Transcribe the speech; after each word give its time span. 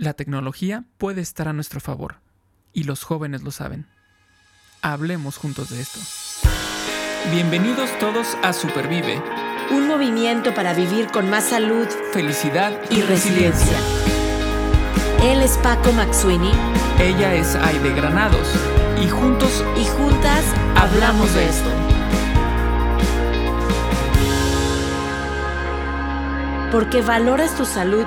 La 0.00 0.14
tecnología 0.14 0.84
puede 0.96 1.20
estar 1.20 1.46
a 1.46 1.52
nuestro 1.52 1.78
favor, 1.78 2.20
y 2.72 2.84
los 2.84 3.04
jóvenes 3.04 3.42
lo 3.42 3.50
saben. 3.50 3.86
Hablemos 4.80 5.36
juntos 5.36 5.68
de 5.68 5.82
esto. 5.82 6.00
Bienvenidos 7.30 7.90
todos 7.98 8.34
a 8.42 8.54
Supervive, 8.54 9.22
un 9.70 9.88
movimiento 9.88 10.54
para 10.54 10.72
vivir 10.72 11.08
con 11.08 11.28
más 11.28 11.50
salud, 11.50 11.86
felicidad 12.14 12.72
y, 12.88 13.02
resiliencia. 13.02 13.76
Él 15.22 15.42
es 15.42 15.58
Paco 15.58 15.92
Maxuini. 15.92 16.52
Ella 16.98 17.34
es 17.34 17.54
Aide 17.56 17.92
Granados. 17.92 18.48
Y 19.04 19.06
juntos 19.06 19.62
y 19.76 19.84
juntas 19.84 20.46
hablamos 20.76 21.34
de 21.34 21.46
esto. 21.46 21.70
Porque 26.72 27.02
valoras 27.02 27.54
tu 27.54 27.66
salud 27.66 28.06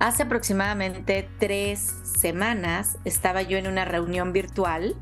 Hace 0.00 0.22
aproximadamente 0.22 1.28
tres 1.38 1.94
semanas 2.04 2.96
estaba 3.04 3.42
yo 3.42 3.58
en 3.58 3.66
una 3.66 3.84
reunión 3.84 4.32
virtual 4.32 4.96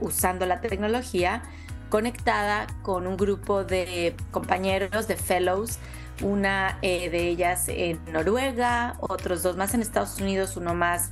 usando 0.00 0.46
la 0.46 0.60
tecnología 0.60 1.42
conectada 1.88 2.68
con 2.82 3.08
un 3.08 3.16
grupo 3.16 3.64
de 3.64 4.14
compañeros, 4.30 5.08
de 5.08 5.16
fellows, 5.16 5.80
una 6.22 6.78
eh, 6.82 7.10
de 7.10 7.30
ellas 7.30 7.64
en 7.66 7.98
Noruega, 8.12 8.94
otros 9.00 9.42
dos 9.42 9.56
más 9.56 9.74
en 9.74 9.82
Estados 9.82 10.20
Unidos, 10.20 10.56
uno 10.56 10.72
más 10.72 11.10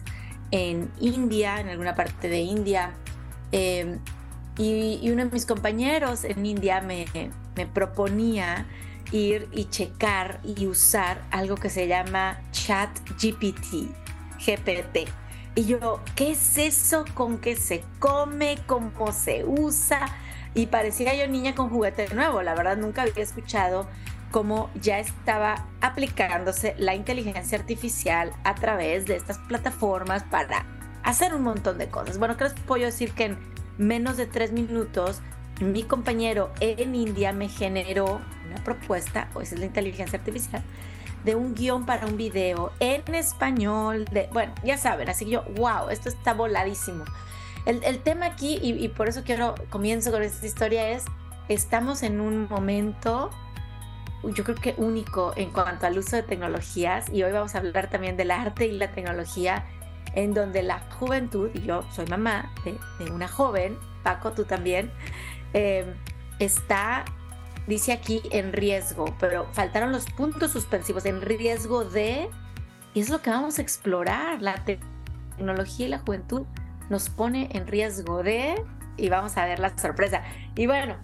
en 0.53 0.89
India, 1.01 1.59
en 1.59 1.69
alguna 1.69 1.97
parte 1.97 2.29
de 2.29 2.39
India. 2.43 2.93
Em, 3.51 3.99
y, 4.57 5.11
uno 5.11 5.25
de 5.25 5.31
mis 5.33 5.47
compañeros 5.47 6.23
en 6.23 6.47
India 6.47 6.81
me 6.81 7.67
proponía 7.75 8.67
ir 9.13 9.49
y 9.53 9.67
checar 9.67 10.41
y 10.43 10.67
usar 10.67 11.23
algo 11.31 11.57
que 11.57 11.71
se 11.71 11.87
llama 11.87 12.41
Chat 12.51 12.91
GPT, 13.21 13.89
GPT. 14.45 15.09
Y 15.55 15.67
yo, 15.67 16.01
¿qué 16.17 16.33
es 16.33 16.57
eso? 16.57 17.05
¿Con 17.15 17.39
qué 17.39 17.57
se 17.57 17.85
come? 17.99 18.59
¿Cómo 18.67 19.13
se 19.13 19.45
usa? 19.45 20.07
Y 20.55 20.67
parecía 20.67 21.15
yo 21.15 21.29
niña 21.29 21.55
con 21.55 21.69
juguete 21.69 22.13
nuevo. 22.15 22.43
La 22.43 22.55
verdad, 22.55 22.77
nunca 22.79 23.03
había 23.03 23.23
escuchado 23.23 23.87
cómo 24.31 24.71
ya 24.81 24.99
estaba 24.99 25.67
aplicándose 25.83 26.75
la 26.79 26.95
inteligencia 26.95 27.59
artificial 27.59 28.33
a 28.45 28.55
través 28.55 29.05
de 29.05 29.17
estas 29.17 29.39
plataformas 29.39 30.25
para 30.25 30.65
hacer 31.05 31.35
un 31.35 31.43
montón 31.43 31.77
de 31.77 31.89
cosas. 31.89 32.19
Bueno, 32.19 32.37
creo 32.39 32.55
que 32.55 32.61
puedo 32.63 32.85
decir 32.85 33.13
que 33.13 33.27
en 33.27 33.39
menos 33.77 34.17
de 34.17 34.27
tres 34.27 34.53
minutos 34.53 35.21
mi 35.63 35.85
compañero 35.85 36.51
en 36.61 36.95
India 36.95 37.33
me 37.33 37.49
generó 37.49 38.21
una 38.47 38.63
propuesta, 38.65 39.29
o 39.35 39.41
esa 39.41 39.55
es 39.55 39.61
la 39.61 39.67
inteligencia 39.67 40.19
artificial, 40.19 40.63
de 41.25 41.37
un 41.37 41.55
guion 41.55 41.87
para 41.87 42.07
un 42.07 42.17
video 42.17 42.73
en 42.81 43.15
español, 43.15 44.05
de, 44.07 44.29
bueno, 44.33 44.53
ya 44.65 44.77
saben, 44.77 45.09
así 45.09 45.25
que 45.25 45.33
yo, 45.33 45.45
wow, 45.55 45.89
esto 45.91 46.09
está 46.09 46.35
voladísimo. 46.35 47.05
El, 47.65 48.01
tema 48.01 48.27
aquí, 48.27 48.59
y, 48.61 48.73
y, 48.73 48.89
por 48.89 49.09
eso 49.09 49.23
quiero, 49.25 49.55
comienzo 49.71 50.11
con 50.11 50.25
esta 50.25 50.45
historia, 50.45 50.91
es, 50.91 51.05
estamos 51.49 52.03
en 52.03 52.21
un 52.21 52.49
momento, 52.49 53.31
yo 54.25 54.43
creo 54.43 54.57
que 54.57 54.75
único 54.79 55.33
en 55.37 55.51
cuanto 55.51 55.87
al 55.87 55.97
uso 55.97 56.17
de 56.17 56.25
tecnologías, 56.25 57.09
y 57.13 57.23
hoy 57.23 57.31
vamos 57.31 57.55
a 57.55 57.59
hablar 57.59 57.89
también 57.89 58.17
del 58.17 58.33
arte 58.33 58.67
y 58.67 58.73
la 58.73 58.91
tecnología, 58.91 59.65
en 60.15 60.35
donde 60.35 60.65
la 60.65 60.81
juventud, 60.99 61.51
y 61.55 61.61
yo 61.63 61.85
soy 61.93 62.07
mamá 62.07 62.53
de, 62.65 62.77
de 62.99 63.13
una 63.13 63.29
joven, 63.29 63.79
Paco, 64.03 64.33
tú 64.33 64.45
también, 64.45 64.91
eh, 65.53 65.95
está 66.39 67.05
dice 67.67 67.93
aquí 67.93 68.23
en 68.31 68.53
riesgo, 68.53 69.05
pero 69.21 69.47
faltaron 69.53 69.93
los 69.93 70.05
puntos 70.07 70.53
suspensivos, 70.53 71.05
en 71.05 71.21
riesgo 71.21 71.85
de, 71.85 72.29
y 72.95 73.01
es 73.01 73.09
lo 73.09 73.23
que 73.23 73.31
vamos 73.31 73.59
a 73.59 73.63
explorar, 73.63 74.43
la 74.43 74.65
tecnología 74.65 75.87
y 75.87 75.89
la 75.89 75.99
juventud 75.99 76.43
nos 76.91 77.09
pone 77.09 77.49
en 77.53 77.67
riesgo 77.67 78.23
de, 78.23 78.55
y 78.97 79.09
vamos 79.09 79.37
a 79.37 79.45
ver 79.45 79.59
la 79.59 79.77
sorpresa. 79.79 80.23
Y 80.57 80.67
bueno, 80.67 80.97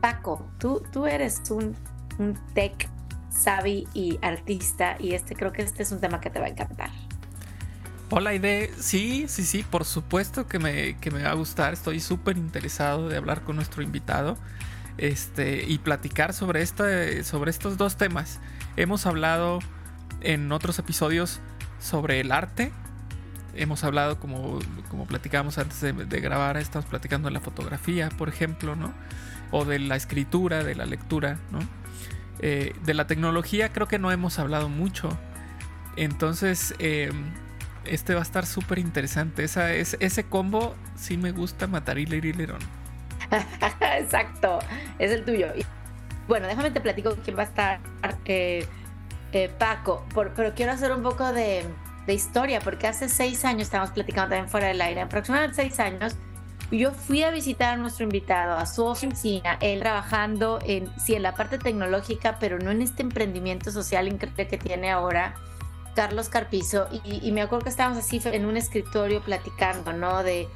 Paco, 0.00 0.48
tú, 0.58 0.82
tú 0.92 1.06
eres 1.06 1.50
un, 1.50 1.76
un 2.18 2.34
tech 2.54 2.88
savvy 3.30 3.86
y 3.92 4.18
artista, 4.22 4.96
y 4.98 5.14
este 5.14 5.34
creo 5.34 5.52
que 5.52 5.62
este 5.62 5.82
es 5.82 5.92
un 5.92 6.00
tema 6.00 6.20
que 6.20 6.30
te 6.30 6.40
va 6.40 6.46
a 6.46 6.48
encantar. 6.48 6.90
Hola 8.08 8.34
Ide, 8.34 8.70
sí, 8.78 9.24
sí, 9.26 9.44
sí, 9.44 9.64
por 9.68 9.84
supuesto 9.84 10.46
que 10.46 10.60
me, 10.60 10.96
que 11.00 11.10
me 11.10 11.24
va 11.24 11.30
a 11.30 11.34
gustar, 11.34 11.72
estoy 11.72 11.98
súper 11.98 12.36
interesado 12.36 13.08
de 13.08 13.16
hablar 13.16 13.42
con 13.42 13.56
nuestro 13.56 13.82
invitado 13.82 14.38
este, 14.96 15.64
y 15.66 15.78
platicar 15.78 16.32
sobre, 16.32 16.62
esta, 16.62 16.84
sobre 17.24 17.50
estos 17.50 17.76
dos 17.76 17.96
temas. 17.96 18.38
Hemos 18.76 19.06
hablado 19.06 19.58
en 20.20 20.52
otros 20.52 20.78
episodios 20.78 21.40
sobre 21.80 22.20
el 22.20 22.30
arte. 22.30 22.70
Hemos 23.56 23.82
hablado, 23.82 24.20
como, 24.20 24.60
como 24.88 25.06
platicábamos 25.06 25.58
antes 25.58 25.80
de, 25.80 26.20
grabar, 26.20 26.58
estamos 26.58 26.86
platicando 26.86 27.26
de 27.26 27.34
la 27.34 27.40
fotografía, 27.40 28.10
por 28.10 28.28
ejemplo, 28.28 28.76
¿no? 28.76 28.94
O 29.50 29.64
de 29.64 29.80
la 29.80 29.96
escritura, 29.96 30.62
de 30.62 30.76
la 30.76 30.86
lectura, 30.86 31.40
¿no? 31.50 31.58
Eh, 32.38 32.72
de 32.84 32.94
la 32.94 33.08
tecnología 33.08 33.72
creo 33.72 33.88
que 33.88 33.98
no 33.98 34.12
hemos 34.12 34.38
hablado 34.38 34.68
mucho. 34.68 35.08
Entonces, 35.96 36.72
eh, 36.78 37.10
este 37.88 38.14
va 38.14 38.20
a 38.20 38.22
estar 38.22 38.46
súper 38.46 38.78
interesante. 38.78 39.44
Esa, 39.44 39.72
es, 39.72 39.96
ese 40.00 40.24
combo 40.24 40.74
sí 40.96 41.16
me 41.16 41.32
gusta 41.32 41.66
matar 41.66 41.98
y 41.98 42.06
lerón. 42.06 42.60
Exacto, 43.98 44.58
es 44.98 45.10
el 45.10 45.24
tuyo. 45.24 45.48
bueno, 46.28 46.46
déjame 46.46 46.70
te 46.70 46.80
platico 46.80 47.16
quién 47.24 47.36
va 47.36 47.42
a 47.42 47.46
estar 47.46 47.80
eh, 48.24 48.66
eh, 49.32 49.50
Paco, 49.58 50.04
pero 50.34 50.54
quiero 50.54 50.72
hacer 50.72 50.92
un 50.92 51.02
poco 51.02 51.32
de, 51.32 51.64
historia, 52.08 52.60
porque 52.60 52.86
hace 52.86 53.08
seis 53.08 53.44
años, 53.44 53.62
estamos 53.62 53.90
platicando 53.90 54.30
también 54.30 54.48
fuera 54.48 54.68
del 54.68 54.80
aire, 54.80 55.00
aproximadamente 55.00 55.56
seis 55.56 55.80
años, 55.80 56.16
yo 56.70 56.92
fui 56.92 57.22
a 57.22 57.30
visitar 57.30 57.74
a 57.74 57.76
nuestro 57.76 58.04
invitado, 58.04 58.56
a 58.56 58.66
su 58.66 58.84
oficina, 58.84 59.58
él 59.60 59.80
trabajando 59.80 60.58
en, 60.64 60.88
sí, 60.98 61.14
en 61.14 61.22
la 61.22 61.34
parte 61.34 61.58
tecnológica, 61.58 62.38
pero 62.38 62.58
no 62.58 62.70
en 62.70 62.82
este 62.82 63.02
emprendimiento 63.02 63.70
social 63.70 64.08
increíble 64.08 64.46
que 64.48 64.58
tiene 64.58 64.90
ahora 64.90 65.34
Carlos 65.96 66.28
Carpizo. 66.28 66.86
Y, 66.92 67.26
y 67.26 67.32
me 67.32 67.42
acuerdo 67.42 67.64
que 67.64 67.70
estábamos 67.70 67.98
así 67.98 68.20
en 68.26 68.46
un 68.46 68.56
escritorio 68.56 69.20
platicando, 69.22 69.92
¿no? 69.92 70.22
De 70.22 70.46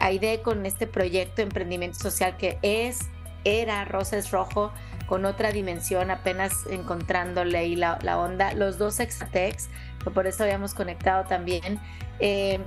Aide 0.00 0.40
con 0.40 0.64
este 0.64 0.86
proyecto 0.86 1.36
de 1.36 1.42
emprendimiento 1.42 1.98
social 1.98 2.36
que 2.38 2.58
es, 2.62 3.00
era 3.44 3.84
Roses 3.84 4.30
Rojo, 4.30 4.72
con 5.06 5.24
otra 5.24 5.52
dimensión, 5.52 6.10
apenas 6.10 6.66
encontrándole 6.70 7.58
ahí 7.58 7.76
la, 7.76 7.98
onda. 8.18 8.54
Los 8.54 8.78
dos 8.78 8.98
Exatex, 9.00 9.68
que 10.02 10.10
por 10.10 10.26
eso 10.26 10.44
habíamos 10.44 10.72
conectado 10.72 11.24
también. 11.24 11.78
Eh, 12.18 12.60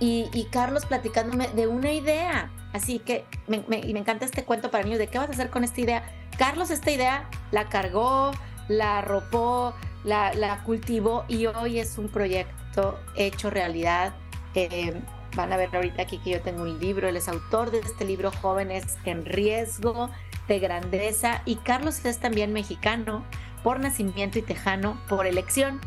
y, 0.00 0.46
Carlos 0.50 0.86
platicándome 0.86 1.48
de 1.48 1.66
una 1.66 1.92
idea. 1.92 2.50
Así 2.72 2.98
que 2.98 3.24
me, 3.46 3.64
me, 3.68 3.80
me 3.80 4.00
encanta 4.00 4.24
este 4.24 4.44
cuento 4.44 4.70
para 4.70 4.84
niños 4.84 4.98
de 4.98 5.06
qué 5.06 5.18
vas 5.18 5.28
a 5.28 5.32
hacer 5.32 5.50
con 5.50 5.64
esta 5.64 5.80
idea. 5.80 6.02
Carlos 6.38 6.70
esta 6.70 6.90
idea 6.90 7.28
la 7.50 7.68
cargó, 7.68 8.30
la 8.68 8.98
arropó, 8.98 9.74
la, 10.04 10.32
la 10.34 10.62
cultivó 10.64 11.24
y 11.28 11.46
hoy 11.46 11.78
es 11.78 11.98
un 11.98 12.08
proyecto 12.08 12.98
hecho 13.16 13.50
realidad. 13.50 14.14
Eh, 14.54 15.00
Van 15.36 15.52
a 15.52 15.56
ver 15.56 15.74
ahorita 15.74 16.02
aquí 16.02 16.18
que 16.18 16.30
yo 16.30 16.40
tengo 16.40 16.62
un 16.62 16.78
libro, 16.78 17.08
él 17.08 17.16
es 17.16 17.28
autor 17.28 17.70
de 17.70 17.80
este 17.80 18.04
libro 18.04 18.32
Jóvenes 18.42 18.96
en 19.04 19.24
Riesgo 19.24 20.10
de 20.48 20.58
Grandeza 20.58 21.42
y 21.44 21.56
Carlos 21.56 22.04
es 22.04 22.18
también 22.18 22.52
mexicano 22.52 23.24
por 23.62 23.78
nacimiento 23.78 24.38
y 24.38 24.42
tejano 24.42 24.98
por 25.08 25.26
elección. 25.26 25.80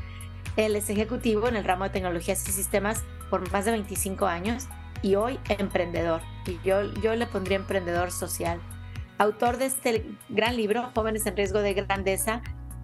Él 0.58 0.76
es 0.76 0.90
ejecutivo 0.90 1.48
en 1.48 1.56
el 1.56 1.64
ramo 1.64 1.86
de 1.86 1.90
tecnologías 1.90 2.48
y 2.48 2.52
sistemas 2.52 3.04
por 3.30 3.52
más 3.52 3.66
de 3.66 3.72
25 3.72 4.28
años 4.28 4.68
y 5.02 5.16
hoy 5.16 5.40
emprendedor. 5.50 6.22
Y 6.46 6.60
yo, 6.64 6.94
yo 7.02 7.16
le 7.16 7.26
pondría 7.26 7.58
emprendedor 7.58 8.12
social. 8.12 8.60
Autor 9.18 9.58
de 9.58 9.66
este 9.66 10.06
gran 10.30 10.56
libro, 10.56 10.92
Jóvenes 10.94 11.26
en 11.26 11.36
Riesgo 11.36 11.60
de 11.60 11.74
Grandeza, 11.74 12.42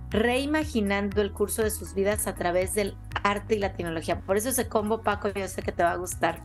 reimaginando 0.09 1.21
el 1.21 1.31
curso 1.31 1.63
de 1.63 1.71
sus 1.71 1.93
vidas 1.93 2.27
a 2.27 2.35
través 2.35 2.73
del 2.73 2.95
arte 3.23 3.55
y 3.55 3.59
la 3.59 3.73
tecnología. 3.73 4.19
Por 4.21 4.37
eso 4.37 4.49
ese 4.49 4.67
combo, 4.67 5.01
Paco, 5.01 5.29
yo 5.33 5.47
sé 5.47 5.61
que 5.61 5.71
te 5.71 5.83
va 5.83 5.91
a 5.91 5.97
gustar. 5.97 6.41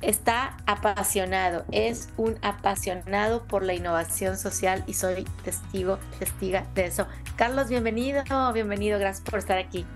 Está 0.00 0.58
apasionado, 0.66 1.64
es 1.72 2.10
un 2.16 2.36
apasionado 2.42 3.44
por 3.44 3.64
la 3.64 3.74
innovación 3.74 4.36
social 4.36 4.84
y 4.86 4.94
soy 4.94 5.24
testigo, 5.44 5.98
testiga 6.18 6.66
de 6.74 6.86
eso. 6.86 7.06
Carlos, 7.36 7.68
bienvenido, 7.68 8.22
bienvenido, 8.52 8.98
gracias 8.98 9.24
por 9.28 9.38
estar 9.38 9.56
aquí. 9.56 9.86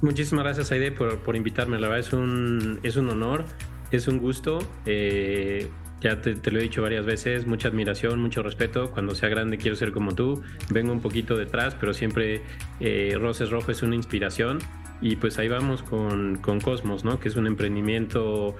Muchísimas 0.00 0.44
gracias, 0.44 0.72
Aide, 0.72 0.90
por, 0.92 1.18
por 1.20 1.36
invitarme. 1.36 1.78
La 1.78 1.88
verdad 1.88 2.06
es 2.06 2.12
un, 2.12 2.80
es 2.82 2.96
un 2.96 3.10
honor, 3.10 3.44
es 3.90 4.08
un 4.08 4.18
gusto. 4.18 4.58
Eh, 4.86 5.70
ya 6.00 6.20
te, 6.20 6.36
lo 6.50 6.60
he 6.60 6.62
dicho 6.62 6.82
varias 6.82 7.04
veces, 7.04 7.46
mucha 7.46 7.68
admiración, 7.68 8.20
mucho 8.20 8.42
respeto. 8.42 8.90
Cuando 8.90 9.14
sea 9.14 9.28
grande 9.28 9.58
quiero 9.58 9.76
ser 9.76 9.92
como 9.92 10.14
tú. 10.14 10.42
Vengo 10.70 10.92
un 10.92 11.00
poquito 11.00 11.36
detrás, 11.36 11.74
pero 11.78 11.92
siempre 11.92 12.42
eh, 12.80 13.16
Roses 13.18 13.50
Rojo 13.50 13.72
es 13.72 13.82
una 13.82 13.96
inspiración. 13.96 14.58
Y 15.00 15.16
pues 15.16 15.38
ahí 15.38 15.48
vamos 15.48 15.82
con, 15.82 16.38
con, 16.38 16.60
Cosmos, 16.60 17.04
¿no? 17.04 17.18
Que 17.20 17.28
es 17.28 17.36
un 17.36 17.46
emprendimiento, 17.46 18.56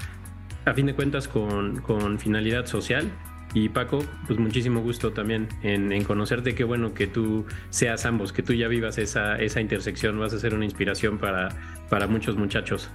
a 0.65 0.75
fin 0.75 0.87
de 0.87 0.95
cuentas, 0.95 1.29
con, 1.29 1.81
con 1.81 2.19
finalidad 2.19 2.67
social. 2.67 3.11
Y 3.55 3.69
Paco, 3.71 4.05
pues 4.27 4.39
muchísimo 4.39 4.81
gusto 4.81 5.13
también 5.13 5.49
en, 5.63 5.93
en, 5.93 6.05
conocerte. 6.05 6.55
Qué 6.55 6.65
bueno 6.65 6.93
que 6.93 7.07
tú 7.07 7.47
seas 7.71 8.05
ambos, 8.05 8.33
que 8.33 8.43
tú 8.43 8.53
ya 8.53 8.69
vivas 8.69 8.99
esa, 8.99 9.37
esa 9.37 9.61
intersección. 9.61 10.19
Vas 10.19 10.35
a 10.35 10.39
ser 10.39 10.55
una 10.55 10.65
inspiración 10.65 11.19
para, 11.19 11.49
para 11.89 12.07
muchos 12.09 12.37
muchachos. 12.37 12.91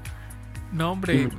No, 0.74 0.92
hombre, 0.92 1.30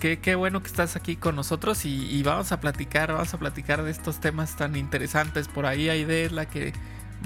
qué, 0.00 0.20
qué, 0.20 0.34
bueno 0.34 0.60
que 0.60 0.66
estás 0.66 0.96
aquí 0.96 1.16
con 1.16 1.34
nosotros 1.34 1.86
y, 1.86 2.22
vamos 2.22 2.52
a 2.52 2.60
platicar, 2.60 3.10
vamos 3.10 3.32
a 3.32 3.38
platicar 3.38 3.82
de 3.82 3.90
estos 3.90 4.20
temas 4.20 4.54
tan 4.56 4.76
interesantes. 4.76 5.48
Por 5.48 5.64
ahí 5.64 5.88
Aide 5.88 6.26
es 6.26 6.32
la 6.32 6.46
que 6.46 6.74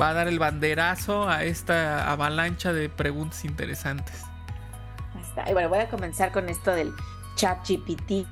va 0.01 0.11
a 0.11 0.13
dar 0.13 0.29
el 0.29 0.39
banderazo 0.39 1.29
a 1.29 1.43
esta 1.43 2.11
avalancha 2.11 2.73
de 2.73 2.89
preguntas 2.89 3.45
interesantes. 3.45 4.23
Y 5.49 5.53
bueno, 5.53 5.69
voy 5.69 5.81
a 5.81 5.89
comenzar 5.89 6.31
con 6.31 6.49
esto 6.49 6.71
del 6.71 6.93
chat 7.35 7.59
GPT 7.69 8.27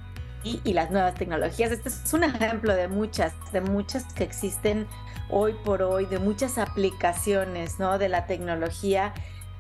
y, 0.45 0.73
las 0.73 0.93
nuevas 0.93 1.15
tecnologías. 1.15 1.73
Este 1.73 1.89
es 1.89 2.15
un 2.15 2.23
ejemplo 2.23 2.75
de 2.75 2.87
muchas, 2.87 3.33
de 3.53 3.63
muchas 3.63 4.05
que 4.15 4.23
existen 4.23 4.87
hoy 5.29 5.55
por 5.65 5.83
hoy, 5.83 6.07
de 6.07 6.19
muchas 6.19 6.59
aplicaciones 6.59 7.81
¿no? 7.81 7.99
de 7.99 8.09
la 8.09 8.27
tecnología 8.27 9.13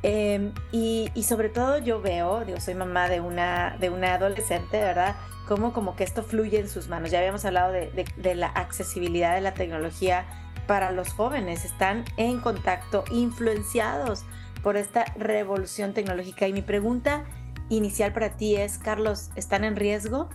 Em, 0.06 0.52
y, 0.70 1.10
sobre 1.26 1.48
todo 1.48 1.78
yo 1.78 2.02
veo, 2.02 2.44
digo, 2.44 2.60
soy 2.60 2.74
mamá 2.74 3.08
de 3.08 3.22
una, 3.22 3.78
de 3.80 3.88
una 3.88 4.16
adolescente, 4.16 4.78
¿verdad? 4.78 5.16
Cómo 5.48 5.72
como 5.72 5.96
que 5.96 6.04
esto 6.04 6.22
fluye 6.22 6.60
en 6.60 6.68
sus 6.68 6.88
manos. 6.88 7.10
Ya 7.10 7.20
habíamos 7.20 7.46
hablado 7.46 7.72
de, 7.72 8.04
de, 8.14 8.34
la 8.34 8.48
accesibilidad 8.48 9.34
de 9.34 9.40
la 9.40 9.54
tecnología 9.54 10.26
para 10.66 10.92
los 10.92 11.08
jóvenes. 11.08 11.64
Están 11.64 12.04
en 12.18 12.38
contacto, 12.40 13.04
influenciados 13.10 14.24
por 14.62 14.76
esta 14.76 15.06
revolución 15.16 15.94
tecnológica. 15.94 16.46
Y 16.48 16.52
mi 16.52 16.60
pregunta 16.60 17.24
inicial 17.70 18.12
para 18.12 18.36
ti 18.36 18.56
es, 18.56 18.76
Carlos, 18.76 19.30
¿están 19.36 19.64
en 19.64 19.74
riesgo? 19.74 20.28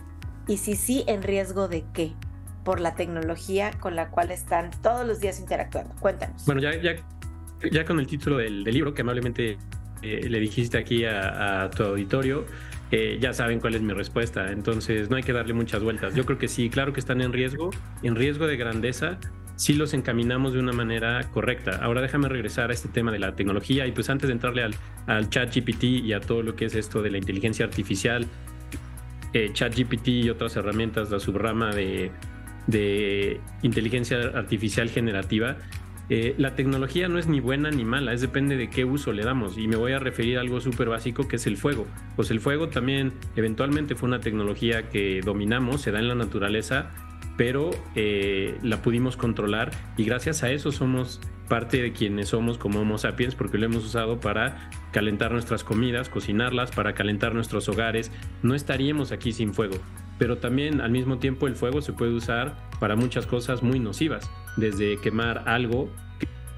Y 0.48 0.56
si 0.56 0.74
sí, 0.74 1.04
¿en 1.06 1.22
riesgo 1.22 1.68
de 1.68 1.84
qué? 1.92 2.12
Por 2.64 2.80
la 2.80 2.96
tecnología 2.96 3.70
con 3.78 3.94
la 3.94 4.08
cual 4.08 4.32
están 4.32 4.72
todos 4.82 5.06
los 5.06 5.20
días 5.20 5.38
interactuando. 5.38 5.94
Cuéntanos. 6.00 6.44
Bueno, 6.44 6.60
ya, 6.60 6.74
ya 6.74 6.96
ya 7.70 7.84
con 7.84 8.00
el 8.00 8.06
título 8.06 8.38
del, 8.38 8.64
libro, 8.64 8.94
que 8.94 9.02
amablemente 9.02 9.58
eh, 10.02 10.28
le 10.28 10.40
dijiste 10.40 10.78
aquí 10.78 11.04
a, 11.04 11.70
tu 11.74 11.82
auditorio, 11.82 12.46
ya 13.20 13.32
saben 13.32 13.60
cuál 13.60 13.76
es 13.76 13.82
mi 13.82 13.92
respuesta. 13.92 14.50
Entonces 14.50 15.10
no 15.10 15.16
hay 15.16 15.22
que 15.22 15.32
darle 15.32 15.52
muchas 15.52 15.82
vueltas. 15.82 16.14
Yo 16.14 16.24
creo 16.26 16.38
que 16.38 16.48
sí, 16.48 16.70
claro 16.70 16.92
que 16.92 17.00
están 17.00 17.20
en 17.20 17.32
riesgo, 17.32 17.70
en 18.02 18.16
riesgo 18.16 18.48
de 18.48 18.56
grandeza, 18.56 19.18
si 19.60 19.74
los 19.74 19.92
encaminamos 19.92 20.54
de 20.54 20.58
una 20.58 20.72
manera 20.72 21.30
correcta. 21.30 21.78
Ahora 21.82 22.00
déjame 22.00 22.30
regresar 22.30 22.70
a 22.70 22.72
este 22.72 22.88
tema 22.88 23.12
de 23.12 23.18
la 23.18 23.36
tecnología 23.36 23.86
y 23.86 23.92
pues 23.92 24.08
antes 24.08 24.28
de 24.28 24.32
entrarle 24.32 24.62
al, 24.62 24.74
al 25.06 25.28
chat 25.28 25.54
GPT 25.54 25.84
y 25.84 26.14
a 26.14 26.20
todo 26.20 26.42
lo 26.42 26.56
que 26.56 26.64
es 26.64 26.74
esto 26.74 27.02
de 27.02 27.10
la 27.10 27.18
inteligencia 27.18 27.66
artificial, 27.66 28.26
eh, 29.34 29.50
chat 29.52 29.76
GPT 29.78 30.08
y 30.08 30.30
otras 30.30 30.56
herramientas, 30.56 31.10
la 31.10 31.20
subrama 31.20 31.74
de, 31.74 32.10
de 32.68 33.38
inteligencia 33.62 34.18
artificial 34.34 34.88
generativa, 34.88 35.56
eh, 36.10 36.34
la 36.38 36.56
tecnología 36.56 37.08
no 37.08 37.20
es 37.20 37.28
ni 37.28 37.38
buena 37.38 37.70
ni 37.70 37.84
mala, 37.84 38.12
es 38.12 38.20
depende 38.20 38.56
de 38.56 38.68
qué 38.68 38.84
uso 38.84 39.12
le 39.12 39.22
damos. 39.22 39.56
Y 39.56 39.68
me 39.68 39.76
voy 39.76 39.92
a 39.92 40.00
referir 40.00 40.38
a 40.38 40.40
algo 40.40 40.60
súper 40.60 40.88
básico 40.88 41.28
que 41.28 41.36
es 41.36 41.46
el 41.46 41.56
fuego. 41.56 41.86
Pues 42.16 42.32
el 42.32 42.40
fuego 42.40 42.68
también 42.68 43.12
eventualmente 43.36 43.94
fue 43.94 44.08
una 44.08 44.18
tecnología 44.18 44.88
que 44.88 45.20
dominamos, 45.24 45.82
se 45.82 45.92
da 45.92 46.00
en 46.00 46.08
la 46.08 46.16
naturaleza, 46.16 46.90
pero 47.36 47.70
eh, 47.94 48.58
la 48.62 48.82
pudimos 48.82 49.16
controlar 49.16 49.70
y 49.96 50.04
gracias 50.04 50.42
a 50.42 50.50
eso 50.50 50.72
somos 50.72 51.20
parte 51.48 51.80
de 51.80 51.92
quienes 51.92 52.28
somos 52.28 52.58
como 52.58 52.80
Homo 52.80 52.98
sapiens 52.98 53.34
porque 53.34 53.58
lo 53.58 53.66
hemos 53.66 53.84
usado 53.84 54.20
para 54.20 54.70
calentar 54.92 55.30
nuestras 55.30 55.62
comidas, 55.62 56.08
cocinarlas, 56.08 56.72
para 56.72 56.92
calentar 56.94 57.34
nuestros 57.34 57.68
hogares. 57.68 58.10
No 58.42 58.56
estaríamos 58.56 59.12
aquí 59.12 59.32
sin 59.32 59.54
fuego 59.54 59.76
pero 60.20 60.36
también 60.36 60.82
al 60.82 60.90
mismo 60.90 61.16
tiempo 61.16 61.46
el 61.46 61.56
fuego 61.56 61.80
se 61.80 61.94
puede 61.94 62.12
usar 62.12 62.54
para 62.78 62.94
muchas 62.94 63.26
cosas 63.26 63.62
muy 63.62 63.80
nocivas, 63.80 64.30
desde 64.56 64.98
quemar 64.98 65.44
algo, 65.46 65.90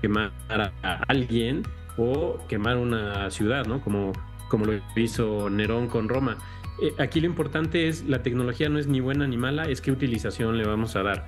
quemar 0.00 0.32
a 0.48 1.02
alguien 1.08 1.62
o 1.96 2.38
quemar 2.48 2.76
una 2.76 3.30
ciudad, 3.30 3.66
¿no? 3.66 3.80
Como, 3.80 4.12
como 4.48 4.64
lo 4.66 4.80
hizo 4.96 5.50
Nerón 5.50 5.88
con 5.88 6.08
Roma. 6.08 6.38
Eh, 6.82 6.94
aquí 6.98 7.20
lo 7.20 7.26
importante 7.26 7.88
es, 7.88 8.04
la 8.04 8.22
tecnología 8.22 8.68
no 8.68 8.78
es 8.78 8.86
ni 8.86 9.00
buena 9.00 9.26
ni 9.26 9.36
mala, 9.36 9.64
es 9.64 9.80
qué 9.80 9.92
utilización 9.92 10.58
le 10.58 10.66
vamos 10.66 10.96
a 10.96 11.02
dar. 11.02 11.26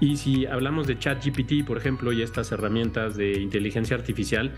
Y 0.00 0.16
si 0.16 0.46
hablamos 0.46 0.86
de 0.86 0.98
ChatGPT, 0.98 1.64
por 1.66 1.78
ejemplo, 1.78 2.12
y 2.12 2.22
estas 2.22 2.52
herramientas 2.52 3.16
de 3.16 3.40
inteligencia 3.40 3.96
artificial, 3.96 4.52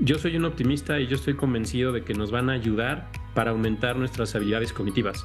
yo 0.00 0.18
soy 0.18 0.36
un 0.36 0.44
optimista 0.44 0.98
y 0.98 1.06
yo 1.06 1.16
estoy 1.16 1.34
convencido 1.34 1.92
de 1.92 2.02
que 2.02 2.14
nos 2.14 2.30
van 2.30 2.50
a 2.50 2.54
ayudar 2.54 3.08
para 3.34 3.52
aumentar 3.52 3.96
nuestras 3.96 4.34
habilidades 4.34 4.72
cognitivas 4.72 5.24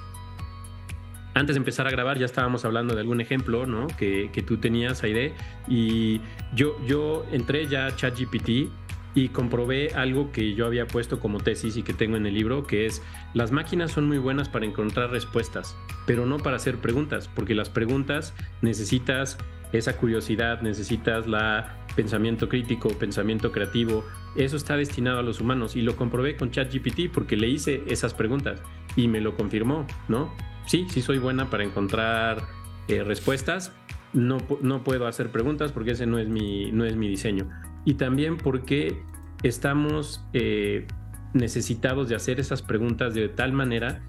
antes 1.37 1.55
de 1.55 1.59
empezar 1.59 1.87
a 1.87 1.91
grabar 1.91 2.17
ya 2.17 2.25
estábamos 2.25 2.65
hablando 2.65 2.95
de 2.95 3.01
algún 3.01 3.21
ejemplo, 3.21 3.65
¿no? 3.65 3.87
Que, 3.87 4.29
que 4.33 4.41
tú 4.41 4.57
tenías, 4.57 5.03
Aide, 5.03 5.33
y 5.67 6.19
yo, 6.55 6.75
yo 6.85 7.25
entré 7.31 7.67
ya 7.67 7.85
a 7.85 7.95
ChatGPT 7.95 8.69
y 9.13 9.29
comprobé 9.29 9.93
algo 9.95 10.31
que 10.31 10.53
yo 10.53 10.65
había 10.65 10.85
puesto 10.85 11.19
como 11.19 11.39
tesis 11.39 11.77
y 11.77 11.83
que 11.83 11.93
tengo 11.93 12.17
en 12.17 12.25
el 12.25 12.33
libro, 12.33 12.65
que 12.65 12.85
es 12.85 13.01
las 13.33 13.51
máquinas 13.51 13.91
son 13.91 14.07
muy 14.07 14.17
buenas 14.17 14.49
para 14.49 14.65
encontrar 14.65 15.11
respuestas, 15.11 15.75
pero 16.05 16.25
no 16.25 16.37
para 16.37 16.57
hacer 16.57 16.77
preguntas, 16.77 17.27
porque 17.27 17.55
las 17.55 17.69
preguntas 17.69 18.33
necesitas 18.61 19.37
esa 19.73 19.97
curiosidad, 19.97 20.61
necesitas 20.61 21.27
la 21.27 21.77
pensamiento 21.95 22.47
crítico, 22.47 22.89
pensamiento 22.89 23.51
creativo, 23.51 24.05
eso 24.35 24.55
está 24.55 24.77
destinado 24.77 25.19
a 25.19 25.23
los 25.23 25.41
humanos 25.41 25.75
y 25.75 25.81
lo 25.81 25.95
comprobé 25.95 26.35
con 26.35 26.51
ChatGPT 26.51 27.11
porque 27.11 27.35
le 27.35 27.47
hice 27.47 27.83
esas 27.87 28.13
preguntas 28.13 28.61
y 28.97 29.07
me 29.07 29.21
lo 29.21 29.37
confirmó, 29.37 29.87
¿no? 30.09 30.29
sí, 30.67 30.85
sí 30.89 31.01
soy 31.01 31.17
buena 31.17 31.49
para 31.49 31.63
encontrar 31.63 32.43
eh, 32.87 33.03
respuestas. 33.03 33.73
No, 34.13 34.37
no 34.61 34.83
puedo 34.83 35.07
hacer 35.07 35.31
preguntas 35.31 35.71
porque 35.71 35.91
ese 35.91 36.05
no 36.05 36.19
es 36.19 36.27
mi, 36.27 36.71
no 36.71 36.85
es 36.85 36.95
mi 36.95 37.07
diseño. 37.07 37.49
Y 37.85 37.95
también 37.95 38.37
porque 38.37 39.01
estamos 39.43 40.23
eh, 40.33 40.85
necesitados 41.33 42.09
de 42.09 42.15
hacer 42.15 42.39
esas 42.39 42.61
preguntas 42.61 43.13
de 43.13 43.29
tal 43.29 43.53
manera 43.53 44.01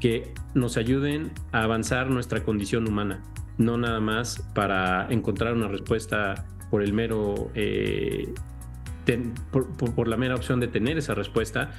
que 0.00 0.32
nos 0.54 0.76
ayuden 0.76 1.32
a 1.52 1.62
avanzar 1.62 2.10
nuestra 2.10 2.42
condición 2.42 2.88
humana, 2.88 3.22
no 3.58 3.78
nada 3.78 4.00
más 4.00 4.42
para 4.54 5.06
encontrar 5.10 5.54
una 5.54 5.68
respuesta 5.68 6.46
por 6.70 6.82
el 6.82 6.92
mero 6.92 7.50
eh, 7.54 8.32
por, 9.50 10.08
la 10.08 10.16
mera 10.16 10.34
opción 10.34 10.60
de 10.60 10.68
tener 10.68 10.98
esa 10.98 11.14
respuesta, 11.14 11.72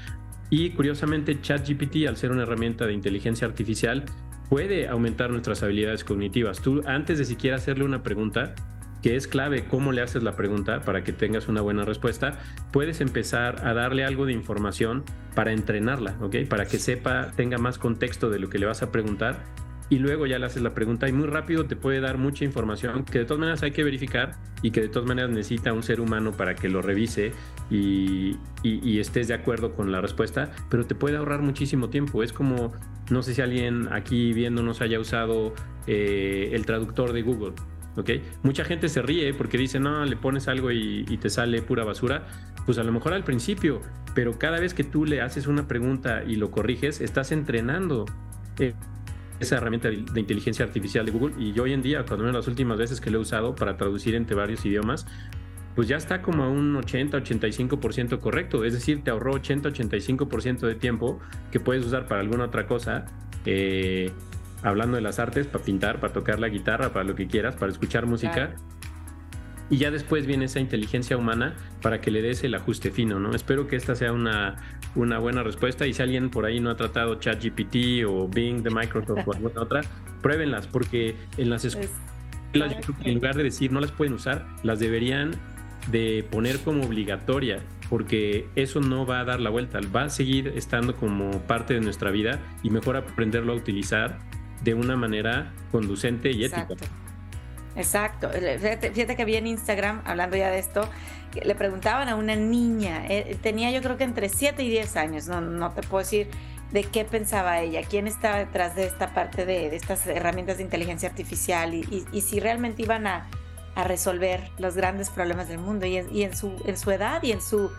y 0.50 0.72
curiosamente, 0.72 1.42
ChatGPT, 1.42 2.08
al 2.08 2.18
ser 2.18 2.32
una 2.32 2.44
herramienta 2.44 2.86
de 2.86 2.94
inteligencia 2.94 3.48
artificial, 3.48 4.06
puede 4.50 4.88
aumentar 4.88 5.32
nuestras 5.32 5.64
habilidades 5.64 6.04
cognitivas. 6.04 6.62
Tú, 6.62 6.82
antes 6.86 7.18
de 7.18 7.26
siquiera 7.26 7.58
hacerle 7.58 7.84
una 7.84 8.04
pregunta, 8.04 8.54
que 9.02 9.16
es 9.16 9.28
clave 9.28 9.66
cómo 9.66 9.92
le 9.92 10.02
haces 10.02 10.24
la 10.24 10.36
pregunta 10.36 10.82
para 10.82 11.04
que 11.04 11.14
tengas 11.14 11.48
una 11.48 11.62
buena 11.62 11.86
respuesta, 11.86 12.40
puedes 12.72 13.02
empezar 13.02 13.66
a 13.66 13.74
darle 13.74 14.04
algo 14.04 14.26
de 14.26 14.34
información 14.34 15.04
para 15.36 15.52
entrenarla, 15.52 16.16
¿ok? 16.22 16.38
Para 16.50 16.66
que 16.66 16.80
sepa, 16.80 17.32
tenga 17.36 17.58
más 17.58 17.78
contexto 17.78 18.30
de 18.30 18.40
lo 18.40 18.50
que 18.50 18.58
le 18.58 18.66
vas 18.66 18.82
a 18.82 18.92
preguntar 18.92 19.44
y 19.90 20.00
luego 20.00 20.26
ya 20.26 20.40
le 20.40 20.46
haces 20.46 20.62
la 20.62 20.74
pregunta 20.74 21.08
y 21.08 21.14
muy 21.14 21.28
rápido 21.28 21.66
te 21.66 21.76
puede 21.76 22.00
dar 22.00 22.18
mucha 22.18 22.44
información 22.44 23.06
que 23.06 23.20
de 23.20 23.26
todas 23.26 23.40
maneras 23.40 23.62
hay 23.64 23.72
que 23.72 23.84
verificar 23.84 24.36
y 24.62 24.72
que 24.72 24.82
de 24.82 24.90
todas 24.90 25.08
maneras 25.08 25.30
necesita 25.30 25.74
un 25.74 25.84
ser 25.84 26.02
humano 26.02 26.32
para 26.32 26.56
que 26.56 26.70
lo 26.70 26.82
revise 26.82 27.34
y, 27.70 28.38
estés 29.00 29.28
de 29.28 29.34
acuerdo 29.34 29.74
con 29.74 29.92
la 29.92 30.02
respuesta, 30.02 30.52
pero 30.70 30.86
te 30.86 30.96
puede 30.96 31.18
ahorrar 31.18 31.42
muchísimo 31.42 31.90
tiempo. 31.90 32.24
Es 32.24 32.34
como, 32.34 32.74
no 33.12 33.22
sé 33.22 33.36
si 33.36 33.42
alguien 33.42 33.90
aquí 33.92 34.34
viéndonos 34.34 34.82
haya 34.82 35.00
usado 35.00 35.54
eh, 35.86 36.50
el 36.54 36.66
traductor 36.66 37.14
de 37.14 37.22
Google. 37.22 37.54
¿ok? 37.98 38.10
Mucha 38.44 38.64
gente 38.66 38.90
se 38.90 39.02
ríe 39.02 39.34
porque 39.34 39.58
dice, 39.58 39.80
no, 39.80 40.04
le 40.06 40.16
pones 40.16 40.48
algo 40.48 40.72
y, 40.72 41.04
te 41.22 41.30
sale 41.30 41.62
pura 41.62 41.84
basura. 41.84 42.26
Pues 42.66 42.80
a 42.80 42.84
lo 42.84 42.92
mejor 42.92 43.14
al 43.14 43.24
principio, 43.24 43.82
pero 44.16 44.40
cada 44.40 44.60
vez 44.60 44.74
que 44.74 44.84
tú 44.84 45.06
le 45.06 45.22
haces 45.22 45.46
una 45.46 45.68
pregunta 45.68 46.24
y 46.24 46.36
lo 46.36 46.50
corriges, 46.50 47.02
estás 47.02 47.32
entrenando. 47.32 48.06
Eh, 48.58 48.74
esa 49.40 49.58
herramienta 49.58 49.90
de 49.90 50.20
inteligencia 50.20 50.66
artificial 50.66 51.06
de 51.06 51.12
Google. 51.12 51.36
Y 51.38 51.58
hoy 51.60 51.74
en 51.74 51.82
día, 51.82 52.06
cuando 52.06 52.26
de 52.26 52.34
las 52.34 52.48
últimas 52.48 52.78
veces 52.78 53.02
que 53.02 53.10
lo 53.10 53.20
he 53.20 53.22
usado 53.22 53.56
para 53.56 53.78
traducir 53.78 54.16
entre 54.16 54.36
varios 54.36 54.66
idiomas, 54.66 55.06
pues 55.76 55.90
ya 55.90 55.98
está 55.98 56.22
como 56.22 56.44
a 56.44 56.50
un 56.50 56.76
80-85% 56.76 58.20
correcto, 58.20 58.64
es 58.64 58.74
decir, 58.74 59.04
te 59.04 59.12
ahorró 59.12 59.34
80-85% 59.34 60.60
de 60.62 60.76
tiempo 60.76 61.20
que 61.52 61.60
puedes 61.60 61.86
usar 61.86 62.08
para 62.08 62.22
alguna 62.22 62.46
otra 62.46 62.66
cosa, 62.66 63.06
eh, 63.46 64.10
hablando 64.64 64.96
de 64.96 65.02
las 65.02 65.20
artes, 65.20 65.48
para 65.48 65.64
pintar, 65.64 66.00
para 66.00 66.14
tocar 66.14 66.40
la 66.40 66.48
guitarra, 66.48 66.94
para 66.94 67.04
lo 67.04 67.14
que 67.16 67.28
quieras, 67.28 67.56
para 67.56 67.72
escuchar 67.72 68.06
música. 68.06 68.56
Y 69.70 69.78
ya 69.78 69.92
después 69.92 70.26
viene 70.28 70.46
esa 70.46 70.60
inteligencia 70.60 71.18
humana 71.18 71.56
para 71.82 72.02
que 72.02 72.12
le 72.12 72.22
des 72.22 72.44
el 72.44 72.54
ajuste 72.56 72.92
fino, 72.92 73.20
¿no? 73.20 73.34
Espero 73.36 73.68
que 73.68 73.76
esta 73.76 73.96
sea 73.96 74.12
una, 74.12 74.58
una 74.96 75.20
buena 75.20 75.44
respuesta 75.44 75.88
y 75.88 75.94
si 75.94 76.02
alguien 76.02 76.30
por 76.30 76.46
ahí 76.46 76.60
no 76.60 76.70
ha 76.70 76.76
tratado 76.76 77.16
ChatGPT 77.16 78.06
o 78.08 78.28
Bing 78.28 78.62
de 78.62 78.70
Microsoft 78.70 79.28
o 79.28 79.34
alguna 79.34 79.62
otra, 79.62 79.82
pruébenlas 80.22 80.68
porque 80.68 81.16
en 81.38 81.50
las 81.50 81.66
escuelas 81.66 81.92
en 82.54 83.14
lugar 83.16 83.36
de 83.36 83.44
decir 83.44 83.72
no 83.72 83.82
las 83.82 83.92
pueden 83.92 84.14
usar, 84.14 84.46
las 84.64 84.80
deberían 84.80 85.32
de 85.92 86.26
poner 86.32 86.60
como 86.60 86.84
obligatoria 86.84 87.60
porque 87.90 88.48
eso 88.56 88.82
no 88.82 89.06
va 89.06 89.20
a 89.20 89.26
dar 89.26 89.40
la 89.40 89.50
vuelta, 89.50 89.80
va 89.96 90.04
a 90.04 90.10
seguir 90.10 90.54
estando 90.56 90.96
como 90.96 91.42
parte 91.42 91.74
de 91.74 91.82
nuestra 91.82 92.12
vida 92.12 92.40
y 92.64 92.70
mejor 92.70 92.98
aprenderlo 92.98 93.54
a 93.54 93.56
utilizar 93.56 94.20
de 94.64 94.74
una 94.74 94.96
manera 94.96 95.54
conducente 95.72 96.32
y 96.32 96.46
ética. 96.46 96.68
Exacto. 97.76 98.30
Fíjate, 98.30 99.16
que 99.16 99.26
vi 99.26 99.36
en 99.36 99.48
Instagram, 99.48 100.02
hablando 100.06 100.38
ya 100.38 100.50
de 100.50 100.60
esto, 100.60 100.88
le 101.44 101.56
preguntaban 101.56 102.08
a 102.08 102.16
una 102.16 102.36
niña, 102.36 103.06
eh, 103.08 103.38
tenía 103.42 103.72
yo 103.72 103.82
creo 103.82 103.98
que 103.98 104.06
entre 104.06 104.30
7 104.30 104.64
y 104.64 104.70
10 104.70 104.96
años, 104.96 105.28
no, 105.28 105.42
no 105.42 105.72
te 105.72 105.82
puedo 105.82 106.04
decir 106.04 106.30
de 106.72 106.84
qué 106.84 107.04
pensaba 107.04 107.60
ella, 107.60 107.82
quién 107.88 108.08
estaba 108.08 108.38
detrás 108.38 108.76
de 108.76 108.86
esta 108.86 109.14
parte 109.14 109.46
de, 109.46 109.76
estas 109.76 110.08
herramientas 110.08 110.58
de 110.58 110.64
inteligencia 110.64 111.10
artificial 111.10 111.74
y, 111.74 112.22
si 112.22 112.40
realmente 112.40 112.84
iban 112.84 113.08
a, 113.08 113.28
resolver 113.76 114.52
los 114.58 114.76
grandes 114.76 115.10
problemas 115.10 115.50
del 115.50 115.58
mundo 115.58 115.86
y 115.86 115.98
en, 115.98 116.34
su, 116.34 116.56
en 116.64 116.78
su 116.78 116.92
edad 116.92 117.22
y 117.24 117.34
en, 117.34 117.42
su, 117.42 117.70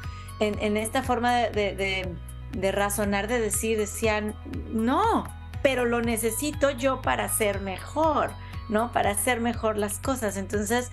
en, 0.41 0.77
esta 0.77 1.03
forma 1.03 1.35
de, 1.35 2.15
de 2.53 2.73
razonar, 2.73 3.29
de 3.29 3.41
decir, 3.41 3.79
decían, 3.79 4.35
no, 4.73 5.25
pero 5.63 5.87
lo 5.87 6.03
necesito 6.03 6.71
yo 6.71 7.01
para 7.01 7.31
ser 7.31 7.61
mejor 7.61 8.31
¿no? 8.69 8.93
Para 8.93 9.11
hacer 9.11 9.41
mejor 9.41 9.79
las 9.79 9.99
cosas. 9.99 10.37
Entonces, 10.37 10.91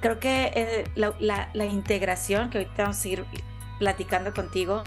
creo 0.00 0.18
que 0.18 0.52
eh, 0.54 0.84
la, 1.20 1.64
integración, 1.64 2.50
que 2.50 2.58
ahorita 2.58 2.82
vamos 2.82 2.98
a 2.98 3.00
seguir 3.00 3.24
platicando 3.78 4.32
contigo, 4.32 4.82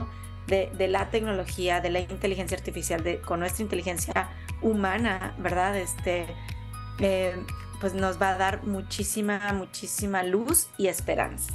de, 0.48 0.88
la 0.90 1.10
tecnología, 1.10 1.80
de 1.80 1.90
la 1.90 2.02
inteligencia 2.02 2.58
artificial, 2.58 3.04
de, 3.04 3.22
con 3.22 3.40
nuestra 3.40 3.64
inteligencia 3.64 4.30
humana, 4.62 5.34
¿verdad? 5.38 5.78
Este, 5.78 6.28
eh, 7.00 7.36
pues 7.80 7.94
nos 7.94 8.22
va 8.22 8.32
a 8.32 8.38
dar 8.38 8.64
muchísima, 8.64 9.40
muchísima 9.54 10.24
luz 10.24 10.70
y 10.78 10.88
esperanza. 10.88 11.54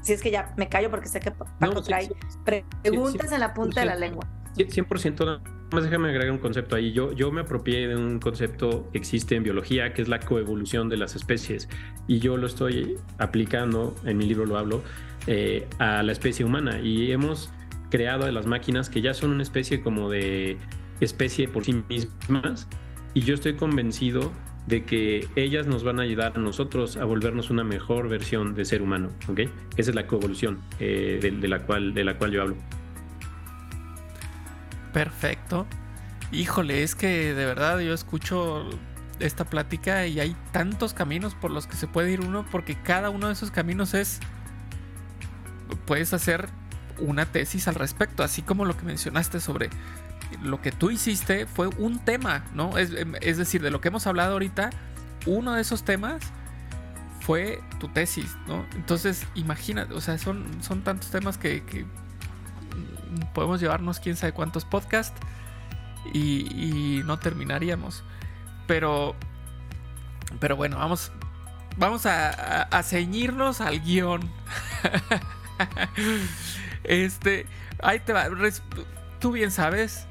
Si 0.00 0.12
es 0.12 0.22
que 0.22 0.30
ya 0.30 0.52
me 0.56 0.68
callo 0.68 0.90
porque 0.90 1.08
sé 1.08 1.20
que 1.20 1.30
Paco 1.30 1.82
trae 1.82 2.10
preguntas 2.44 3.32
en 3.32 3.40
la 3.40 3.52
punta 3.52 3.80
de 3.80 3.86
la 3.86 3.94
lengua. 3.94 4.26
100% 4.54 5.40
más 5.70 5.84
déjame 5.84 6.08
agregar 6.08 6.30
un 6.30 6.38
concepto 6.38 6.76
ahí. 6.76 6.92
Yo, 6.92 7.12
yo 7.12 7.32
me 7.32 7.42
apropié 7.42 7.88
de 7.88 7.96
un 7.96 8.20
concepto 8.20 8.88
que 8.92 8.98
existe 8.98 9.34
en 9.34 9.42
biología, 9.42 9.92
que 9.92 10.02
es 10.02 10.08
la 10.08 10.20
coevolución 10.20 10.88
de 10.88 10.96
las 10.96 11.16
especies. 11.16 11.68
Y 12.06 12.18
yo 12.20 12.36
lo 12.36 12.46
estoy 12.46 12.96
aplicando, 13.18 13.94
en 14.04 14.18
mi 14.18 14.26
libro 14.26 14.46
lo 14.46 14.58
hablo, 14.58 14.82
eh, 15.26 15.66
a 15.78 16.02
la 16.02 16.12
especie 16.12 16.44
humana. 16.44 16.80
Y 16.80 17.10
hemos 17.10 17.50
creado 17.90 18.30
las 18.30 18.46
máquinas 18.46 18.90
que 18.90 19.00
ya 19.00 19.14
son 19.14 19.30
una 19.30 19.42
especie 19.42 19.80
como 19.82 20.10
de 20.10 20.58
especie 21.00 21.48
por 21.48 21.64
sí 21.64 21.82
mismas. 21.88 22.68
Y 23.14 23.20
yo 23.22 23.34
estoy 23.34 23.54
convencido 23.54 24.32
de 24.66 24.84
que 24.84 25.28
ellas 25.36 25.66
nos 25.66 25.84
van 25.84 26.00
a 26.00 26.02
ayudar 26.02 26.32
a 26.36 26.38
nosotros 26.38 26.96
a 26.96 27.04
volvernos 27.04 27.50
una 27.50 27.64
mejor 27.64 28.08
versión 28.08 28.54
de 28.54 28.64
ser 28.64 28.82
humano. 28.82 29.10
¿ok? 29.28 29.40
Esa 29.76 29.90
es 29.90 29.94
la 29.94 30.06
coevolución 30.06 30.60
eh, 30.80 31.18
de, 31.20 31.48
la 31.48 31.60
cual, 31.66 31.94
de 31.94 32.04
la 32.04 32.16
cual 32.16 32.32
yo 32.32 32.42
hablo. 32.42 32.56
Perfecto. 34.94 35.66
Híjole, 36.30 36.84
es 36.84 36.94
que 36.94 37.34
de 37.34 37.44
verdad 37.44 37.80
yo 37.80 37.92
escucho 37.92 38.70
esta 39.18 39.44
plática 39.44 40.06
y 40.06 40.20
hay 40.20 40.36
tantos 40.52 40.94
caminos 40.94 41.34
por 41.34 41.50
los 41.50 41.66
que 41.66 41.76
se 41.76 41.86
puede 41.86 42.12
ir 42.12 42.20
uno 42.20 42.46
porque 42.50 42.80
cada 42.80 43.10
uno 43.10 43.26
de 43.26 43.32
esos 43.32 43.50
caminos 43.50 43.92
es 43.92 44.20
puedes 45.86 46.14
hacer 46.14 46.48
una 46.98 47.26
tesis 47.26 47.66
al 47.66 47.74
respecto, 47.74 48.22
así 48.22 48.42
como 48.42 48.64
lo 48.64 48.76
que 48.76 48.84
mencionaste 48.84 49.40
sobre 49.40 49.68
lo 50.42 50.62
que 50.62 50.70
tú 50.70 50.90
hiciste 50.90 51.46
fue 51.46 51.66
un 51.66 51.98
tema, 51.98 52.44
¿no? 52.54 52.78
Es, 52.78 52.90
decir, 53.36 53.62
de 53.62 53.70
lo 53.70 53.80
que 53.80 53.88
hemos 53.88 54.06
hablado 54.06 54.34
ahorita, 54.34 54.70
uno 55.26 55.54
de 55.54 55.60
esos 55.60 55.84
temas 55.84 56.22
fue 57.20 57.60
tu 57.80 57.88
tesis, 57.88 58.36
¿no? 58.46 58.64
Entonces, 58.76 59.26
imagínate, 59.34 59.92
o 59.94 60.00
sea, 60.00 60.18
son, 60.18 60.46
son 60.62 60.82
tantos 60.82 61.10
temas 61.10 61.36
que 61.36 61.64
podemos 63.32 63.60
llevarnos 63.60 64.00
quién 64.00 64.16
sabe 64.16 64.32
cuántos 64.32 64.64
podcasts 64.64 65.18
y, 66.12 67.02
no 67.04 67.18
terminaríamos. 67.18 68.02
Pero, 68.66 69.14
pero 70.40 70.56
bueno, 70.56 70.78
vamos, 70.78 71.12
vamos 71.76 72.06
a, 72.06 72.82
ceñirnos 72.82 73.60
al 73.60 73.80
guion. 73.80 74.30
este, 76.84 77.46
ahí 77.82 78.00
te 78.00 78.12
va. 78.12 78.26
Tú 79.20 79.32
bien 79.32 79.50
sabes, 79.50 80.06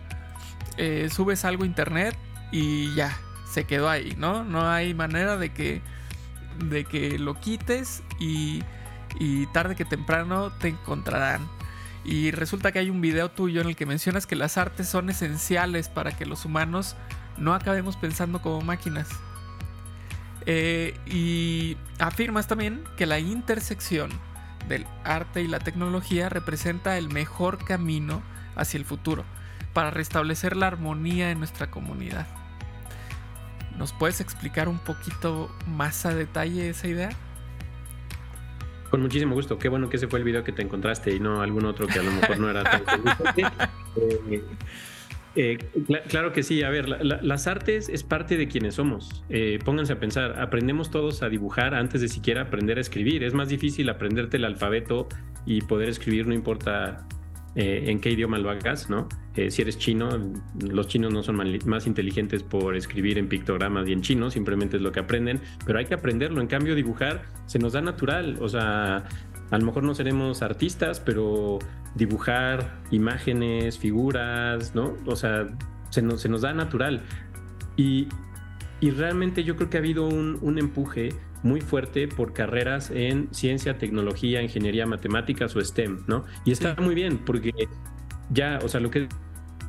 eh, 0.78 1.10
subes 1.12 1.46
algo 1.46 1.64
a 1.64 1.68
internet 1.68 2.18
y 2.52 2.94
ya, 2.96 3.16
se 3.50 3.66
quedó 3.66 3.90
ahí, 3.90 4.16
¿no? 4.18 4.44
No 4.44 4.70
hay 4.70 4.94
manera 4.94 5.38
de 5.38 5.52
que, 5.52 5.82
de 6.60 6.86
que 6.86 7.20
lo 7.20 7.40
quites 7.40 8.04
y, 8.20 8.64
y 9.20 9.46
tarde 9.48 9.76
que 9.76 9.86
temprano 9.86 10.52
te 10.52 10.70
encontrarán. 10.70 11.48
Y 12.06 12.32
resulta 12.32 12.72
que 12.72 12.80
hay 12.80 12.90
un 12.90 13.02
video 13.02 13.30
tuyo 13.30 13.62
en 13.62 13.68
el 13.68 13.76
que 13.76 13.86
mencionas 13.86 14.28
que 14.28 14.36
las 14.36 14.58
artes 14.58 14.90
son 14.90 15.10
esenciales 15.10 15.88
para 15.90 16.12
que 16.12 16.26
los 16.26 16.46
humanos 16.46 16.96
no 17.38 17.54
acabemos 17.54 17.96
pensando 17.96 18.42
como 18.42 18.62
máquinas. 18.62 19.08
Eh, 20.46 21.00
y 21.06 21.78
afirmas 22.00 22.48
también 22.48 22.84
que 22.98 23.06
la 23.06 23.20
intersección 23.20 24.12
del 24.68 24.86
arte 25.04 25.42
y 25.42 25.48
la 25.48 25.60
tecnología 25.60 26.30
representa 26.30 26.98
el 26.98 27.10
mejor 27.10 27.64
camino 27.64 28.22
hacia 28.56 28.78
el 28.78 28.86
futuro 28.86 29.24
para 29.74 29.90
restablecer 29.90 30.56
la 30.56 30.68
armonía 30.68 31.32
en 31.32 31.40
nuestra 31.40 31.72
comunidad. 31.72 32.28
¿Nos 33.78 33.92
puedes 33.94 34.22
explicar 34.22 34.70
un 34.70 34.78
poquito 34.78 35.50
más 35.66 36.06
a 36.06 36.14
detalle 36.14 36.70
esa 36.70 36.88
idea? 36.88 37.10
Con 38.94 39.02
muchísimo 39.02 39.34
gusto. 39.34 39.58
Qué 39.58 39.70
bueno 39.70 39.90
que 39.90 39.98
ese 39.98 40.08
fue 40.08 40.20
el 40.20 40.26
video 40.26 40.44
que 40.44 40.52
te 40.52 40.62
encontraste 40.62 41.16
y 41.16 41.20
no 41.20 41.42
algún 41.42 41.66
otro 41.66 41.88
que 41.88 41.98
a 41.98 42.04
lo 42.04 42.12
mejor 42.12 42.38
no 42.38 42.48
era 42.48 42.62
tan 42.62 42.84
eh, 43.96 44.44
eh, 45.36 45.58
claro 46.10 46.32
que 46.32 46.44
sí. 46.44 46.62
A 46.62 46.70
ver, 46.70 46.88
las 46.88 47.48
artes 47.48 47.90
es 47.90 48.04
parte 48.04 48.38
de 48.38 48.48
quienes 48.48 48.76
somos. 48.76 49.24
Eh, 49.30 49.58
pónganse 49.66 49.94
a 49.94 50.00
pensar, 50.00 50.40
aprendemos 50.40 50.92
todos 50.92 51.24
a 51.24 51.30
dibujar 51.30 51.74
antes 51.74 52.02
de 52.02 52.08
siquiera 52.08 52.44
aprender 52.44 52.78
a 52.78 52.82
escribir. 52.82 53.24
Es 53.24 53.34
más 53.34 53.50
difícil 53.50 53.90
aprenderte 53.90 54.38
el 54.38 54.46
alfabeto 54.46 55.08
y 55.44 55.62
poder 55.62 55.90
escribir, 55.90 56.28
no 56.28 56.36
importa 56.36 57.08
eh, 57.56 57.84
en 57.88 58.00
qué 58.00 58.10
idioma 58.10 58.40
lo 58.40 58.50
hagas, 58.50 58.90
¿no? 58.90 59.08
Eh, 59.36 59.52
si 59.52 59.62
eres 59.62 59.78
chino, 59.78 60.10
los 60.60 60.88
chinos 60.88 61.14
no 61.14 61.22
son 61.22 61.38
más 61.66 61.86
inteligentes 61.86 62.42
por 62.42 62.76
escribir 62.76 63.18
en 63.18 63.28
pictogramas 63.28 63.88
y 63.88 63.94
en 63.94 64.02
chino, 64.02 64.32
simplemente 64.32 64.78
es 64.78 64.84
lo 64.84 64.92
que 64.92 65.00
aprenden, 65.00 65.40
pero 65.66 65.78
hay 65.78 65.86
que 65.86 65.94
aprenderlo. 65.94 66.42
En 66.42 66.48
cambio, 66.48 66.74
dibujar 66.74 67.24
se 67.46 67.60
nos 67.60 67.74
da 67.74 67.82
natural, 67.82 68.38
o 68.42 68.50
sea, 68.50 69.06
a 69.52 69.58
lo 69.58 69.66
mejor 69.66 69.84
no 69.84 69.94
seremos 69.94 70.42
artistas, 70.42 71.00
pero 71.00 71.60
dibujar 71.94 72.82
imágenes, 72.90 73.78
figuras, 73.78 74.74
¿no? 74.74 74.96
O 75.06 75.16
sea, 75.16 75.48
se 75.90 76.02
nos, 76.02 76.42
da 76.42 76.54
natural. 76.54 77.04
Y, 77.78 78.08
realmente 78.82 79.46
yo 79.46 79.56
creo 79.56 79.70
que 79.70 79.78
ha 79.78 79.80
habido 79.80 80.08
un 80.08 80.58
empuje 80.60 81.14
muy 81.44 81.62
fuerte 81.62 82.08
por 82.08 82.34
carreras 82.34 82.90
en 82.90 83.28
ciencia, 83.34 83.78
tecnología, 83.78 84.42
ingeniería, 84.42 84.86
matemáticas 84.86 85.56
o 85.56 85.62
STEM, 85.62 86.04
¿no? 86.08 86.26
Y 86.46 86.52
está 86.52 86.76
muy 86.80 86.96
bien 86.96 87.20
porque 87.20 87.52
ya, 88.30 88.60
o 88.64 88.70
sea, 88.70 88.80
lo 88.80 88.90
que 88.90 89.08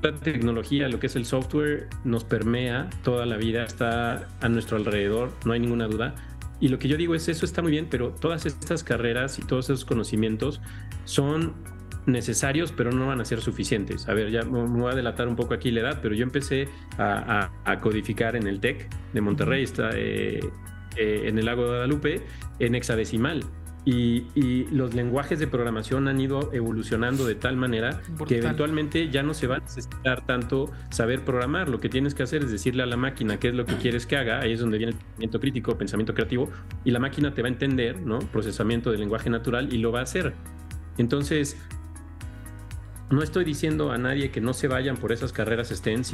la 0.02 0.14
tecnología, 0.14 0.88
lo 0.88 1.00
que 1.00 1.06
es 1.06 1.16
el 1.16 1.24
software, 1.24 1.88
nos 2.04 2.24
permea 2.24 2.90
toda 3.02 3.26
la 3.26 3.36
vida, 3.36 3.64
está 3.64 4.28
a 4.40 4.48
nuestro 4.48 4.76
alrededor, 4.76 5.32
no 5.44 5.52
hay 5.52 5.60
ninguna 5.60 5.86
duda. 5.86 6.14
Y 6.60 6.68
lo 6.68 6.78
que 6.78 6.88
yo 6.88 6.96
digo 6.96 7.14
es, 7.14 7.28
eso 7.28 7.44
está 7.44 7.62
muy 7.62 7.72
bien, 7.72 7.88
pero 7.90 8.10
todas 8.10 8.46
estas 8.46 8.84
carreras 8.84 9.38
y 9.38 9.42
todos 9.42 9.66
esos 9.66 9.84
conocimientos 9.84 10.60
son 11.04 11.54
necesarios, 12.06 12.72
pero 12.72 12.92
no 12.92 13.06
van 13.06 13.20
a 13.20 13.24
ser 13.24 13.40
suficientes. 13.40 14.08
A 14.08 14.14
ver, 14.14 14.30
ya 14.30 14.42
me 14.42 14.62
voy 14.66 14.92
a 14.92 14.94
delatar 14.94 15.26
un 15.26 15.36
poco 15.36 15.54
aquí 15.54 15.70
la 15.70 15.80
edad, 15.80 15.98
pero 16.02 16.14
yo 16.14 16.22
empecé 16.22 16.68
a, 16.98 17.50
codificar 17.80 18.36
en 18.36 18.46
el 18.46 18.60
TEC 18.60 18.88
de 19.12 19.20
Monterrey, 19.20 19.64
está, 19.64 19.90
eh, 19.94 20.40
eh, 20.96 21.22
en 21.26 21.38
el 21.38 21.46
lago 21.46 21.62
de 21.62 21.68
Guadalupe 21.68 22.22
en 22.58 22.74
hexadecimal. 22.74 23.44
Y, 23.86 24.64
los 24.72 24.94
lenguajes 24.94 25.38
de 25.38 25.46
programación 25.46 26.08
han 26.08 26.18
ido 26.18 26.50
evolucionando 26.54 27.26
de 27.26 27.34
tal 27.34 27.56
manera 27.56 28.00
que 28.26 28.38
eventualmente 28.38 29.10
ya 29.10 29.22
no 29.22 29.34
se 29.34 29.46
va 29.46 29.56
a 29.56 29.58
necesitar 29.58 30.24
tanto 30.24 30.72
saber 30.88 31.22
programar. 31.22 31.68
Lo 31.68 31.80
que 31.80 31.90
tienes 31.90 32.14
que 32.14 32.22
hacer 32.22 32.44
es 32.44 32.50
decirle 32.50 32.82
a 32.82 32.86
la 32.86 32.96
máquina 32.96 33.38
qué 33.38 33.48
es 33.48 33.54
lo 33.54 33.66
que 33.66 33.76
quieres 33.76 34.06
que 34.06 34.16
haga. 34.16 34.40
Ahí 34.40 34.52
es 34.52 34.60
donde 34.60 34.78
viene 34.78 34.92
el 34.92 34.98
pensamiento 34.98 35.38
crítico, 35.38 35.76
pensamiento 35.76 36.14
creativo, 36.14 36.50
y 36.84 36.92
la 36.92 36.98
máquina 36.98 37.34
te 37.34 37.42
va 37.42 37.48
a 37.48 37.50
entender, 37.50 38.00
¿no? 38.00 38.20
Procesamiento 38.20 38.90
del 38.90 39.00
lenguaje 39.00 39.28
natural 39.28 39.70
y 39.72 39.78
lo 39.78 39.92
va 39.92 40.00
a 40.00 40.04
hacer. 40.04 40.32
Entonces, 40.96 41.58
no 43.10 43.22
estoy 43.22 43.44
diciendo 43.44 43.92
a 43.92 43.98
nadie 43.98 44.30
que 44.30 44.40
no 44.40 44.54
se 44.54 44.66
vayan 44.66 44.96
por 44.96 45.12
esas 45.12 45.32
carreras 45.32 45.68
STEM, 45.68 46.04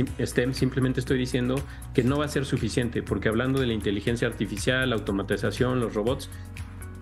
simplemente 0.52 1.00
estoy 1.00 1.18
diciendo 1.18 1.62
que 1.94 2.02
no 2.02 2.18
va 2.18 2.24
a 2.24 2.28
ser 2.28 2.44
suficiente, 2.44 3.02
porque 3.02 3.28
hablando 3.28 3.60
de 3.60 3.66
la 3.66 3.72
inteligencia 3.72 4.26
artificial, 4.26 4.90
la 4.90 4.96
automatización, 4.96 5.80
los 5.80 5.94
robots, 5.94 6.28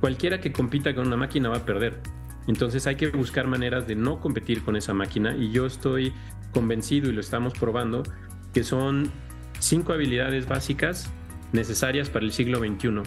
cualquiera 0.00 0.40
que 0.40 0.52
compita 0.52 0.94
con 0.94 1.06
una 1.06 1.16
máquina 1.16 1.48
va 1.48 1.58
a 1.58 1.64
perder. 1.64 2.00
Entonces 2.46 2.86
hay 2.86 2.96
que 2.96 3.08
buscar 3.08 3.46
maneras 3.46 3.86
de 3.86 3.94
no 3.94 4.20
competir 4.20 4.62
con 4.62 4.76
esa 4.76 4.94
máquina 4.94 5.36
y 5.36 5.50
yo 5.50 5.66
estoy 5.66 6.12
convencido 6.52 7.10
y 7.10 7.12
lo 7.12 7.20
estamos 7.20 7.52
probando 7.54 8.02
que 8.54 8.64
son 8.64 9.10
cinco 9.58 9.92
habilidades 9.92 10.46
básicas 10.46 11.10
necesarias 11.52 12.08
para 12.08 12.24
el 12.24 12.32
siglo 12.32 12.58
XXI. 12.58 13.02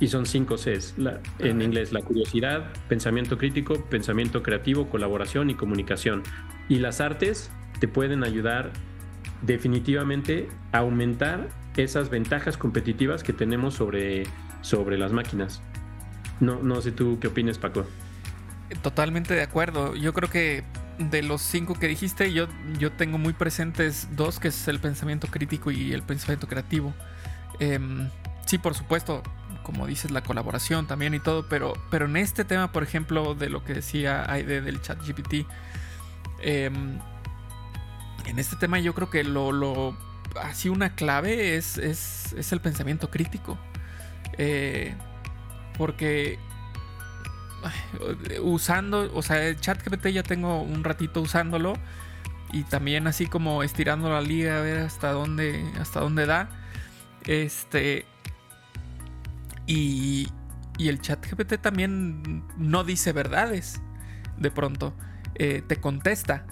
Y 0.00 0.08
son 0.08 0.26
cinco 0.26 0.56
Cs. 0.56 0.94
en 1.40 1.60
inglés, 1.60 1.92
la 1.92 2.02
curiosidad, 2.02 2.72
pensamiento 2.88 3.36
crítico, 3.36 3.84
pensamiento 3.86 4.42
creativo, 4.42 4.88
colaboración 4.88 5.50
y 5.50 5.54
comunicación. 5.54 6.22
Y 6.68 6.78
las 6.78 7.00
artes 7.00 7.50
te 7.80 7.88
pueden 7.88 8.22
ayudar 8.22 8.70
definitivamente 9.42 10.48
a 10.72 10.78
aumentar 10.78 11.48
esas 11.82 12.10
ventajas 12.10 12.56
competitivas 12.56 13.22
que 13.22 13.32
tenemos 13.32 13.74
sobre, 13.74 14.24
sobre 14.60 14.98
las 14.98 15.12
máquinas. 15.12 15.62
No, 16.40 16.62
no 16.62 16.80
sé 16.80 16.92
tú 16.92 17.18
qué 17.20 17.28
opinas, 17.28 17.58
Paco. 17.58 17.86
Totalmente 18.82 19.34
de 19.34 19.42
acuerdo. 19.42 19.96
Yo 19.96 20.12
creo 20.12 20.30
que 20.30 20.64
de 20.98 21.22
los 21.22 21.40
cinco 21.40 21.74
que 21.74 21.88
dijiste, 21.88 22.32
yo, 22.32 22.48
yo 22.78 22.92
tengo 22.92 23.18
muy 23.18 23.32
presentes 23.32 24.08
dos, 24.16 24.40
que 24.40 24.48
es 24.48 24.68
el 24.68 24.80
pensamiento 24.80 25.28
crítico 25.28 25.70
y 25.70 25.92
el 25.92 26.02
pensamiento 26.02 26.46
creativo. 26.46 26.94
Em, 27.60 28.08
sí, 28.46 28.58
por 28.58 28.74
supuesto, 28.74 29.22
como 29.68 29.86
dices, 29.86 30.10
la 30.10 30.22
colaboración 30.22 30.86
también 30.86 31.12
y 31.12 31.20
todo, 31.20 31.46
pero, 31.46 31.74
pero 31.90 32.06
en 32.06 32.16
este 32.16 32.46
tema, 32.46 32.72
por 32.72 32.82
ejemplo, 32.82 33.34
de 33.34 33.50
lo 33.50 33.62
que 33.64 33.74
decía 33.74 34.24
Aide 34.32 34.62
del 34.62 34.80
chat 34.80 34.98
GPT, 35.06 35.46
em, 36.40 36.98
en 38.24 38.38
este 38.38 38.56
tema 38.56 38.78
yo 38.78 38.94
creo 38.94 39.10
que 39.10 39.24
lo, 39.24 39.52
lo 39.52 39.94
así 40.40 40.70
una 40.70 40.94
clave 40.94 41.56
es, 41.56 41.76
es, 41.76 42.50
el 42.50 42.60
pensamiento 42.62 43.10
crítico. 43.10 43.58
Eh, 44.38 44.94
porque 45.76 46.38
usando, 48.40 49.10
o 49.14 49.20
sea, 49.20 49.48
el 49.48 49.60
chat 49.60 49.86
GPT 49.86 50.06
ya 50.06 50.22
tengo 50.22 50.62
un 50.62 50.82
ratito 50.82 51.20
usándolo 51.20 51.74
y 52.54 52.62
también 52.62 53.06
así 53.06 53.26
como 53.26 53.62
estirando 53.62 54.08
la 54.08 54.22
liga 54.22 54.60
a 54.60 54.62
ver 54.62 54.78
hasta 54.78 55.12
dónde 55.12 55.62
hasta 55.78 56.00
dónde 56.00 56.24
da. 56.24 56.48
Este 57.26 58.06
y 59.68 60.28
el 60.78 61.00
chat 61.00 61.24
GPT 61.24 61.60
también 61.60 62.44
no 62.56 62.84
dice 62.84 63.12
verdades 63.12 63.80
de 64.38 64.50
pronto. 64.50 64.94
Eh, 65.34 65.62
te 65.66 65.76
contesta. 65.76 66.44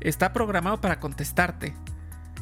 Está 0.00 0.32
programado 0.32 0.80
para 0.80 1.00
contestarte. 1.00 1.74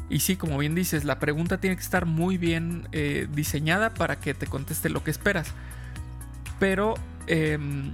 Y 0.09 0.21
sí, 0.21 0.37
como 0.37 0.57
bien 0.57 0.73
dices, 0.73 1.03
la 1.03 1.19
pregunta 1.19 1.59
tiene 1.59 1.75
que 1.75 1.83
estar 1.83 2.05
muy 2.05 2.37
bien 2.37 2.87
eh, 2.91 3.27
diseñada 3.31 3.93
para 3.93 4.19
que 4.19 4.33
te 4.33 4.47
conteste 4.47 4.89
lo 4.89 5.03
que 5.03 5.11
esperas. 5.11 5.53
Pero 6.59 6.95
em, 7.27 7.93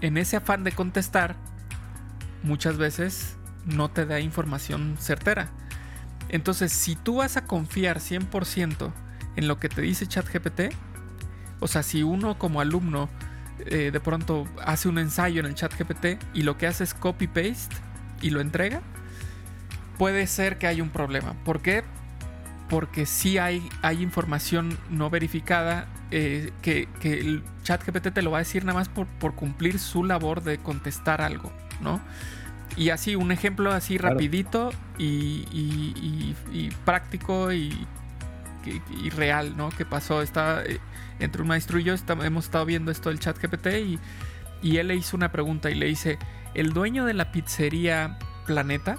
en 0.00 0.16
ese 0.16 0.36
afán 0.36 0.62
de 0.62 0.72
contestar, 0.72 1.36
muchas 2.42 2.76
veces 2.76 3.36
no 3.64 3.90
te 3.90 4.06
da 4.06 4.20
información 4.20 4.96
certera. 5.00 5.50
Entonces, 6.28 6.72
si 6.72 6.94
tú 6.94 7.16
vas 7.16 7.36
a 7.36 7.44
confiar 7.44 7.98
100% 7.98 8.92
en 9.36 9.48
lo 9.48 9.58
que 9.58 9.68
te 9.68 9.82
dice 9.82 10.06
ChatGPT, 10.06 10.74
o 11.60 11.68
sea, 11.68 11.82
si 11.82 12.02
uno 12.02 12.38
como 12.38 12.60
alumno 12.60 13.08
eh, 13.66 13.90
de 13.92 14.00
pronto 14.00 14.46
hace 14.64 14.88
un 14.88 14.98
ensayo 14.98 15.40
en 15.40 15.46
el 15.46 15.54
ChatGPT 15.54 16.22
y 16.34 16.42
lo 16.42 16.58
que 16.58 16.66
hace 16.66 16.84
es 16.84 16.92
copy-paste 16.92 17.76
y 18.20 18.30
lo 18.30 18.40
entrega, 18.40 18.82
puede 19.98 20.26
ser 20.26 20.58
que 20.58 20.66
haya 20.66 20.82
un 20.82 20.90
problema. 20.90 21.34
¿Por 21.44 21.60
qué? 21.60 21.84
Porque 22.68 23.06
si 23.06 23.38
hay, 23.38 23.68
hay 23.82 24.02
información 24.02 24.76
no 24.90 25.10
verificada 25.10 25.86
eh, 26.10 26.52
que, 26.62 26.88
el 27.02 27.42
chat 27.62 27.84
GPT 27.84 28.12
te 28.12 28.22
lo 28.22 28.30
va 28.30 28.38
a 28.38 28.40
decir 28.40 28.64
nada 28.64 28.78
más 28.78 28.88
por, 28.88 29.34
cumplir 29.34 29.78
su 29.78 30.04
labor 30.04 30.42
de 30.42 30.58
contestar 30.58 31.20
algo, 31.20 31.52
¿no? 31.80 32.00
Y 32.76 32.90
así, 32.90 33.14
un 33.14 33.30
ejemplo 33.30 33.72
así 33.72 33.98
rapidito 33.98 34.72
y, 34.98 36.34
práctico 36.84 37.52
y, 37.52 37.86
real, 39.10 39.56
¿no? 39.56 39.70
Que 39.70 39.84
pasó, 39.84 40.22
está 40.22 40.62
eh, 40.64 40.80
entre 41.18 41.42
un 41.42 41.48
maestro 41.48 41.78
y 41.78 41.84
yo, 41.84 41.94
hemos 42.22 42.44
estado 42.44 42.64
viendo 42.64 42.90
esto 42.90 43.08
del 43.08 43.18
chat 43.18 43.38
GPT 43.38 43.66
y, 43.84 43.98
y 44.62 44.78
él 44.78 44.88
le 44.88 44.96
hizo 44.96 45.16
una 45.16 45.30
pregunta 45.30 45.70
y 45.70 45.74
le 45.74 45.86
dice, 45.86 46.18
el 46.54 46.72
dueño 46.72 47.04
de 47.04 47.14
la 47.14 47.32
pizzería 47.32 48.18
Planeta, 48.46 48.98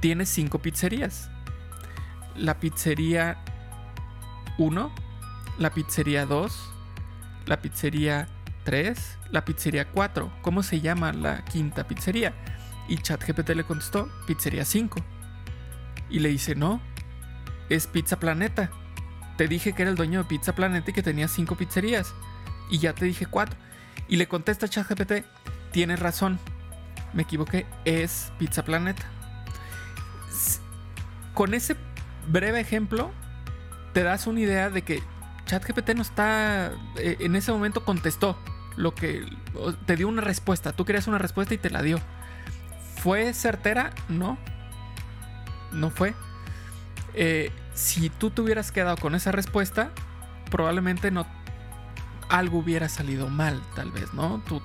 tiene 0.00 0.26
cinco 0.26 0.58
pizzerías. 0.60 1.30
La 2.34 2.58
pizzería 2.58 3.38
1, 4.58 4.94
la 5.58 5.70
pizzería 5.70 6.26
2, 6.26 6.72
la 7.46 7.60
pizzería 7.60 8.28
3, 8.64 9.18
la 9.30 9.44
pizzería 9.44 9.88
4. 9.90 10.32
¿Cómo 10.42 10.62
se 10.62 10.80
llama 10.80 11.12
la 11.12 11.44
quinta 11.44 11.86
pizzería? 11.86 12.34
Y 12.88 12.96
ChatGPT 12.96 13.50
le 13.50 13.64
contestó, 13.64 14.08
pizzería 14.26 14.64
5. 14.64 15.00
Y 16.08 16.20
le 16.20 16.28
dice, 16.28 16.54
no, 16.54 16.80
es 17.70 17.86
Pizza 17.86 18.20
Planeta. 18.20 18.70
Te 19.38 19.48
dije 19.48 19.72
que 19.72 19.82
era 19.82 19.90
el 19.90 19.96
dueño 19.96 20.22
de 20.22 20.28
Pizza 20.28 20.54
Planeta 20.54 20.90
y 20.90 20.94
que 20.94 21.02
tenía 21.02 21.28
cinco 21.28 21.56
pizzerías. 21.56 22.12
Y 22.68 22.78
ya 22.78 22.92
te 22.92 23.06
dije 23.06 23.24
4. 23.24 23.56
Y 24.08 24.16
le 24.16 24.28
contesta 24.28 24.68
ChatGPT, 24.68 25.24
tienes 25.72 25.98
razón, 25.98 26.38
me 27.14 27.22
equivoqué, 27.22 27.66
es 27.84 28.32
Pizza 28.38 28.64
Planeta 28.64 29.08
con 31.40 31.54
ese 31.54 31.76
breve 32.28 32.60
ejemplo, 32.60 33.10
te 33.94 34.02
das 34.02 34.26
una 34.26 34.40
idea 34.40 34.68
de 34.68 34.82
que 34.82 35.02
ChatGPT 35.46 35.94
no 35.94 36.02
está. 36.02 36.72
Eh, 36.96 37.16
en 37.20 37.34
ese 37.34 37.50
momento 37.50 37.84
contestó 37.84 38.38
lo 38.76 38.94
que. 38.94 39.26
Te 39.86 39.96
dio 39.96 40.06
una 40.08 40.20
respuesta. 40.20 40.72
Tú 40.72 40.84
querías 40.84 41.06
una 41.06 41.16
respuesta 41.16 41.54
y 41.54 41.56
te 41.58 41.70
la 41.70 41.80
dio. 41.80 41.98
¿Fue 42.96 43.32
certera? 43.32 43.90
No. 44.10 44.36
No 45.72 45.88
fue. 45.88 46.14
Eh, 47.14 47.50
si 47.74 48.10
tú 48.10 48.30
te 48.30 48.42
hubieras 48.42 48.72
quedado 48.72 48.96
con 48.96 49.14
esa 49.14 49.32
respuesta, 49.32 49.90
probablemente 50.50 51.10
no. 51.10 51.26
Algo 52.28 52.58
hubiera 52.58 52.88
salido 52.88 53.28
mal, 53.28 53.60
tal 53.74 53.90
vez, 53.90 54.14
¿no? 54.14 54.42
Tu, 54.46 54.60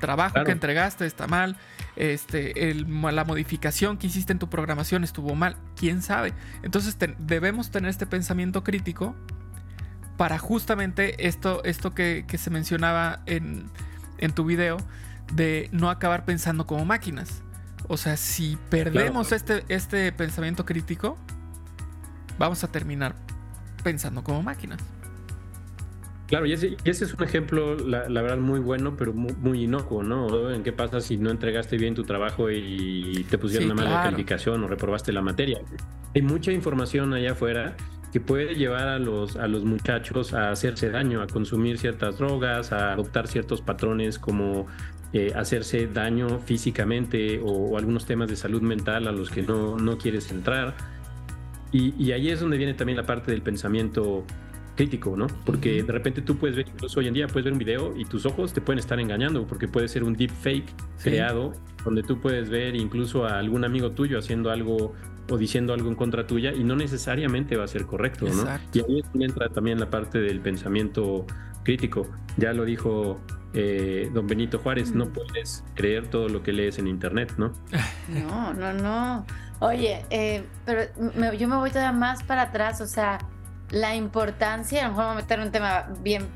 trabajo 0.00 0.42
que 0.44 0.50
entregaste 0.50 1.06
está 1.06 1.28
mal 1.28 1.56
este, 1.96 2.74
la 2.74 3.24
modificación 3.24 3.98
que 3.98 4.06
hiciste 4.06 4.32
en 4.32 4.38
tu 4.38 4.48
programación 4.48 5.04
estuvo 5.04 5.34
mal, 5.34 5.56
quién 5.76 6.02
sabe. 6.02 6.32
Entonces 6.62 6.96
debemos 7.18 7.70
tener 7.70 7.90
este 7.90 8.06
pensamiento 8.06 8.64
crítico 8.64 9.14
para 10.16 10.38
justamente 10.38 11.26
esto, 11.26 11.62
esto 11.64 11.94
que, 11.94 12.24
se 12.36 12.50
mencionaba 12.50 13.22
en, 13.26 13.70
tu 14.34 14.44
video, 14.44 14.78
de 15.32 15.68
no 15.72 15.90
acabar 15.90 16.24
pensando 16.24 16.66
como 16.66 16.84
máquinas. 16.84 17.42
O 17.88 17.96
sea, 17.96 18.16
si 18.16 18.56
perdemos 18.70 19.32
este, 19.32 19.64
este 19.68 20.12
pensamiento 20.12 20.64
crítico, 20.64 21.18
vamos 22.38 22.64
a 22.64 22.68
terminar 22.68 23.14
pensando 23.82 24.22
como 24.22 24.42
máquinas. 24.42 24.80
Claro, 26.26 26.46
y 26.46 26.54
ese, 26.54 26.76
es 26.84 27.12
un 27.12 27.22
ejemplo, 27.24 27.76
la, 27.76 28.08
verdad, 28.08 28.38
muy 28.38 28.58
bueno, 28.58 28.96
pero 28.96 29.12
muy, 29.12 29.64
inocuo, 29.64 30.02
¿no? 30.02 30.50
¿En 30.50 30.62
qué 30.62 30.72
pasa 30.72 31.02
si 31.02 31.18
no 31.18 31.30
entregaste 31.30 31.76
bien 31.76 31.94
tu 31.94 32.04
trabajo 32.04 32.50
y 32.50 33.26
te 33.28 33.36
pusieron 33.36 33.70
una 33.70 33.82
mala 33.82 34.02
calificación 34.04 34.64
o 34.64 34.66
reprobaste 34.66 35.12
la 35.12 35.20
materia? 35.20 35.60
Hay 36.14 36.22
mucha 36.22 36.50
información 36.50 37.12
allá 37.12 37.32
afuera 37.32 37.76
que 38.12 38.20
puede 38.20 38.54
llevar 38.54 38.88
a 38.88 38.98
los, 38.98 39.36
a 39.36 39.46
los 39.46 39.64
muchachos 39.64 40.32
a 40.32 40.50
hacerse 40.50 40.90
daño, 40.90 41.20
a 41.20 41.26
consumir 41.26 41.76
ciertas 41.76 42.18
drogas, 42.18 42.72
a 42.72 42.92
adoptar 42.92 43.26
ciertos 43.26 43.60
patrones 43.60 44.18
como 44.18 44.66
eh, 45.14 45.32
hacerse 45.34 45.86
daño 45.86 46.38
físicamente 46.38 47.42
o, 47.44 47.76
algunos 47.76 48.06
temas 48.06 48.28
de 48.28 48.36
salud 48.36 48.62
mental 48.62 49.06
a 49.06 49.12
los 49.12 49.28
que 49.28 49.42
no, 49.42 49.76
no 49.76 49.98
quieres 49.98 50.30
entrar. 50.30 50.74
Y, 51.72 51.94
y, 51.98 52.12
ahí 52.12 52.28
es 52.28 52.40
donde 52.40 52.58
viene 52.58 52.74
también 52.74 52.96
la 52.98 53.06
parte 53.06 53.30
del 53.30 53.42
pensamiento 53.42 54.24
crítico, 54.76 55.16
¿no? 55.16 55.26
Porque 55.44 55.82
de 55.82 55.92
repente 55.92 56.22
tú 56.22 56.36
puedes 56.36 56.56
ver, 56.56 56.68
incluso 56.68 57.00
hoy 57.00 57.08
en 57.08 57.14
día 57.14 57.26
puedes 57.26 57.44
ver 57.44 57.52
un 57.52 57.58
video 57.58 57.94
y 57.96 58.04
tus 58.04 58.26
ojos 58.26 58.52
te 58.52 58.60
pueden 58.60 58.78
estar 58.78 58.98
engañando, 59.00 59.46
porque 59.46 59.68
puede 59.68 59.88
ser 59.88 60.04
un 60.04 60.14
deep 60.14 60.30
fake 60.30 60.72
creado, 61.02 61.52
donde 61.84 62.02
tú 62.02 62.20
puedes 62.20 62.48
ver 62.48 62.76
incluso 62.76 63.24
a 63.24 63.38
algún 63.38 63.64
amigo 63.64 63.92
tuyo 63.92 64.18
haciendo 64.18 64.50
algo 64.50 64.94
o 65.30 65.38
diciendo 65.38 65.72
algo 65.72 65.88
en 65.88 65.94
contra 65.94 66.26
tuya 66.26 66.52
y 66.52 66.64
no 66.64 66.76
necesariamente 66.76 67.56
va 67.56 67.64
a 67.64 67.68
ser 67.68 67.86
correcto, 67.86 68.26
¿no? 68.26 68.44
Y 68.72 68.80
ahí 68.80 69.02
entra 69.20 69.48
también 69.48 69.78
la 69.78 69.88
parte 69.88 70.18
del 70.18 70.40
pensamiento 70.40 71.26
crítico. 71.62 72.10
Ya 72.36 72.52
lo 72.52 72.64
dijo 72.64 73.20
eh, 73.54 74.10
don 74.12 74.26
Benito 74.26 74.58
Juárez, 74.58 74.94
no 74.94 75.12
puedes 75.12 75.64
creer 75.74 76.08
todo 76.08 76.28
lo 76.28 76.42
que 76.42 76.52
lees 76.52 76.78
en 76.78 76.88
internet, 76.88 77.34
¿no? 77.36 77.52
No, 78.08 78.52
no, 78.54 78.72
no. 78.72 79.26
Oye, 79.62 80.04
eh, 80.10 80.44
pero 80.64 80.82
yo 81.34 81.46
me 81.46 81.54
voy 81.54 81.70
todavía 81.70 81.92
más 81.92 82.24
para 82.24 82.42
atrás, 82.42 82.80
o 82.80 82.86
sea, 82.86 83.18
la 83.70 83.94
importancia, 83.94 84.80
a 84.80 84.82
lo 84.84 84.88
mejor 84.90 85.04
vamos 85.04 85.18
a 85.20 85.22
meter 85.22 85.38
un 85.38 85.52
tema 85.52 85.88
bien, 86.00 86.26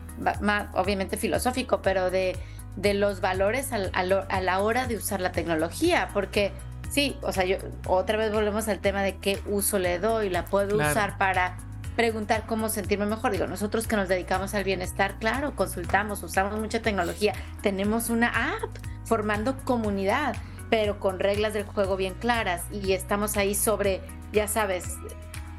más 0.41 0.69
obviamente 0.75 1.17
filosófico, 1.17 1.83
pero 1.83 2.11
de, 2.13 2.37
de 2.77 2.95
los 2.95 3.21
valores 3.21 3.73
a, 3.73 4.03
la 4.05 4.61
hora 4.61 4.87
de 4.87 4.97
usar 4.97 5.21
la 5.21 5.33
tecnología, 5.33 6.09
porque 6.15 6.53
sí, 6.89 7.19
o 7.23 7.33
sea, 7.33 7.45
yo 7.45 7.57
otra 7.89 8.17
vez 8.17 8.33
volvemos 8.33 8.69
al 8.69 8.79
tema 8.79 9.03
de 9.03 9.17
qué 9.17 9.41
uso 9.47 9.81
le 9.81 9.99
doy, 9.99 10.31
la 10.31 10.45
puedo 10.45 10.77
usar 10.77 11.19
para 11.19 11.57
preguntar 11.97 12.45
cómo 12.47 12.69
sentirme 12.69 13.07
mejor. 13.07 13.33
Digo, 13.33 13.49
nosotros 13.49 13.89
que 13.89 13.97
nos 13.97 14.09
dedicamos 14.09 14.55
al 14.55 14.63
bienestar, 14.63 15.17
claro, 15.19 15.57
consultamos, 15.57 16.23
usamos 16.23 16.57
mucha 16.61 16.81
tecnología, 16.81 17.33
tenemos 17.61 18.09
una 18.09 18.29
app 18.29 18.71
formando 19.05 19.57
comunidad, 19.65 20.37
pero 20.71 20.99
con 20.99 21.19
reglas 21.19 21.55
del 21.55 21.65
juego 21.65 21.97
bien 21.97 22.15
claras 22.15 22.65
y 22.73 22.93
estamos 22.93 23.37
ahí 23.37 23.55
sobre, 23.55 24.01
ya 24.33 24.49
sabes, 24.49 24.97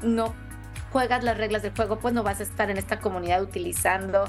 no 0.02 0.34
juegas 0.92 1.24
las 1.24 1.36
reglas 1.36 1.62
del 1.62 1.74
juego, 1.74 1.98
pues 1.98 2.14
no 2.14 2.22
vas 2.22 2.40
a 2.40 2.42
estar 2.42 2.70
en 2.70 2.78
esta 2.78 3.00
comunidad 3.00 3.42
utilizando 3.42 4.24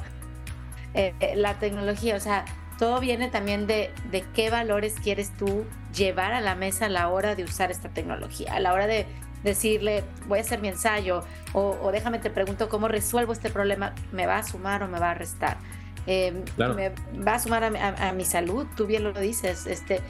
eh, 0.94 1.14
eh, 1.20 1.36
la 1.36 1.56
tecnología. 1.60 2.16
O 2.16 2.20
sea, 2.20 2.46
todo 2.78 3.00
viene 3.00 3.30
también 3.30 3.68
de, 3.68 3.92
de 4.12 4.22
qué 4.34 4.50
valores 4.50 4.96
quieres 5.02 5.32
tú 5.38 5.66
llevar 5.94 6.34
a 6.34 6.42
la 6.42 6.56
mesa 6.56 6.86
a 6.86 6.90
la 6.90 7.10
hora 7.10 7.36
de 7.36 7.44
usar 7.44 7.72
esta 7.72 7.90
tecnología, 7.90 8.54
a 8.54 8.60
la 8.60 8.74
hora 8.74 8.88
de 8.88 9.06
decirle, 9.44 10.04
voy 10.28 10.40
a 10.40 10.42
hacer 10.42 10.60
mi 10.60 10.68
ensayo, 10.68 11.24
o, 11.54 11.90
déjame 11.92 12.20
te 12.20 12.30
pregunto 12.30 12.70
cómo 12.70 12.88
resuelvo 12.88 13.34
este 13.34 13.50
problema, 13.50 13.94
¿me 14.12 14.26
va 14.26 14.38
a 14.38 14.44
sumar 14.44 14.84
o 14.84 14.88
me 14.88 15.00
va 15.00 15.12
a 15.12 15.14
restar? 15.14 15.58
Em, 16.06 16.44
¿Me 16.58 16.92
va 17.22 17.36
a 17.36 17.40
sumar 17.40 17.64
a, 17.64 18.14
mi 18.14 18.26
salud? 18.26 18.66
Tú 18.76 18.88
bien 18.88 19.04
lo 19.04 19.14
dices. 19.14 19.68
Este, 19.68 20.02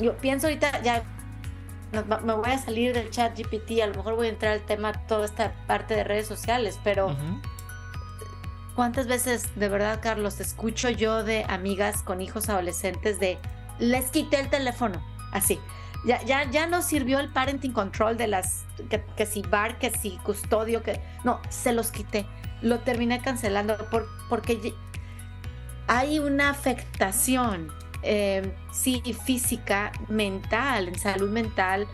yo 0.00 0.16
pienso 0.16 0.46
ahorita, 0.46 0.82
ya 0.82 1.02
me 1.92 2.34
voy 2.34 2.50
a 2.50 2.58
salir 2.58 2.92
del 2.92 3.10
chat 3.10 3.36
GPT, 3.38 3.82
a 3.82 3.86
lo 3.86 3.94
mejor 3.94 4.16
voy 4.16 4.26
a 4.26 4.30
entrar 4.30 4.52
al 4.52 4.60
tema, 4.60 4.92
toda 5.06 5.24
esta 5.24 5.52
parte 5.66 5.94
de 5.94 6.04
redes 6.04 6.26
sociales, 6.26 6.78
pero... 6.82 7.16
¿Cuántas 8.74 9.06
veces, 9.06 9.48
de 9.56 9.70
verdad, 9.70 10.00
Carlos, 10.02 10.38
escucho 10.38 10.90
yo 10.90 11.24
de 11.24 11.46
amigas 11.48 12.02
con 12.02 12.20
hijos 12.20 12.50
adolescentes 12.50 13.18
de 13.18 13.38
les 13.78 14.10
quité 14.10 14.38
el 14.38 14.50
teléfono? 14.50 15.02
Así. 15.32 15.58
Ya, 16.04 16.22
ya, 16.24 16.48
ya 16.50 16.66
no 16.66 16.82
sirvió 16.82 17.18
el 17.18 17.32
parenting 17.32 17.72
control 17.72 18.18
de 18.18 18.26
las 18.26 18.64
que, 19.16 19.26
si 19.26 19.40
bar, 19.40 19.78
que 19.78 19.90
si 19.90 20.18
custodio, 20.18 20.82
que 20.82 21.00
no, 21.24 21.40
se 21.48 21.72
los 21.72 21.90
quité. 21.90 22.26
Lo 22.60 22.80
terminé 22.80 23.22
cancelando 23.22 23.78
por, 23.90 24.06
porque 24.28 24.74
hay 25.88 26.18
una 26.18 26.50
afectación, 26.50 27.72
eh, 28.02 28.54
sí, 28.72 29.02
física, 29.24 29.92
mental, 30.08 30.88
en 30.88 30.98
salud 30.98 31.30
mental, 31.30 31.86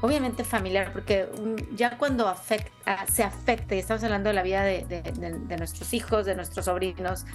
obviamente 0.00 0.44
familiar, 0.44 0.92
porque 0.92 1.28
ya 1.74 1.98
cuando 1.98 2.28
afecta, 2.28 3.06
se 3.06 3.22
afecta, 3.22 3.74
y 3.74 3.78
estamos 3.78 4.02
hablando 4.04 4.28
de 4.28 4.34
la 4.34 4.42
vida 4.42 4.62
de, 4.62 5.56
nuestros 5.58 5.92
hijos, 5.94 6.26
de 6.26 6.34
nuestros 6.34 6.64
sobrinos, 6.66 7.26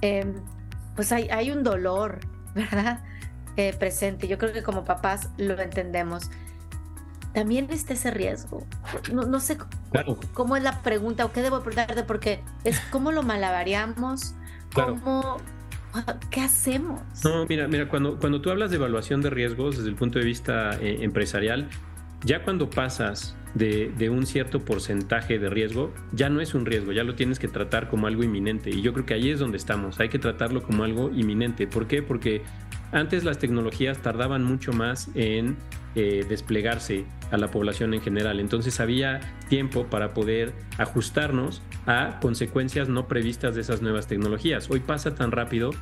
eh, 0.00 0.32
pues 0.94 1.12
hay, 1.12 1.28
hay 1.30 1.50
un 1.50 1.62
dolor, 1.62 2.20
¿verdad? 2.54 3.00
Eh, 3.56 3.72
presente. 3.78 4.26
Yo 4.26 4.36
creo 4.36 4.52
que 4.52 4.64
como 4.64 4.84
papás 4.84 5.28
lo 5.36 5.58
entendemos. 5.60 6.28
También 7.32 7.68
está 7.70 7.94
ese 7.94 8.10
riesgo. 8.10 8.66
No, 9.12 9.40
sé 9.40 9.58
cómo 10.34 10.56
es 10.56 10.62
la 10.62 10.82
pregunta 10.82 11.24
o 11.24 11.32
qué 11.32 11.40
debo 11.42 11.60
preguntarte, 11.60 12.02
porque 12.02 12.42
es 12.64 12.78
cómo 12.90 13.12
lo 13.12 13.22
malabareamos, 13.22 14.34
cómo, 14.72 15.38
¿Qué 16.30 16.40
hacemos? 16.40 17.00
No, 17.24 17.46
mira, 17.46 17.68
mira, 17.68 17.88
cuando, 17.88 18.18
cuando 18.18 18.40
tú 18.40 18.50
hablas 18.50 18.70
de 18.70 18.76
evaluación 18.76 19.20
de 19.20 19.30
riesgos 19.30 19.76
desde 19.76 19.90
el 19.90 19.96
punto 19.96 20.18
de 20.18 20.24
vista 20.24 20.78
eh, 20.80 20.98
empresarial, 21.02 21.68
ya 22.24 22.42
cuando 22.42 22.70
pasas 22.70 23.36
de, 23.54 23.92
de, 23.96 24.10
un 24.10 24.26
cierto 24.26 24.64
porcentaje 24.64 25.38
de 25.38 25.48
riesgo, 25.48 25.92
ya 26.12 26.28
no 26.28 26.40
es 26.40 26.54
un 26.54 26.66
riesgo, 26.66 26.92
ya 26.92 27.04
lo 27.04 27.14
tienes 27.14 27.38
que 27.38 27.48
tratar 27.48 27.88
como 27.88 28.06
algo 28.06 28.24
inminente. 28.24 28.70
Y 28.70 28.82
yo 28.82 28.92
creo 28.92 29.06
que 29.06 29.14
ahí 29.14 29.30
es 29.30 29.38
donde 29.38 29.58
estamos, 29.58 30.00
hay 30.00 30.08
que 30.08 30.18
tratarlo 30.18 30.62
como 30.62 30.84
algo 30.84 31.10
inminente. 31.10 31.66
¿Por 31.66 31.86
qué? 31.86 32.02
Porque 32.02 32.42
antes 32.94 33.24
las 33.24 33.38
tecnologías 33.38 33.98
tardaban 33.98 34.44
mucho 34.44 34.72
más 34.72 35.10
en 35.14 35.56
eh, 35.96 36.24
desplegarse 36.28 37.04
a 37.32 37.36
la 37.36 37.50
población 37.50 37.92
en 37.92 38.00
general, 38.00 38.38
entonces 38.38 38.78
había 38.78 39.20
tiempo 39.48 39.86
para 39.86 40.14
poder 40.14 40.52
ajustarnos 40.78 41.60
a 41.86 42.20
consecuencias 42.20 42.88
no 42.88 43.08
previstas 43.08 43.56
de 43.56 43.62
esas 43.62 43.82
nuevas 43.82 44.06
tecnologías. 44.06 44.70
Hoy 44.70 44.80
pasa 44.80 45.14
tan 45.16 45.32
rápido 45.32 45.72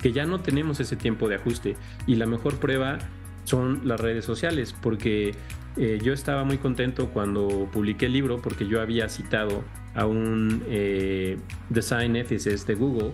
que 0.00 0.12
ya 0.12 0.24
no 0.24 0.40
tenemos 0.40 0.80
ese 0.80 0.96
tiempo 0.96 1.28
de 1.28 1.36
ajuste 1.36 1.76
y 2.06 2.16
la 2.16 2.26
mejor 2.26 2.58
prueba 2.58 2.98
son 3.44 3.82
las 3.84 4.00
redes 4.00 4.24
sociales, 4.24 4.74
porque 4.80 5.34
eh, 5.76 5.98
yo 6.02 6.14
estaba 6.14 6.42
muy 6.44 6.56
contento 6.56 7.10
cuando 7.10 7.68
publiqué 7.70 8.06
el 8.06 8.14
libro 8.14 8.40
porque 8.40 8.66
yo 8.66 8.80
había 8.80 9.08
citado 9.10 9.62
a 9.94 10.06
un 10.06 10.62
eh, 10.68 11.38
design 11.68 12.16
ethicist 12.16 12.66
de 12.66 12.74
Google 12.74 13.12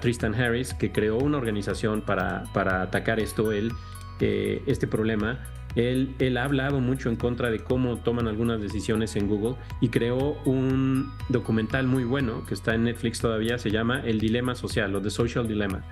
Tristan 0.00 0.34
Harris, 0.34 0.74
que 0.74 0.92
creó 0.92 1.18
una 1.18 1.38
organización 1.38 2.02
para, 2.02 2.44
para 2.52 2.82
atacar 2.82 3.20
esto, 3.20 3.52
él, 3.52 3.72
eh, 4.20 4.62
este 4.66 4.86
problema. 4.86 5.40
Él, 5.74 6.14
él, 6.18 6.36
ha 6.36 6.44
hablado 6.44 6.80
mucho 6.80 7.08
en 7.08 7.16
contra 7.16 7.50
de 7.50 7.60
cómo 7.60 7.96
toman 7.96 8.28
algunas 8.28 8.60
decisiones 8.60 9.16
en 9.16 9.26
Google 9.26 9.56
y 9.80 9.88
creó 9.88 10.36
un 10.44 11.10
documental 11.30 11.86
muy 11.86 12.04
bueno 12.04 12.44
que 12.46 12.52
está 12.52 12.74
en 12.74 12.84
Netflix 12.84 13.20
todavía, 13.20 13.56
se 13.58 13.70
llama 13.70 14.02
El 14.04 14.20
Dilema 14.20 14.54
Social 14.54 14.94
o 14.94 15.00
The 15.00 15.10
Social 15.10 15.48
Dilemma. 15.48 15.82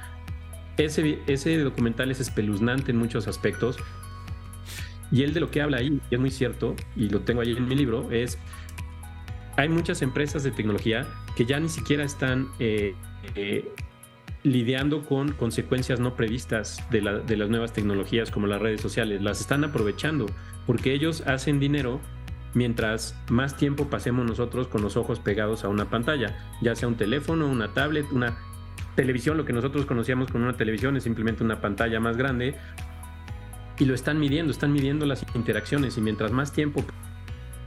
Ese, 0.76 1.18
ese 1.26 1.58
documental 1.58 2.10
es 2.10 2.20
espeluznante 2.20 2.90
en 2.90 2.98
muchos 2.98 3.26
aspectos 3.26 3.78
y 5.10 5.22
él 5.22 5.34
de 5.34 5.40
lo 5.40 5.50
que 5.50 5.60
habla 5.60 5.78
ahí, 5.78 6.00
y 6.10 6.14
es 6.14 6.20
muy 6.20 6.30
cierto, 6.30 6.76
y 6.94 7.08
lo 7.08 7.20
tengo 7.20 7.40
ahí 7.40 7.56
en 7.56 7.66
mi 7.66 7.74
libro, 7.74 8.10
es 8.10 8.38
hay 9.56 9.68
muchas 9.68 10.02
empresas 10.02 10.42
de 10.42 10.52
tecnología 10.52 11.06
que 11.36 11.44
ya 11.44 11.58
ni 11.58 11.68
siquiera 11.68 12.04
están 12.04 12.48
eh, 12.58 12.94
eh, 13.34 13.68
lidiando 14.42 15.02
con 15.04 15.32
consecuencias 15.32 16.00
no 16.00 16.14
previstas 16.14 16.82
de, 16.90 17.02
las 17.02 17.48
nuevas 17.50 17.72
tecnologías 17.72 18.30
como 18.30 18.46
las 18.46 18.60
redes 18.60 18.80
sociales. 18.80 19.22
Las 19.22 19.40
están 19.40 19.64
aprovechando 19.64 20.26
porque 20.66 20.94
ellos 20.94 21.22
hacen 21.26 21.60
dinero 21.60 22.00
mientras 22.54 23.14
más 23.28 23.56
tiempo 23.56 23.88
pasemos 23.90 24.26
nosotros 24.26 24.66
con 24.68 24.82
los 24.82 24.96
ojos 24.96 25.20
pegados 25.20 25.64
a 25.64 25.68
una 25.68 25.90
pantalla, 25.90 26.36
ya 26.62 26.74
sea 26.74 26.88
un 26.88 26.96
teléfono, 26.96 27.46
una 27.46 27.74
tablet, 27.74 28.06
una 28.12 28.38
televisión, 28.96 29.36
lo 29.36 29.44
que 29.44 29.52
nosotros 29.52 29.86
conocíamos 29.86 30.30
con 30.30 30.42
una 30.42 30.56
televisión 30.56 30.96
es 30.96 31.04
simplemente 31.04 31.44
una 31.44 31.60
pantalla 31.60 32.00
más 32.00 32.16
grande, 32.16 32.56
y 33.78 33.84
lo 33.84 33.94
están 33.94 34.18
midiendo, 34.18 34.50
están 34.50 34.72
midiendo 34.72 35.06
las 35.06 35.24
interacciones 35.34 35.96
y 35.96 36.00
mientras 36.00 36.32
más 36.32 36.52
tiempo 36.52 36.84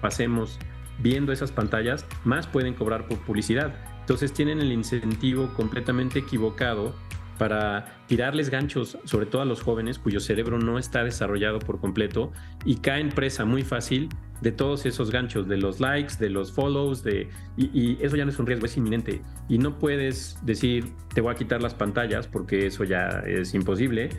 pasemos 0.01 0.59
viendo 0.99 1.31
esas 1.31 1.51
pantallas, 1.51 2.05
más 2.23 2.45
pueden 2.45 2.73
cobrar 2.73 3.07
por 3.07 3.19
publicidad. 3.19 3.73
Entonces 4.03 4.33
tienen 4.33 4.59
el 4.59 4.73
incentivo 4.73 5.53
completamente 5.53 6.19
equivocado 6.19 6.93
para 7.37 7.85
tirarles 8.07 8.49
ganchos, 8.49 8.97
sobre 9.05 9.25
todo 9.25 9.41
a 9.41 9.45
los 9.45 9.61
jóvenes 9.61 9.97
cuyo 9.97 10.19
cerebro 10.19 10.59
no 10.59 10.77
está 10.77 11.03
desarrollado 11.03 11.59
por 11.59 11.79
completo 11.79 12.31
y 12.65 12.75
caen 12.77 13.09
presa 13.09 13.45
muy 13.45 13.63
fácil 13.63 14.09
de 14.41 14.51
todos 14.51 14.85
esos 14.85 15.09
ganchos, 15.09 15.47
de 15.47 15.57
los 15.57 15.79
likes, 15.79 16.15
de 16.19 16.29
los 16.29 16.51
follows, 16.51 17.01
de, 17.01 17.29
y, 17.55 17.97
eso 18.03 18.17
ya 18.17 18.25
no 18.25 18.31
es 18.31 18.39
un 18.39 18.45
riesgo, 18.45 18.65
es 18.65 18.75
inminente. 18.75 19.21
Y 19.47 19.57
no 19.57 19.79
puedes 19.79 20.37
decir, 20.43 20.91
te 21.13 21.21
voy 21.21 21.33
a 21.33 21.37
quitar 21.37 21.61
las 21.61 21.73
pantallas, 21.73 22.27
porque 22.27 22.67
eso 22.67 22.83
ya 22.83 23.23
es 23.25 23.53
imposible, 23.53 24.09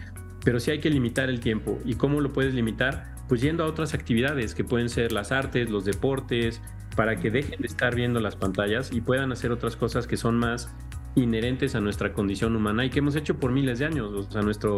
pero 0.42 0.60
sí 0.60 0.70
hay 0.70 0.80
que 0.80 0.88
limitar 0.88 1.28
el 1.28 1.40
tiempo. 1.40 1.78
¿Y 1.84 1.94
cómo 1.94 2.22
lo 2.22 2.32
puedes 2.32 2.54
limitar? 2.54 3.14
Pues 3.28 3.42
yendo 3.42 3.64
a 3.64 3.66
otras 3.66 3.92
actividades 3.92 4.54
que 4.54 4.64
pueden 4.64 4.88
ser 4.88 5.12
las 5.12 5.30
artes, 5.30 5.68
los 5.68 5.84
deportes, 5.84 6.62
para 6.96 7.16
que 7.16 7.30
dejen 7.30 7.60
de 7.60 7.66
estar 7.66 7.94
viendo 7.94 8.20
las 8.20 8.36
pantallas 8.36 8.92
y 8.92 9.00
puedan 9.00 9.32
hacer 9.32 9.52
otras 9.52 9.76
cosas 9.76 10.06
que 10.06 10.16
son 10.16 10.36
más 10.36 10.74
inherentes 11.14 11.74
a 11.74 11.80
nuestra 11.80 12.12
condición 12.12 12.56
humana 12.56 12.84
y 12.84 12.90
que 12.90 12.98
hemos 12.98 13.16
hecho 13.16 13.38
por 13.38 13.52
miles 13.52 13.78
de 13.78 13.86
años. 13.86 14.12
O 14.12 14.30
sea, 14.30 14.42
nuestra 14.42 14.70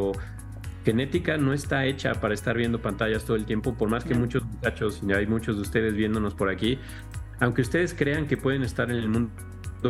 genética 0.84 1.36
no 1.36 1.52
está 1.52 1.84
hecha 1.84 2.14
para 2.14 2.34
estar 2.34 2.56
viendo 2.56 2.80
pantallas 2.80 3.24
todo 3.24 3.36
el 3.36 3.44
tiempo, 3.44 3.74
por 3.74 3.88
más 3.88 4.04
que 4.04 4.14
muchos 4.14 4.44
muchachos, 4.44 5.02
y 5.06 5.12
hay 5.12 5.26
muchos 5.26 5.56
de 5.56 5.62
ustedes 5.62 5.94
viéndonos 5.94 6.34
por 6.34 6.48
aquí, 6.48 6.78
aunque 7.40 7.62
ustedes 7.62 7.94
crean 7.94 8.26
que 8.26 8.36
pueden 8.36 8.62
estar 8.62 8.90
en 8.90 8.96
el 8.96 9.08
mundo 9.08 9.30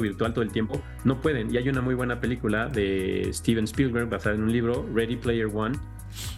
virtual 0.01 0.33
todo 0.33 0.43
el 0.43 0.51
tiempo, 0.51 0.83
no 1.05 1.21
pueden. 1.21 1.53
Y 1.53 1.59
hay 1.59 1.69
una 1.69 1.81
muy 1.81 1.95
buena 1.95 2.21
película 2.21 2.69
de 2.69 3.31
Steven 3.33 3.65
Spielberg 3.65 4.09
basada 4.09 4.37
en 4.37 4.43
un 4.43 4.53
libro, 4.53 4.89
Ready 4.93 5.17
Player 5.17 5.49
One, 5.53 5.79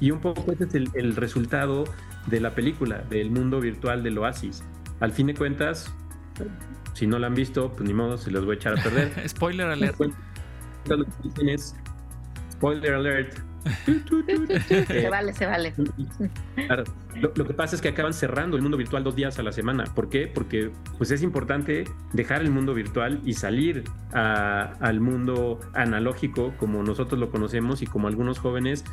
y 0.01 0.11
un 0.11 0.21
poco 0.21 0.51
ese 0.53 0.65
es 0.65 0.75
el, 0.75 0.89
el 0.95 1.17
resultado 1.17 1.85
de 2.27 2.41
la 2.41 2.55
película, 2.55 2.99
del 3.11 3.31
mundo 3.31 3.61
virtual 3.61 4.03
del 4.03 4.19
oasis 4.19 4.65
al 5.01 5.13
fin 5.13 5.29
de 5.29 5.35
cuentas, 5.35 5.95
si 6.95 7.07
no 7.07 7.19
la 7.19 7.29
han 7.29 7.35
visto, 7.35 7.71
pues 7.73 7.89
ni 7.89 7.95
modo, 7.95 8.19
se 8.19 8.31
los 8.31 8.45
voy 8.45 8.55
a 8.55 8.57
echar 8.57 8.79
a 8.79 8.83
perder. 8.83 9.13
Spoiler 9.29 9.69
alert. 9.69 9.97
Spoiler 12.53 12.95
alert. 12.95 13.39
se 14.87 15.09
vale, 15.11 15.33
se 15.33 15.47
vale. 15.47 15.75
Lo, 17.35 17.47
que 17.47 17.55
pasa 17.55 17.77
es 17.77 17.83
que 17.83 17.89
acaban 17.89 18.13
cerrando 18.13 18.57
el 18.57 18.63
mundo 18.63 18.77
virtual 18.77 19.05
dos 19.05 19.15
días 19.15 19.39
a 19.39 19.43
la 19.43 19.53
semana. 19.53 19.85
¿Por 19.85 20.09
qué? 20.09 20.27
Porque 20.27 20.71
pues 20.97 21.11
es 21.11 21.23
importante 21.23 21.85
dejar 22.13 22.43
el 22.43 22.51
mundo 22.51 22.75
virtual 22.75 23.21
y 23.25 23.35
salir 23.35 23.85
al 24.13 25.01
mundo 25.01 25.61
analógico 25.75 26.55
como 26.57 26.83
nosotros 26.83 27.21
lo 27.21 27.31
conocemos 27.31 27.83
y 27.83 27.87
como 27.87 28.09
algunos 28.09 28.39
jóvenes 28.39 28.85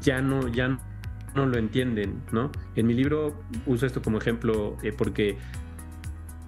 ya 0.00 0.20
no, 0.22 0.48
ya 0.48 0.68
no 0.68 0.93
no 1.34 1.46
lo 1.46 1.58
entienden, 1.58 2.22
¿no? 2.32 2.50
En 2.76 2.86
mi 2.86 2.94
libro 2.94 3.34
uso 3.66 3.86
esto 3.86 4.02
como 4.02 4.18
ejemplo 4.18 4.76
eh, 4.82 4.92
porque 4.96 5.36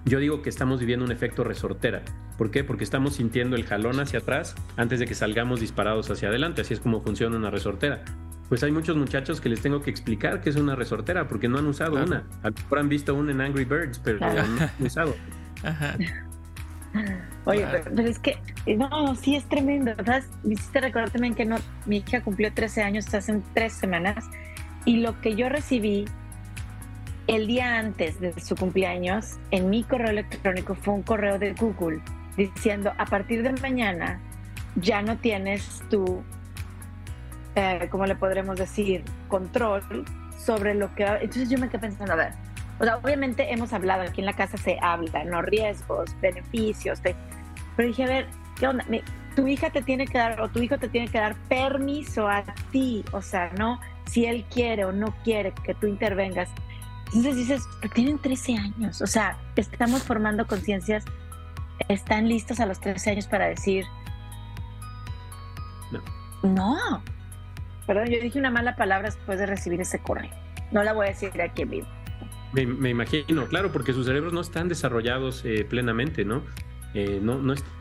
yo 0.05 0.19
digo 0.19 0.41
que 0.41 0.49
estamos 0.49 0.79
viviendo 0.79 1.05
un 1.05 1.11
efecto 1.11 1.43
resortera. 1.43 2.01
¿Por 2.37 2.51
qué? 2.51 2.63
Porque 2.63 2.83
estamos 2.83 3.15
sintiendo 3.15 3.55
el 3.55 3.65
jalón 3.65 3.99
hacia 3.99 4.19
atrás 4.19 4.55
antes 4.77 4.99
de 4.99 5.05
que 5.05 5.15
salgamos 5.15 5.59
disparados 5.59 6.09
hacia 6.09 6.29
adelante. 6.29 6.61
Así 6.61 6.73
es 6.73 6.79
como 6.79 7.01
funciona 7.01 7.35
una 7.35 7.49
resortera. 7.49 8.03
Pues 8.47 8.63
hay 8.63 8.71
muchos 8.71 8.95
muchachos 8.95 9.41
que 9.41 9.49
les 9.49 9.61
tengo 9.61 9.81
que 9.81 9.89
explicar 9.89 10.39
qué 10.39 10.49
es 10.49 10.55
una 10.55 10.75
resortera 10.75 11.27
porque 11.27 11.49
no 11.49 11.57
han 11.57 11.67
usado 11.67 12.01
una. 12.01 12.23
A 12.43 12.49
lo 12.49 12.55
mejor 12.55 12.79
han 12.79 12.89
visto 12.89 13.13
una 13.13 13.31
en 13.31 13.41
Angry 13.41 13.65
Birds, 13.65 13.99
pero 13.99 14.19
no 14.19 14.27
han 14.27 14.71
usado. 14.79 15.15
Oye, 17.43 17.67
pero, 17.71 18.07
es 18.07 18.19
que, 18.19 18.37
no, 18.77 19.15
sí 19.15 19.35
es 19.35 19.43
tremendo. 19.49 19.91
¿sabes? 20.05 20.29
Me 20.43 20.53
hiciste 20.53 20.79
recordar 20.79 21.09
también 21.09 21.35
que 21.35 21.43
no, 21.43 21.57
mi 21.85 21.97
hija 21.97 22.21
cumplió 22.21 22.53
13 22.53 22.83
años 22.83 23.13
hace 23.13 23.41
tres 23.53 23.73
semanas 23.73 24.29
y 24.87 25.01
lo 25.01 25.19
que 25.19 25.35
yo 25.35 25.49
recibí 25.49 26.05
el 27.27 27.45
día 27.45 27.77
antes 27.77 28.21
de 28.21 28.39
su 28.39 28.55
cumpleaños 28.55 29.37
en 29.51 29.69
mi 29.69 29.83
correo 29.83 30.11
electrónico 30.11 30.75
fue 30.75 30.93
un 30.93 31.03
correo 31.03 31.37
de 31.37 31.53
Google 31.55 31.99
diciendo 32.37 32.93
a 32.97 33.05
partir 33.05 33.43
de 33.43 33.51
mañana 33.61 34.21
ya 34.77 35.01
no 35.01 35.17
tienes 35.17 35.83
tu, 35.89 36.23
eh, 37.55 37.89
¿cómo 37.91 38.05
le 38.05 38.15
podremos 38.15 38.55
decir? 38.55 39.03
Control 39.27 40.05
sobre 40.37 40.73
lo 40.73 40.95
que... 40.95 41.03
Entonces 41.03 41.49
yo 41.49 41.57
me 41.57 41.67
quedé 41.67 41.79
pensando, 41.79 42.13
a 42.13 42.15
ver, 42.15 42.31
o 42.79 42.85
sea, 42.85 42.95
obviamente 42.95 43.51
hemos 43.51 43.73
hablado, 43.73 44.03
aquí 44.03 44.21
en 44.21 44.25
la 44.25 44.33
casa 44.33 44.55
se 44.55 44.77
habla, 44.81 45.25
¿no? 45.25 45.41
Riesgos, 45.41 46.15
beneficios, 46.21 47.01
pero 47.01 47.89
dije, 47.89 48.05
a 48.05 48.07
ver, 48.07 48.27
¿qué 48.57 48.67
onda? 48.67 48.85
tu 49.35 49.47
hija 49.47 49.69
te 49.69 49.81
tiene 49.81 50.07
que 50.07 50.17
dar, 50.17 50.39
o 50.39 50.47
tu 50.47 50.59
hijo 50.59 50.77
te 50.77 50.87
tiene 50.87 51.09
que 51.09 51.19
dar 51.19 51.35
permiso 51.49 52.27
a 52.27 52.43
ti, 52.71 53.03
o 53.11 53.21
sea, 53.21 53.51
¿no? 53.57 53.79
Si 54.07 54.25
él 54.25 54.45
quiere 54.49 54.85
o 54.85 54.91
no 54.91 55.13
quiere 55.23 55.53
que 55.63 55.73
tú 55.73 55.87
intervengas. 55.87 56.49
Entonces 57.07 57.35
dices, 57.37 57.63
pero 57.81 57.93
tienen 57.93 58.19
13 58.19 58.57
años, 58.57 59.01
o 59.01 59.07
sea, 59.07 59.37
estamos 59.55 60.03
formando 60.03 60.45
conciencias, 60.45 61.05
están 61.87 62.27
listos 62.27 62.59
a 62.59 62.65
los 62.65 62.81
13 62.81 63.11
años 63.11 63.27
para 63.27 63.47
decir, 63.47 63.85
no. 65.91 66.01
No. 66.43 67.03
Perdón, 67.85 68.07
yo 68.07 68.19
dije 68.19 68.37
una 68.37 68.51
mala 68.51 68.75
palabra 68.75 69.09
después 69.09 69.39
de 69.39 69.45
recibir 69.45 69.79
ese 69.79 69.99
correo. 69.99 70.31
No 70.71 70.83
la 70.83 70.91
voy 70.91 71.05
a 71.05 71.09
decir 71.09 71.41
aquí 71.41 71.61
en 71.61 71.69
vivo. 71.69 71.87
Me, 72.51 72.89
imagino, 72.89 73.45
claro, 73.47 73.71
porque 73.71 73.93
sus 73.93 74.05
cerebros 74.05 74.33
no 74.33 74.41
están 74.41 74.67
desarrollados 74.67 75.43
eh, 75.45 75.65
plenamente, 75.69 76.25
¿no? 76.25 76.43
Eh, 76.93 77.19
¿no? 77.21 77.37
No 77.37 77.53
están 77.53 77.76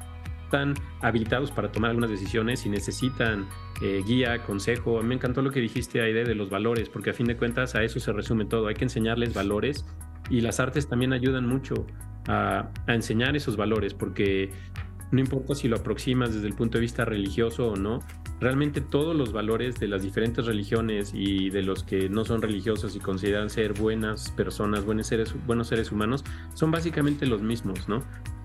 habilitados 1.01 1.51
para 1.51 1.73
tomar 1.73 1.91
algunas 1.91 2.11
decisiones 2.11 2.65
y 2.67 2.69
necesitan 2.69 3.47
eh, 3.83 4.03
guía, 4.07 4.43
consejo. 4.45 4.99
A 4.99 5.03
mí 5.03 5.09
me 5.09 5.15
encantó 5.15 5.43
lo 5.43 5.51
que 5.51 5.61
dijiste, 5.61 6.01
Aide, 6.01 6.25
de 6.25 6.35
los 6.35 6.51
valores, 6.51 6.89
porque 6.89 7.11
a 7.11 7.13
fin 7.13 7.27
de 7.27 7.37
cuentas 7.37 7.75
a 7.75 7.83
eso 7.83 8.01
se 8.01 8.13
resume 8.13 8.45
todo. 8.45 8.69
Hay 8.69 8.75
que 8.75 8.85
enseñarles 8.85 9.35
valores 9.35 9.85
y 10.31 10.41
las 10.41 10.61
artes 10.61 10.89
también 10.89 11.13
ayudan 11.13 11.47
mucho 11.47 11.87
a, 12.29 12.71
a 12.87 12.95
enseñar 12.95 13.37
esos 13.37 13.57
valores, 13.57 13.95
porque 13.95 14.51
no 15.11 15.21
importa 15.21 15.55
si 15.55 15.69
lo 15.69 15.77
aproximas 15.77 16.35
desde 16.35 16.49
el 16.49 16.55
punto 16.55 16.79
de 16.79 16.83
vista 16.83 17.05
religioso 17.05 17.69
o 17.69 17.77
no, 17.77 18.01
realmente 18.41 18.81
todos 18.81 19.17
los 19.17 19.33
valores 19.33 19.79
de 19.79 19.89
las 19.89 20.03
diferentes 20.03 20.45
religiones 20.47 21.13
y 21.15 21.51
de 21.51 21.63
los 21.63 21.85
que 21.85 22.09
no 22.09 22.25
son 22.25 22.43
religiosos 22.43 22.97
y 22.97 23.01
consideran 23.01 23.51
ser 23.51 23.73
buenas 23.73 24.31
personas, 24.33 24.85
buenos 24.85 25.07
seres, 25.07 25.35
buenos 25.47 25.69
seres 25.69 25.93
humanos, 25.93 26.25
son 26.55 26.71
básicamente 26.71 27.27
los 27.27 27.43
mismos, 27.43 27.89
¿no? 27.89 28.03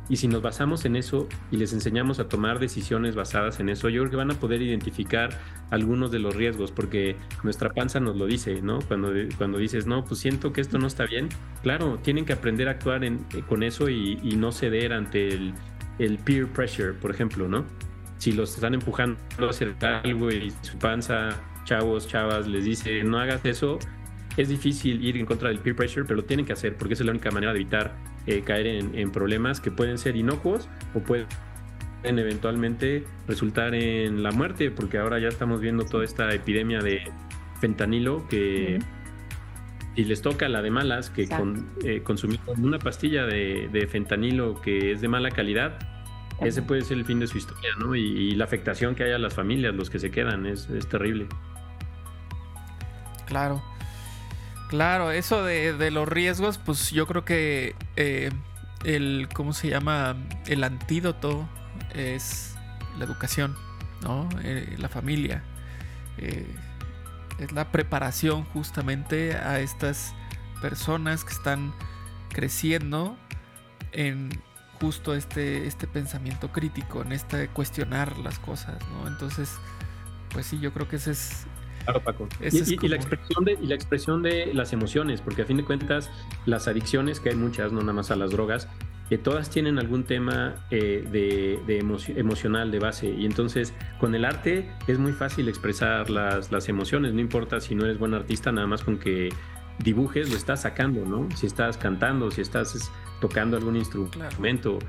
Y 0.10 0.18
si 0.18 0.28
nos 0.28 0.42
basamos 0.42 0.84
en 0.86 0.96
eso 0.96 1.28
y 1.52 1.58
les 1.58 1.74
enseñamos 1.74 2.20
a 2.20 2.28
tomar 2.28 2.60
decisiones 2.60 3.16
basadas 3.16 3.60
en 3.60 3.70
eso, 3.70 3.88
yo 3.90 4.02
creo 4.02 4.12
que 4.12 4.18
van 4.18 4.32
a 4.32 4.34
poder 4.34 4.62
identificar 4.62 5.40
algunos 5.70 6.12
de 6.12 6.20
los 6.20 6.36
riesgos, 6.36 6.72
porque 6.72 7.16
nuestra 7.44 7.72
panza 7.72 8.00
nos 8.00 8.18
lo 8.18 8.26
dice, 8.26 8.62
¿no? 8.62 8.80
Cuando, 8.82 9.14
cuando 9.38 9.58
dices, 9.58 9.88
no, 9.88 10.04
pues 10.04 10.20
siento 10.20 10.52
que 10.52 10.62
esto 10.62 10.78
no 10.80 10.88
está 10.88 11.06
bien, 11.06 11.30
claro, 11.64 11.98
tienen 12.02 12.26
que 12.26 12.34
aprender 12.34 12.68
a 12.68 12.72
actuar 12.72 13.06
en, 13.06 13.20
con 13.48 13.64
eso 13.64 13.90
y, 13.90 14.16
no 14.42 14.52
ceder 14.52 14.92
ante 14.92 15.30
el, 15.30 15.54
el 16.00 16.18
peer 16.18 16.48
pressure, 16.48 16.94
por 16.94 17.12
ejemplo, 17.12 17.48
¿no? 17.48 17.64
Si 18.18 18.32
los 18.32 18.56
están 18.56 18.74
empujando 18.74 19.18
a 19.40 19.50
hacer 19.50 19.76
algo 20.04 20.32
y 20.32 20.52
su 20.62 20.78
panza, 20.78 21.40
chavos, 21.64 22.08
chavas, 22.08 22.48
les 22.48 22.66
dice, 22.66 23.04
no 23.04 23.20
hagas 23.20 23.46
eso, 23.46 23.80
es 24.38 24.50
difícil 24.50 25.04
ir 25.04 25.18
en 25.18 25.26
contra 25.26 25.50
del 25.50 25.60
peer 25.60 25.76
pressure, 25.76 26.06
pero 26.06 26.18
lo 26.18 26.24
tienen 26.24 26.46
que 26.46 26.54
hacer 26.54 26.76
porque 26.78 26.94
es 26.94 27.02
la 27.02 27.12
única 27.12 27.32
manera 27.32 27.54
de 27.54 27.60
evitar 27.60 27.96
eh, 28.28 28.42
caer 28.42 28.68
en, 28.68 29.12
problemas 29.12 29.60
que 29.60 29.72
pueden 29.72 29.98
ser 29.98 30.16
inocuos 30.16 30.70
o 30.94 31.00
pueden 31.00 31.28
eventualmente 32.04 33.06
resultar 33.28 33.76
en 33.76 34.24
la 34.24 34.32
muerte, 34.32 34.72
porque 34.72 34.98
ahora 34.98 35.20
ya 35.20 35.28
estamos 35.28 35.60
viendo 35.60 35.86
toda 35.86 36.04
esta 36.04 36.34
epidemia 36.34 36.80
de 36.80 37.02
fentanilo 37.60 38.28
que... 38.28 38.80
si 39.96 40.06
les 40.06 40.22
toca 40.22 40.48
la 40.50 40.62
de 40.62 40.72
malas, 40.72 41.10
que 41.10 41.28
con, 41.28 41.70
eh, 41.84 42.02
consumir 42.02 42.40
una 42.58 42.80
pastilla 42.80 43.26
de, 43.26 43.88
fentanilo 43.92 44.62
que 44.62 44.94
es 44.94 45.02
de 45.02 45.08
mala 45.08 45.30
calidad, 45.30 45.78
ese 46.40 46.64
puede 46.64 46.82
ser 46.82 46.98
el 46.98 47.06
fin 47.06 47.20
de 47.20 47.28
su 47.28 47.38
historia, 47.38 47.70
¿no? 47.78 47.96
Y, 47.96 48.32
la 48.32 48.46
afectación 48.46 48.96
que 48.96 49.04
hay 49.04 49.12
a 49.12 49.20
las 49.20 49.36
familias, 49.36 49.76
los 49.76 49.92
que 49.92 50.00
se 50.00 50.10
quedan, 50.10 50.48
es, 50.48 50.70
es 50.70 50.88
terrible. 50.88 51.28
Claro. 53.28 53.62
Claro, 54.72 55.12
eso 55.12 55.44
de, 55.44 55.92
los 55.92 56.08
riesgos, 56.08 56.58
pues 56.58 56.92
yo 56.92 57.06
creo 57.06 57.26
que 57.26 57.76
eh, 57.98 58.32
el, 58.86 59.28
¿cómo 59.34 59.52
se 59.52 59.68
llama? 59.68 60.16
El 60.48 60.64
antídoto 60.64 61.46
es 61.94 62.56
la 62.98 63.04
educación, 63.04 63.58
¿no? 64.02 64.30
Eh, 64.42 64.78
la 64.80 64.88
familia. 64.88 65.44
Eh, 66.18 66.48
es 67.38 67.52
la 67.52 67.70
preparación 67.70 68.46
justamente 68.46 69.36
a 69.36 69.60
estas 69.60 70.14
personas 70.62 71.26
que 71.26 71.34
están 71.34 71.74
creciendo 72.30 73.18
en 73.92 74.30
justo 74.80 75.16
este, 75.16 75.68
este 75.68 75.86
pensamiento 75.86 76.54
crítico, 76.54 77.02
en 77.02 77.12
este 77.12 77.50
cuestionar 77.50 78.18
las 78.20 78.40
cosas, 78.40 78.78
¿no? 78.94 79.10
Entonces, 79.10 79.52
pues 80.30 80.46
sí, 80.46 80.62
yo 80.62 80.72
creo 80.72 80.88
que 80.88 80.96
ese 80.96 81.12
es 81.12 81.46
Claro, 81.84 82.02
Paco. 82.02 82.28
Y, 82.42 82.88
la 82.88 82.96
expresión 82.96 83.46
de, 83.46 83.58
y 83.62 83.68
la 83.68 83.76
expresión 83.76 84.22
de 84.22 84.54
las 84.54 84.74
emociones, 84.74 85.22
porque 85.22 85.44
a 85.44 85.46
fin 85.46 85.58
de 85.58 85.64
cuentas, 85.64 86.10
las 86.46 86.68
adicciones, 86.68 87.20
que 87.20 87.30
hay 87.30 87.36
muchas, 87.36 87.72
no 87.72 87.82
nada 87.82 87.94
más 87.94 88.12
a 88.12 88.16
las 88.16 88.32
drogas, 88.32 88.68
que 89.10 89.18
todas 89.18 89.50
tienen 89.50 89.78
algún 89.78 90.06
tema 90.06 90.56
eh, 90.72 91.06
de, 91.12 91.80
emocional 92.16 92.72
de 92.72 92.80
base. 92.80 93.10
Y 93.10 93.26
entonces, 93.26 93.74
con 94.00 94.16
el 94.16 94.24
arte 94.24 94.70
es 94.88 95.00
muy 95.00 95.12
fácil 95.12 95.50
expresar 95.50 96.10
las, 96.10 96.52
las 96.52 96.70
emociones, 96.70 97.14
no 97.14 97.20
importa 97.20 97.60
si 97.60 97.76
no 97.76 97.84
eres 97.84 98.00
buen 98.00 98.14
artista, 98.14 98.52
nada 98.54 98.68
más 98.68 98.84
con 98.84 98.98
que 98.98 99.30
dibujes 99.80 100.30
lo 100.30 100.38
estás 100.38 100.62
sacando, 100.62 101.06
¿no? 101.06 101.30
Si 101.36 101.46
estás 101.46 101.78
cantando, 101.78 102.32
si 102.32 102.42
estás 102.42 102.92
tocando 103.20 103.58
algún 103.58 103.76
instrumento, 103.76 104.80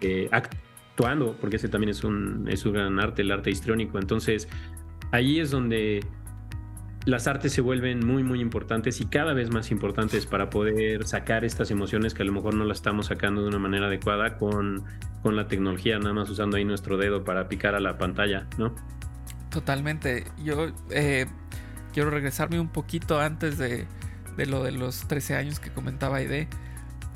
eh, 0.00 0.28
actuando, 0.30 1.36
porque 1.40 1.56
ese 1.56 1.68
también 1.68 1.90
es 1.90 2.04
un, 2.04 2.46
es 2.48 2.64
un 2.64 2.74
gran 2.74 3.00
arte, 3.00 3.22
el 3.22 3.32
arte 3.32 3.50
histriónico. 3.50 3.98
Entonces, 3.98 4.48
ahí 5.10 5.40
es 5.40 5.50
donde 5.50 6.04
las 7.04 7.26
artes 7.26 7.52
se 7.52 7.60
vuelven 7.60 8.06
muy, 8.06 8.22
muy 8.22 8.40
importantes 8.40 9.00
y 9.00 9.06
cada 9.06 9.32
vez 9.32 9.50
más 9.50 9.70
importantes 9.70 10.26
para 10.26 10.50
poder 10.50 11.06
sacar 11.06 11.44
estas 11.44 11.70
emociones 11.70 12.14
que 12.14 12.22
a 12.22 12.24
lo 12.24 12.32
mejor 12.32 12.54
no 12.54 12.64
las 12.64 12.78
estamos 12.78 13.06
sacando 13.06 13.42
de 13.42 13.48
una 13.48 13.58
manera 13.58 13.86
adecuada 13.86 14.36
con, 14.36 14.84
con 15.22 15.34
la 15.36 15.48
tecnología, 15.48 15.98
nada 15.98 16.12
más 16.12 16.30
usando 16.30 16.56
ahí 16.56 16.64
nuestro 16.64 16.96
dedo 16.96 17.24
para 17.24 17.48
picar 17.48 17.74
a 17.74 17.80
la 17.80 17.98
pantalla, 17.98 18.46
¿no? 18.56 18.74
Totalmente. 19.50 20.24
Yo 20.42 20.68
eh, 20.90 21.26
quiero 21.92 22.10
regresarme 22.10 22.60
un 22.60 22.68
poquito 22.68 23.20
antes 23.20 23.58
de, 23.58 23.86
lo 24.46 24.62
de 24.62 24.72
los 24.72 25.06
13 25.08 25.36
años 25.36 25.60
que 25.60 25.70
comentaba 25.70 26.18
Aide, 26.18 26.48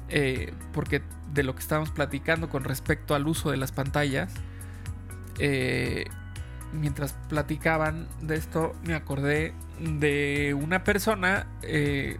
eh, 0.09 0.53
porque 0.73 1.03
de 1.33 1.43
lo 1.45 1.55
que 1.55 1.61
estábamos 1.61 1.91
platicando 1.91 2.49
con 2.49 2.65
respecto 2.65 3.15
al 3.15 3.27
uso 3.27 3.51
de 3.51 3.57
las 3.57 3.73
pantallas, 3.73 4.33
eh, 5.39 6.07
mientras 6.73 7.15
platicaban 7.29 8.09
de 8.21 8.37
esto, 8.37 8.75
me 8.85 8.95
acordé 8.95 9.55
de 9.81 10.55
una 10.55 10.85
persona 10.85 11.47
eh, 11.63 12.19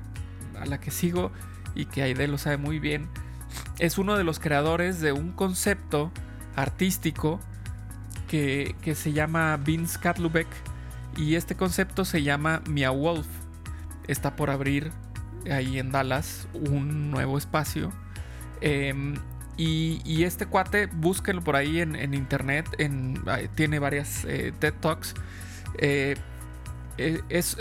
a 0.61 0.67
la 0.67 0.79
que 0.79 0.91
sigo 0.91 1.33
y 1.75 1.87
que 1.87 2.03
Aide 2.03 2.29
lo 2.29 2.39
sabe 2.39 2.57
muy 2.57 2.79
bien. 2.79 3.09
Es 3.79 3.99
uno 3.99 4.17
de 4.17 4.25
los 4.25 4.39
creadores 4.39 5.01
de 5.01 5.13
un 5.13 5.33
concepto 5.33 6.11
artístico 6.55 7.41
que, 8.29 8.75
se 8.95 9.13
llama 9.13 9.57
Vince 9.57 9.99
Katlubeck 10.01 10.49
y 11.17 11.37
este 11.37 11.55
concepto 11.55 12.05
se 12.05 12.23
llama 12.23 12.63
Mia 12.69 12.91
Wolf. 12.91 13.27
Está 14.09 14.37
por 14.37 14.51
abrir 14.51 14.93
ahí 15.51 15.79
en 15.79 15.91
Dallas 15.91 16.49
un 16.53 17.11
nuevo 17.11 17.39
espacio. 17.39 17.93
Em, 18.61 19.15
y, 19.57 20.25
este 20.25 20.47
cuate, 20.47 20.87
búsquenlo 20.87 21.43
por 21.43 21.57
ahí 21.57 21.81
en, 21.81 22.15
internet. 22.15 22.69
En, 22.79 23.23
tiene 23.55 23.79
varias 23.79 24.25
eh, 24.27 24.53
TED 24.59 24.75
Talks. 24.75 25.15
Eh, 25.79 26.17
eh, 26.99 27.23
es, 27.29 27.57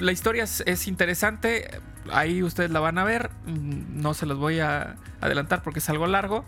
la 0.00 0.12
historia 0.12 0.44
es, 0.44 0.86
interesante. 0.86 1.80
Ahí 2.10 2.42
ustedes 2.42 2.70
la 2.70 2.80
van 2.80 2.98
a 2.98 3.04
ver. 3.04 3.30
Mm, 3.46 4.00
no 4.00 4.14
se 4.14 4.26
los 4.26 4.38
voy 4.38 4.60
a 4.60 4.96
adelantar 5.20 5.62
porque 5.62 5.78
es 5.80 5.88
algo 5.88 6.06
largo. 6.06 6.44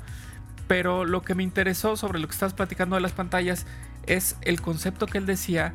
Pero 0.66 1.04
lo 1.04 1.22
que 1.22 1.34
me 1.34 1.42
interesó 1.42 1.96
sobre 1.96 2.18
lo 2.18 2.26
que 2.26 2.32
estás 2.32 2.54
platicando 2.54 2.96
de 2.96 3.02
las 3.02 3.12
pantallas 3.12 3.66
es 4.06 4.36
el 4.42 4.60
concepto 4.60 5.06
que 5.06 5.18
él 5.18 5.26
decía 5.26 5.74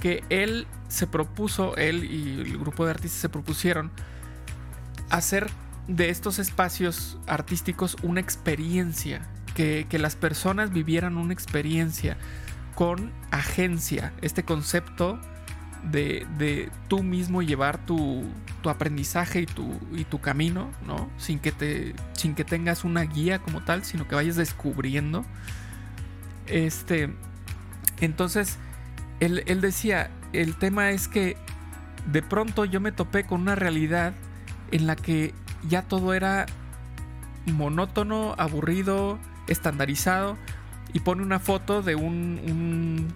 que 0.00 0.22
él 0.28 0.66
se 0.88 1.06
propuso, 1.06 1.76
él 1.76 2.04
y 2.04 2.40
el 2.40 2.58
grupo 2.58 2.84
de 2.84 2.90
artistas 2.90 3.20
se 3.20 3.28
propusieron 3.28 3.90
hacer 5.10 5.48
de 5.88 6.10
estos 6.10 6.38
espacios 6.38 7.18
artísticos 7.26 7.96
una 8.02 8.20
experiencia, 8.20 9.22
que, 9.54 9.86
las 9.92 10.16
personas 10.16 10.72
vivieran 10.72 11.16
una 11.16 11.32
experiencia 11.32 12.16
con 12.74 13.12
agencia. 13.30 14.12
Este 14.20 14.44
concepto 14.44 15.20
de, 15.90 16.26
de 16.38 16.70
tú 16.88 17.02
mismo 17.02 17.42
llevar 17.42 17.84
tu, 17.84 18.24
tu 18.62 18.70
aprendizaje 18.70 19.42
y 19.42 19.46
tu, 19.46 19.78
y 19.92 20.04
tu 20.04 20.20
camino, 20.20 20.70
¿no? 20.86 21.10
Sin 21.18 21.38
que, 21.38 21.52
te, 21.52 21.94
sin 22.14 22.34
que 22.34 22.44
tengas 22.44 22.84
una 22.84 23.02
guía 23.02 23.38
como 23.38 23.62
tal, 23.62 23.84
sino 23.84 24.08
que 24.08 24.14
vayas 24.14 24.36
descubriendo. 24.36 25.24
Este, 26.46 27.14
entonces, 28.00 28.58
él, 29.20 29.42
él 29.46 29.60
decía, 29.60 30.10
el 30.32 30.56
tema 30.56 30.90
es 30.90 31.08
que 31.08 31.36
de 32.10 32.22
pronto 32.22 32.64
yo 32.64 32.80
me 32.80 32.92
topé 32.92 33.24
con 33.24 33.42
una 33.42 33.54
realidad 33.54 34.14
en 34.70 34.86
la 34.86 34.96
que 34.96 35.34
ya 35.68 35.82
todo 35.82 36.14
era 36.14 36.46
monótono, 37.46 38.34
aburrido, 38.38 39.18
estandarizado 39.46 40.36
y 40.92 41.00
pone 41.00 41.22
una 41.22 41.38
foto 41.38 41.82
de 41.82 41.94
un, 41.94 43.12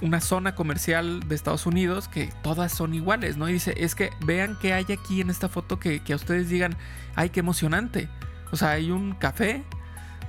una 0.00 0.20
zona 0.20 0.54
comercial 0.54 1.20
de 1.28 1.34
Estados 1.34 1.66
Unidos 1.66 2.08
que 2.08 2.32
todas 2.42 2.72
son 2.72 2.94
iguales, 2.94 3.36
¿no? 3.36 3.48
Y 3.48 3.54
dice, 3.54 3.74
es 3.76 3.94
que 3.94 4.10
vean 4.20 4.56
qué 4.60 4.72
hay 4.72 4.86
aquí 4.92 5.20
en 5.20 5.30
esta 5.30 5.48
foto 5.48 5.78
que, 5.80 6.02
a 6.10 6.14
ustedes 6.14 6.48
digan, 6.48 6.76
ay, 7.16 7.30
qué 7.30 7.40
emocionante. 7.40 8.08
O 8.52 8.56
sea, 8.56 8.70
hay 8.70 8.90
un 8.90 9.14
café, 9.14 9.64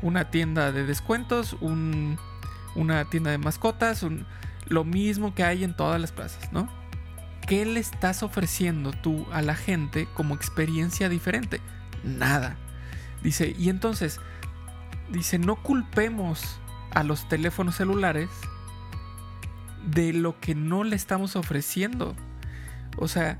una 0.01 0.32
tienda 0.32 0.71
de 0.71 0.86
descuentos, 0.86 1.55
una 1.62 3.05
tienda 3.05 3.32
de 3.32 3.38
mascotas, 3.38 4.05
lo 4.67 4.84
mismo 4.84 5.36
que 5.36 5.43
hay 5.43 5.63
en 5.63 5.75
todas 5.75 6.01
las 6.01 6.12
plazas, 6.12 6.51
¿no? 6.51 6.67
¿Qué 7.47 7.65
le 7.65 7.79
estás 7.79 8.21
ofreciendo 8.23 8.91
tú 8.91 9.25
a 9.32 9.41
la 9.41 9.55
gente 9.55 10.08
como 10.13 10.36
experiencia 10.36 11.10
diferente? 11.10 11.62
Nada. 12.03 12.58
Dice, 13.23 13.55
y 13.58 13.69
entonces, 13.69 14.19
dice, 15.12 15.39
no 15.39 15.55
culpemos 15.55 16.60
a 16.91 17.03
los 17.03 17.27
teléfonos 17.27 17.75
celulares 17.75 18.29
de 19.86 20.13
lo 20.13 20.39
que 20.39 20.56
no 20.56 20.84
le 20.84 20.96
estamos 20.96 21.36
ofreciendo. 21.36 22.15
O 22.98 23.08
sea, 23.08 23.38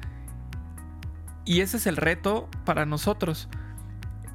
y 1.46 1.62
ese 1.62 1.78
es 1.78 1.88
el 1.88 1.98
reto 1.98 2.50
para 2.66 2.86
nosotros. 2.86 3.50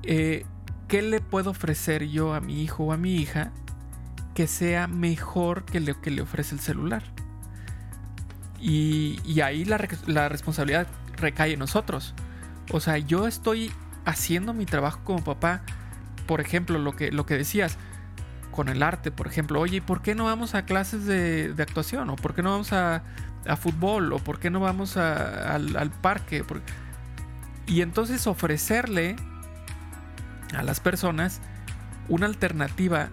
Eh, 0.03 0.45
¿Qué 0.89 1.01
le 1.03 1.21
puedo 1.21 1.51
ofrecer 1.51 2.09
yo 2.09 2.35
a 2.35 2.41
mi 2.41 2.63
hijo 2.63 2.85
o 2.85 2.93
a 2.93 2.97
mi 2.97 3.17
hija 3.17 3.53
que 4.35 4.47
sea 4.47 4.87
mejor 4.87 5.65
que 5.65 5.81
lo 5.81 6.01
que 6.01 6.11
le 6.11 6.23
ofrece 6.23 6.55
el 6.55 6.61
celular? 6.61 7.03
Y, 8.61 9.41
ahí 9.43 9.65
la, 9.65 9.77
responsabilidad 9.77 10.87
recae 11.17 11.53
en 11.53 11.59
nosotros. 11.59 12.15
O 12.71 12.81
sea, 12.81 12.97
yo 12.97 13.27
estoy 13.27 13.71
haciendo 14.07 14.55
mi 14.55 14.65
trabajo 14.65 15.01
como 15.05 15.23
papá. 15.23 15.63
Por 16.27 16.41
ejemplo, 16.41 16.79
lo 16.79 16.97
que, 16.97 17.13
lo 17.13 17.27
que 17.27 17.37
decías 17.37 17.77
con 18.55 18.69
el 18.69 18.85
arte, 18.85 19.11
por 19.11 19.27
ejemplo, 19.27 19.61
oye, 19.61 19.83
¿por 19.83 20.01
qué 20.01 20.15
no 20.15 20.27
vamos 20.27 20.55
a 20.55 20.65
clases 20.65 21.07
de, 21.07 21.53
actuación? 21.59 22.09
¿O 22.09 22.15
por 22.15 22.35
qué 22.35 22.43
no 22.43 22.53
vamos 22.53 22.73
a, 22.73 23.03
fútbol? 23.59 24.13
¿O 24.13 24.21
por 24.21 24.39
qué 24.39 24.49
no 24.49 24.61
vamos 24.61 24.97
al, 24.97 25.77
al, 25.77 25.91
parque? 25.91 26.45
Y 27.67 27.83
entonces 27.83 28.29
ofrecerle 28.29 29.17
a 30.57 30.63
las 30.63 30.79
personas 30.79 31.41
una 32.09 32.27
alternativa 32.27 33.09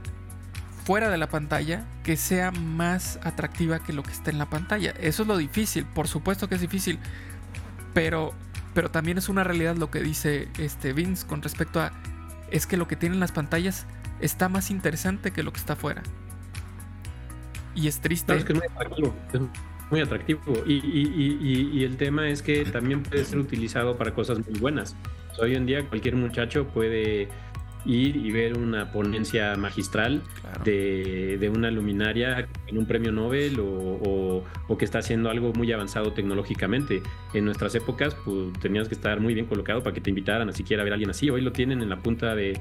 fuera 0.86 1.10
de 1.10 1.18
la 1.18 1.28
pantalla 1.28 1.86
que 2.04 2.18
sea 2.18 2.52
más 2.52 3.20
atractiva 3.24 3.80
que 3.80 3.94
lo 3.94 4.04
que 4.04 4.12
está 4.12 4.30
en 4.30 4.38
la 4.38 4.46
pantalla. 4.46 4.92
Eso 5.00 5.24
es 5.24 5.28
lo 5.28 5.38
difícil, 5.38 5.86
por 5.86 6.08
supuesto 6.08 6.48
que 6.48 6.56
es 6.56 6.62
difícil, 6.62 7.00
pero, 7.96 8.34
pero 8.76 8.92
también 8.92 9.18
es 9.18 9.28
una 9.28 9.44
realidad 9.44 9.76
lo 9.76 9.90
que 9.90 10.02
dice 10.02 10.50
este 10.60 10.94
Vince 10.94 11.26
con 11.26 11.42
respecto 11.42 11.82
a 11.82 11.92
es 12.52 12.68
que 12.68 12.78
lo 12.78 12.88
que 12.88 12.96
tienen 12.96 13.20
las 13.20 13.32
pantallas 13.32 13.88
está 14.22 14.50
más 14.50 14.72
interesante 14.72 15.32
que 15.32 15.44
lo 15.44 15.52
que 15.52 15.60
está 15.60 15.74
afuera. 15.74 16.04
Y 17.76 17.88
es 17.88 18.00
triste. 18.00 18.36
es 18.36 18.44
que 18.44 18.54
es 18.54 18.60
muy 18.60 18.68
atractivo. 18.68 19.16
Es 19.34 19.42
muy 19.90 20.02
atractivo. 20.02 20.42
Y, 20.66 20.74
y, 20.74 21.84
el 21.84 21.98
tema 21.98 22.30
es 22.30 22.42
que 22.42 22.66
también 22.66 23.04
puede 23.04 23.26
ser 23.26 23.40
utilizado 23.40 23.98
para 23.98 24.14
cosas 24.14 24.40
muy 24.48 24.60
buenas. 24.60 24.96
Hoy 25.40 25.56
en 25.56 25.66
día 25.66 25.88
cualquier 25.88 26.16
muchacho 26.16 26.68
puede 26.68 27.30
ir 27.86 28.16
y 28.16 28.32
ver 28.32 28.58
una 28.58 28.92
ponencia 28.92 29.56
magistral 29.56 30.22
de, 30.64 31.52
una 31.54 31.72
luminaria 31.72 32.48
en 32.68 32.78
un 32.78 32.86
premio 32.86 33.12
Nobel 33.12 33.58
o, 33.60 34.44
que 34.78 34.86
está 34.86 35.00
haciendo 35.00 35.30
algo 35.30 35.52
muy 35.54 35.72
avanzado 35.72 36.14
tecnológicamente. 36.14 37.02
En 37.34 37.46
nuestras 37.46 37.76
épocas 37.76 38.16
pues, 38.26 38.54
tenías 38.62 38.88
que 38.88 38.96
estar 38.96 39.20
muy 39.20 39.34
bien 39.34 39.46
colocado 39.46 39.84
para 39.84 39.94
que 39.94 40.02
te 40.02 40.10
invitaran 40.10 40.50
a 40.50 40.54
siquiera 40.54 40.82
a 40.82 40.84
ver 40.84 40.94
a 40.94 40.96
alguien 40.96 41.10
así. 41.10 41.30
Hoy 41.30 41.42
lo 41.42 41.52
tienen 41.52 41.82
en 41.82 41.90
la 41.90 41.98
punta 41.98 42.36
de, 42.36 42.60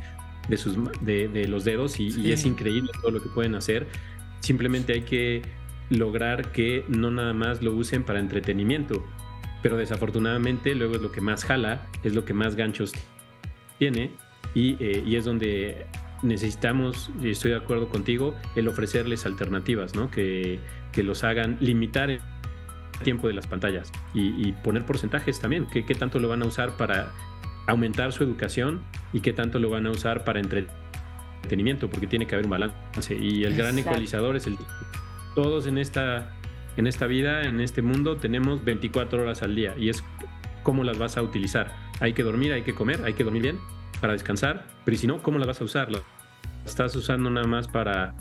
sus, 0.56 0.76
de, 1.00 1.46
los 1.48 1.64
dedos 1.64 2.00
y, 2.00 2.32
es 2.32 2.44
increíble 2.44 2.90
todo 3.00 3.10
lo 3.10 3.22
que 3.22 3.28
pueden 3.28 3.54
hacer. 3.54 3.86
Simplemente 4.40 4.92
hay 4.92 5.02
que 5.02 5.42
lograr 5.90 6.52
que 6.52 6.84
no 6.88 7.10
nada 7.10 7.32
más 7.34 7.62
lo 7.62 7.72
usen 7.72 8.04
para 8.04 8.20
entretenimiento, 8.20 9.04
pero 9.62 9.76
desafortunadamente 9.76 10.74
luego 10.74 10.96
es 10.96 11.02
lo 11.02 11.12
que 11.12 11.20
más 11.20 11.44
jala, 11.44 11.86
es 12.02 12.14
lo 12.14 12.24
que 12.24 12.32
más 12.32 12.54
ganchos 12.54 12.92
tiene 13.78 14.10
eh, 14.54 15.02
y, 15.06 15.16
es 15.16 15.24
donde 15.24 15.86
necesitamos, 16.22 17.10
y 17.22 17.30
estoy 17.30 17.52
de 17.52 17.56
acuerdo 17.56 17.88
contigo, 17.88 18.34
el 18.56 18.68
ofrecerles 18.68 19.26
alternativas, 19.26 19.94
¿no? 19.94 20.10
Que, 20.10 20.60
los 20.96 21.24
hagan 21.24 21.56
limitar 21.60 22.10
el 22.10 22.20
tiempo 23.02 23.26
de 23.26 23.32
las 23.32 23.46
pantallas 23.46 23.90
y, 24.12 24.52
poner 24.52 24.84
porcentajes 24.84 25.40
también, 25.40 25.66
que 25.66 25.86
qué 25.86 25.94
tanto 25.94 26.18
lo 26.18 26.28
van 26.28 26.42
a 26.42 26.46
usar 26.46 26.76
para 26.76 27.10
aumentar 27.66 28.12
su 28.12 28.24
educación 28.24 28.82
y 29.12 29.20
qué 29.20 29.32
tanto 29.32 29.58
lo 29.58 29.70
van 29.70 29.86
a 29.86 29.90
usar 29.90 30.24
para 30.24 30.40
entretenimiento, 30.40 31.88
porque 31.88 32.06
tiene 32.06 32.26
que 32.26 32.34
haber 32.34 32.46
un 32.46 32.50
balance. 32.50 33.16
Y 33.16 33.44
el 33.44 33.56
gran 33.56 33.78
ecualizador 33.78 34.36
es 34.36 34.46
el... 34.46 34.56
Todos 35.34 35.66
en 35.66 35.78
esta, 35.78 36.32
en 36.76 36.86
esta 36.86 37.06
vida, 37.06 37.42
en 37.42 37.60
este 37.60 37.82
mundo, 37.82 38.16
tenemos 38.16 38.64
24 38.64 39.22
horas 39.22 39.42
al 39.42 39.54
día 39.54 39.74
y 39.78 39.88
es 39.88 40.02
cómo 40.62 40.84
las 40.84 40.98
vas 40.98 41.16
a 41.16 41.22
utilizar. 41.22 41.74
Hay 42.00 42.12
que 42.12 42.22
dormir, 42.22 42.52
hay 42.52 42.62
que 42.62 42.74
comer, 42.74 43.02
hay 43.04 43.12
que 43.12 43.24
dormir 43.24 43.42
bien, 43.42 43.58
para 44.00 44.14
descansar, 44.14 44.66
pero 44.84 44.96
si 44.96 45.06
no, 45.06 45.22
¿cómo 45.22 45.38
la 45.38 45.46
vas 45.46 45.60
a 45.60 45.64
usar? 45.64 45.90
¿La 45.90 46.00
estás 46.64 46.94
usando 46.96 47.30
nada 47.30 47.46
más 47.46 47.68
para 47.68 48.14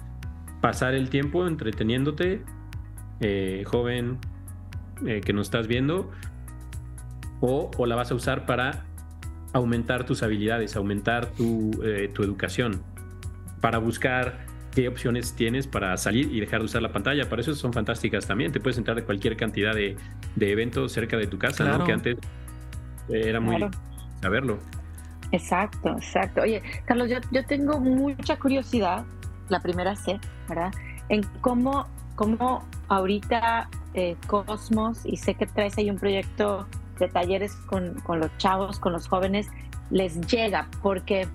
pasar 0.62 0.94
el 0.94 1.10
tiempo 1.10 1.48
entreteniéndote, 1.48 2.44
eh, 3.22 3.64
joven 3.66 4.18
eh, 5.06 5.22
que 5.22 5.34
nos 5.34 5.48
estás 5.48 5.68
viendo? 5.68 6.12
O, 7.42 7.72
la 7.86 7.96
vas 7.96 8.12
a 8.12 8.16
usar 8.16 8.46
para 8.46 8.86
aumentar 9.54 10.06
tus 10.06 10.24
habilidades, 10.24 10.76
aumentar 10.76 11.28
tu, 11.28 11.72
eh, 11.84 12.10
tu 12.14 12.24
educación, 12.24 12.82
para 13.62 13.78
buscar 13.78 14.46
qué 14.72 14.88
opciones 14.88 15.34
tienes 15.34 15.68
para 15.68 15.98
salir 15.98 16.32
y 16.32 16.40
dejar 16.40 16.60
de 16.60 16.66
usar 16.66 16.82
la 16.82 16.92
pantalla. 16.92 17.28
Para 17.30 17.42
eso 17.42 17.56
son 17.56 17.74
fantásticas 17.74 18.28
también. 18.28 18.52
Te 18.52 18.60
puedes 18.60 18.78
entrar 18.78 18.96
de 18.96 19.04
cualquier 19.04 19.36
cantidad 19.36 19.74
de, 19.74 19.98
eventos 20.40 20.92
cerca 20.92 21.18
de 21.18 21.28
tu 21.28 21.38
casa, 21.38 21.84
que 21.86 21.92
antes 21.92 22.18
era 23.10 23.40
muy 23.40 23.66
saberlo. 24.22 24.60
Exacto, 25.32 25.90
exacto. 25.90 26.42
Oye, 26.42 26.62
Carlos, 26.86 27.10
yo, 27.10 27.46
tengo 27.46 27.80
mucha 27.80 28.38
curiosidad, 28.38 29.06
la 29.50 29.60
primera 29.60 29.96
C, 29.96 30.20
¿verdad? 30.48 30.72
En 31.10 31.24
cómo, 31.42 31.88
cómo 32.16 32.68
ahorita 32.88 33.70
eh, 33.94 34.16
Cosmos, 34.28 35.06
y 35.06 35.18
sé 35.18 35.36
que 35.36 35.46
traes 35.46 35.78
ahí 35.78 35.90
un 35.90 35.98
proyecto 35.98 36.68
de 37.00 37.08
talleres 37.08 37.56
con, 37.66 37.96
con 38.02 38.20
los 38.20 38.36
chavos, 38.38 38.80
con 38.80 38.94
los 38.94 39.08
jóvenes, 39.08 39.48
les 39.90 40.20
llega, 40.28 40.68
porque 40.82 41.28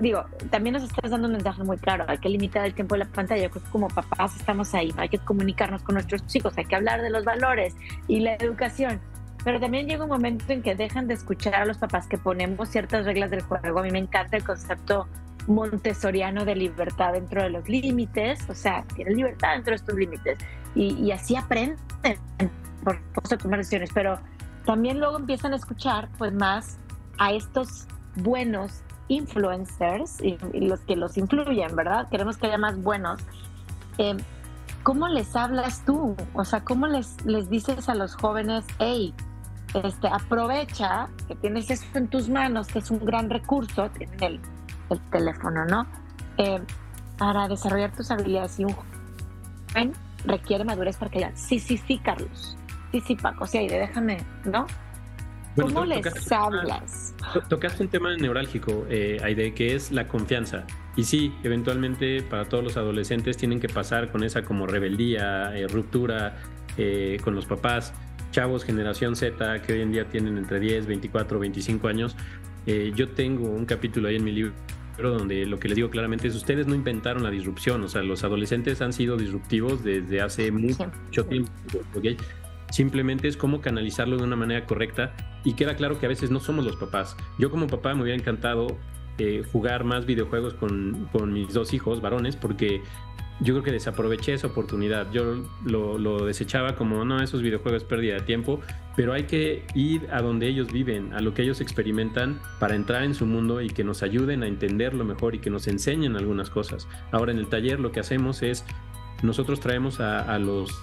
digo, 0.00 0.24
también 0.50 0.74
nos 0.74 0.82
estás 0.82 1.10
dando 1.10 1.28
un 1.28 1.34
mensaje 1.34 1.62
muy 1.62 1.76
claro, 1.76 2.04
hay 2.08 2.18
que 2.18 2.28
limitar 2.28 2.66
el 2.66 2.74
tiempo 2.74 2.94
de 2.94 3.00
la 3.00 3.04
pantalla, 3.06 3.48
como 3.70 3.88
papás 3.88 4.36
estamos 4.36 4.74
ahí, 4.74 4.92
hay 4.96 5.08
que 5.08 5.18
comunicarnos 5.18 5.82
con 5.82 5.94
nuestros 5.94 6.22
hijos, 6.34 6.54
hay 6.56 6.64
que 6.64 6.74
hablar 6.74 7.02
de 7.02 7.10
los 7.10 7.24
valores 7.24 7.74
y 8.08 8.20
la 8.20 8.34
educación, 8.34 9.00
pero 9.44 9.60
también 9.60 9.86
llega 9.86 10.02
un 10.02 10.10
momento 10.10 10.52
en 10.52 10.62
que 10.62 10.74
dejan 10.74 11.06
de 11.06 11.14
escuchar 11.14 11.54
a 11.54 11.64
los 11.64 11.78
papás 11.78 12.08
que 12.08 12.18
ponemos 12.18 12.68
ciertas 12.68 13.04
reglas 13.04 13.30
del 13.30 13.42
juego. 13.42 13.78
A 13.78 13.82
mí 13.84 13.92
me 13.92 14.00
encanta 14.00 14.36
el 14.36 14.42
concepto 14.42 15.06
montessoriano 15.46 16.44
de 16.44 16.56
libertad 16.56 17.12
dentro 17.12 17.44
de 17.44 17.50
los 17.50 17.68
límites, 17.68 18.40
o 18.48 18.54
sea, 18.54 18.82
tienen 18.96 19.16
libertad 19.16 19.54
dentro 19.54 19.70
de 19.70 19.76
estos 19.76 19.94
límites 19.94 20.38
y, 20.74 21.12
así 21.12 21.36
aprenden 21.36 21.78
por, 22.82 23.00
por 23.12 23.28
tomar 23.38 23.60
decisiones, 23.60 23.90
pero 23.94 24.18
también 24.66 24.98
luego 24.98 25.16
empiezan 25.16 25.52
a 25.52 25.56
escuchar 25.56 26.08
pues 26.18 26.34
más 26.34 26.76
a 27.18 27.32
estos 27.32 27.86
buenos 28.16 28.82
influencers 29.08 30.20
y, 30.20 30.36
los 30.52 30.80
que 30.80 30.96
los 30.96 31.16
influyen, 31.16 31.74
¿verdad? 31.74 32.08
Queremos 32.10 32.36
que 32.36 32.48
haya 32.48 32.58
más 32.58 32.80
buenos. 32.82 33.20
Eh, 33.98 34.16
¿Cómo 34.82 35.08
les 35.08 35.34
hablas 35.34 35.84
tú? 35.84 36.14
O 36.34 36.44
sea, 36.44 36.62
¿cómo 36.62 36.86
les, 36.86 37.24
les 37.24 37.48
dices 37.48 37.88
a 37.88 37.94
los 37.94 38.14
jóvenes, 38.14 38.64
hey, 38.78 39.14
este, 39.74 40.08
aprovecha 40.08 41.08
que 41.26 41.34
tienes 41.36 41.70
esto 41.70 41.98
en 41.98 42.08
tus 42.08 42.28
manos, 42.28 42.68
que 42.68 42.80
es 42.80 42.90
un 42.90 43.04
gran 43.04 43.30
recurso, 43.30 43.88
tienen 43.90 44.22
el, 44.22 44.40
el 44.90 45.00
teléfono, 45.10 45.64
¿no? 45.64 45.86
Eh, 46.38 46.60
para 47.18 47.48
desarrollar 47.48 47.92
tus 47.92 48.10
habilidades 48.10 48.58
y 48.60 48.64
un 48.64 48.72
joven 48.72 49.92
requiere 50.24 50.64
madurez 50.64 50.96
para 50.96 51.10
que 51.10 51.20
ya, 51.20 51.36
sí, 51.36 51.58
sí, 51.58 51.78
sí, 51.78 51.98
Carlos, 51.98 52.56
sí, 53.00 53.06
sí, 53.08 53.16
Paco, 53.16 53.46
sí, 53.46 53.58
Aide, 53.58 53.78
déjame, 53.78 54.18
¿no? 54.44 54.66
¿Cómo 55.54 55.84
les 55.84 56.32
hablas? 56.32 57.14
tocaste 57.48 57.82
un 57.82 57.88
tema 57.88 58.14
neurálgico, 58.16 58.86
eh, 58.90 59.18
Aide, 59.22 59.54
que 59.54 59.74
es 59.74 59.90
la 59.90 60.06
confianza. 60.06 60.66
Y 60.96 61.04
sí, 61.04 61.34
eventualmente 61.42 62.22
para 62.22 62.46
todos 62.46 62.62
los 62.62 62.76
adolescentes 62.76 63.36
tienen 63.36 63.60
que 63.60 63.68
pasar 63.68 64.10
con 64.10 64.22
esa 64.22 64.42
como 64.42 64.66
rebeldía, 64.66 65.56
eh, 65.56 65.66
ruptura 65.66 66.36
eh, 66.76 67.18
con 67.22 67.34
los 67.34 67.46
papás 67.46 67.94
chavos 68.32 68.64
generación 68.64 69.16
Z 69.16 69.62
que 69.62 69.72
hoy 69.72 69.80
en 69.80 69.92
día 69.92 70.04
tienen 70.08 70.36
entre 70.36 70.60
10, 70.60 70.86
24, 70.86 71.38
25 71.38 71.88
años. 71.88 72.16
Eh, 72.66 72.92
yo 72.94 73.10
tengo 73.10 73.48
un 73.48 73.64
capítulo 73.64 74.08
ahí 74.08 74.16
en 74.16 74.24
mi 74.24 74.32
libro 74.32 74.52
donde 74.98 75.46
lo 75.46 75.58
que 75.58 75.68
les 75.68 75.76
digo 75.76 75.90
claramente 75.90 76.28
es 76.28 76.34
ustedes 76.34 76.66
no 76.66 76.74
inventaron 76.74 77.22
la 77.22 77.30
disrupción, 77.30 77.82
o 77.84 77.88
sea, 77.88 78.02
los 78.02 78.24
adolescentes 78.24 78.80
han 78.80 78.92
sido 78.92 79.16
disruptivos 79.16 79.84
desde 79.84 80.22
hace 80.22 80.50
mucho 80.50 80.90
tiempo. 81.26 81.52
Simplemente 82.70 83.28
es 83.28 83.36
cómo 83.36 83.60
canalizarlo 83.60 84.16
de 84.16 84.24
una 84.24 84.36
manera 84.36 84.66
correcta 84.66 85.14
y 85.44 85.54
queda 85.54 85.76
claro 85.76 85.98
que 85.98 86.06
a 86.06 86.08
veces 86.08 86.30
no 86.30 86.40
somos 86.40 86.64
los 86.64 86.76
papás. 86.76 87.16
Yo 87.38 87.50
como 87.50 87.66
papá 87.66 87.94
me 87.94 88.02
hubiera 88.02 88.18
encantado 88.18 88.76
eh, 89.18 89.44
jugar 89.50 89.84
más 89.84 90.04
videojuegos 90.04 90.54
con, 90.54 91.08
con, 91.12 91.32
mis 91.32 91.54
dos 91.54 91.72
hijos 91.72 92.02
varones 92.02 92.36
porque 92.36 92.82
yo 93.40 93.54
creo 93.54 93.62
que 93.62 93.72
desaproveché 93.72 94.34
esa 94.34 94.48
oportunidad. 94.48 95.10
Yo 95.12 95.44
lo, 95.64 96.24
desechaba 96.26 96.74
como, 96.74 97.04
no, 97.04 97.22
esos 97.22 97.42
videojuegos 97.42 97.82
es 97.82 97.88
pérdida 97.88 98.14
de 98.14 98.20
tiempo, 98.22 98.60
pero 98.96 99.12
hay 99.12 99.24
que 99.24 99.64
ir 99.74 100.08
a 100.10 100.22
donde 100.22 100.48
ellos 100.48 100.72
viven, 100.72 101.12
a 101.12 101.20
lo 101.20 101.34
que 101.34 101.42
ellos 101.42 101.60
experimentan 101.60 102.40
para 102.58 102.74
entrar 102.74 103.04
en 103.04 103.14
su 103.14 103.26
mundo 103.26 103.60
y 103.60 103.68
que 103.68 103.84
nos 103.84 104.02
ayuden 104.02 104.42
a 104.42 104.46
entenderlo 104.46 105.04
mejor 105.04 105.34
y 105.34 105.38
que 105.38 105.50
nos 105.50 105.66
enseñen 105.68 106.16
algunas 106.16 106.50
cosas. 106.50 106.88
Ahora 107.12 107.32
en 107.32 107.38
el 107.38 107.48
taller 107.48 107.78
lo 107.78 107.92
que 107.92 108.00
hacemos 108.00 108.42
es, 108.42 108.64
nosotros 109.22 109.60
traemos 109.60 110.00
a 110.00 110.38
los 110.38 110.82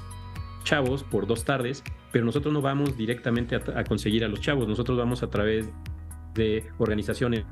chavos 0.63 1.03
por 1.03 1.27
dos 1.27 1.45
tardes, 1.45 1.83
pero 2.11 2.25
nosotros 2.25 2.53
no 2.53 2.61
vamos 2.61 2.97
directamente 2.97 3.55
a, 3.55 3.83
conseguir 3.83 4.23
a 4.23 4.27
los 4.27 4.41
chavos, 4.41 4.67
nosotros 4.67 4.97
vamos 4.97 5.23
a 5.23 5.29
través 5.29 5.69
de 6.33 6.65
organizaciones 6.77 7.45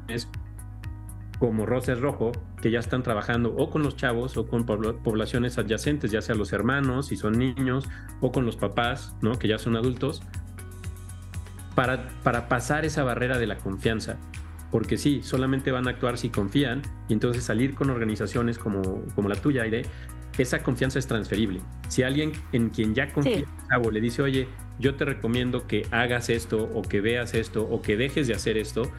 como 1.39 1.66
Roces 1.66 1.99
Rojo, 1.99 2.32
que 2.62 2.70
ya 2.70 2.80
están 2.80 3.01
trabajando 3.01 3.55
o 3.55 3.72
con 3.72 3.82
los 3.82 3.95
chavos 3.95 4.38
o 4.38 4.45
con 4.45 4.66
poblaciones 4.66 5.57
adyacentes, 5.57 6.12
ya 6.12 6.22
sea 6.22 6.36
los 6.36 6.53
hermanos, 6.53 7.07
si 7.07 7.18
son 7.18 7.39
niños, 7.39 7.89
o 8.20 8.32
con 8.32 8.45
los 8.45 8.57
papás, 8.57 9.16
¿no? 9.22 9.39
que 9.39 9.47
ya 9.47 9.57
son 9.57 9.76
adultos, 9.76 10.22
para, 11.74 12.09
para 12.24 12.47
pasar 12.47 12.86
esa 12.86 13.03
barrera 13.03 13.39
de 13.39 13.47
la 13.47 13.57
confianza. 13.57 14.18
Porque 14.70 14.97
sí, 14.97 15.22
solamente 15.24 15.72
van 15.72 15.88
a 15.88 15.91
actuar 15.91 16.18
si 16.18 16.30
confían 16.30 16.84
y 17.09 17.14
entonces 17.14 17.43
salir 17.43 17.74
con 17.74 17.89
organizaciones 17.89 18.57
como, 18.57 19.03
como 19.16 19.28
la 19.28 19.36
tuya, 19.36 19.64
Aide, 19.64 19.86
esa 20.41 20.63
confianza 20.63 20.99
es 20.99 21.07
transferible. 21.07 21.61
Si 21.87 22.03
alguien 22.03 22.33
en 22.51 22.69
quien 22.69 22.93
ya 22.93 23.11
confía 23.11 23.45
le 23.91 24.01
dice, 24.01 24.21
oye, 24.21 24.47
yo 24.79 24.95
te 24.95 25.05
recomiendo 25.05 25.67
que 25.67 25.85
hagas 25.91 26.29
esto 26.29 26.69
o 26.73 26.81
que 26.81 27.01
veas 27.01 27.33
esto 27.33 27.63
o 27.63 27.81
que 27.81 27.97
dejes 27.97 28.27
de 28.27 28.33
hacer 28.33 28.57
esto, 28.57 28.91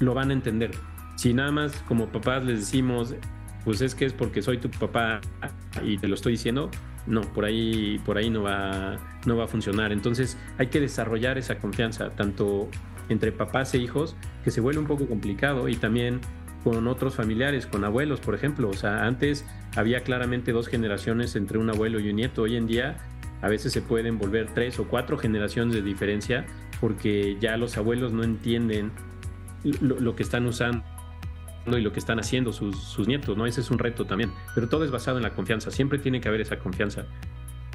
lo 0.00 0.14
van 0.14 0.30
a 0.30 0.32
entender. 0.32 0.72
Si 1.16 1.34
nada 1.34 1.52
más 1.52 1.72
como 1.86 2.08
papás 2.08 2.44
les 2.44 2.60
decimos, 2.60 3.14
pues 3.64 3.82
es 3.82 3.94
que 3.94 4.06
es 4.06 4.12
porque 4.12 4.42
soy 4.42 4.58
tu 4.58 4.70
papá 4.70 5.20
y 5.84 5.98
te 5.98 6.08
lo 6.08 6.14
estoy 6.14 6.32
diciendo, 6.32 6.70
no, 7.06 7.20
por 7.20 7.44
ahí, 7.44 8.00
por 8.04 8.16
ahí 8.16 8.30
no 8.30 8.42
va, 8.42 8.98
no 9.26 9.36
va 9.36 9.44
a 9.44 9.48
funcionar. 9.48 9.92
Entonces 9.92 10.38
hay 10.58 10.68
que 10.68 10.80
desarrollar 10.80 11.38
esa 11.38 11.58
confianza, 11.58 12.10
tanto 12.10 12.68
entre 13.08 13.32
papás 13.32 13.74
e 13.74 13.78
hijos, 13.78 14.16
que 14.44 14.50
se 14.50 14.60
vuelve 14.60 14.80
un 14.80 14.86
poco 14.86 15.06
complicado 15.06 15.68
y 15.68 15.76
también 15.76 16.20
con 16.62 16.86
otros 16.88 17.14
familiares, 17.14 17.66
con 17.66 17.84
abuelos, 17.84 18.20
por 18.20 18.34
ejemplo. 18.34 18.68
O 18.68 18.74
sea, 18.74 19.06
antes 19.06 19.46
había 19.76 20.02
claramente 20.02 20.52
dos 20.52 20.68
generaciones 20.68 21.36
entre 21.36 21.58
un 21.58 21.70
abuelo 21.70 22.00
y 22.00 22.10
un 22.10 22.16
nieto. 22.16 22.42
Hoy 22.42 22.56
en 22.56 22.66
día 22.66 22.98
a 23.42 23.48
veces 23.48 23.72
se 23.72 23.80
pueden 23.80 24.18
volver 24.18 24.48
tres 24.54 24.78
o 24.78 24.86
cuatro 24.88 25.16
generaciones 25.16 25.74
de 25.74 25.82
diferencia 25.82 26.46
porque 26.80 27.36
ya 27.40 27.56
los 27.56 27.76
abuelos 27.76 28.12
no 28.12 28.22
entienden 28.22 28.90
lo, 29.80 30.16
que 30.16 30.22
están 30.22 30.46
usando 30.46 30.82
y 31.66 31.80
lo 31.80 31.92
que 31.92 31.98
están 31.98 32.18
haciendo 32.18 32.52
sus, 32.52 33.06
nietos, 33.06 33.36
¿no? 33.36 33.46
Ese 33.46 33.60
es 33.60 33.70
un 33.70 33.78
reto 33.78 34.06
también. 34.06 34.32
Pero 34.54 34.68
todo 34.68 34.84
es 34.84 34.90
basado 34.90 35.18
en 35.18 35.22
la 35.22 35.34
confianza. 35.34 35.70
Siempre 35.70 35.98
tiene 35.98 36.20
que 36.20 36.28
haber 36.28 36.40
esa 36.40 36.58
confianza. 36.58 37.04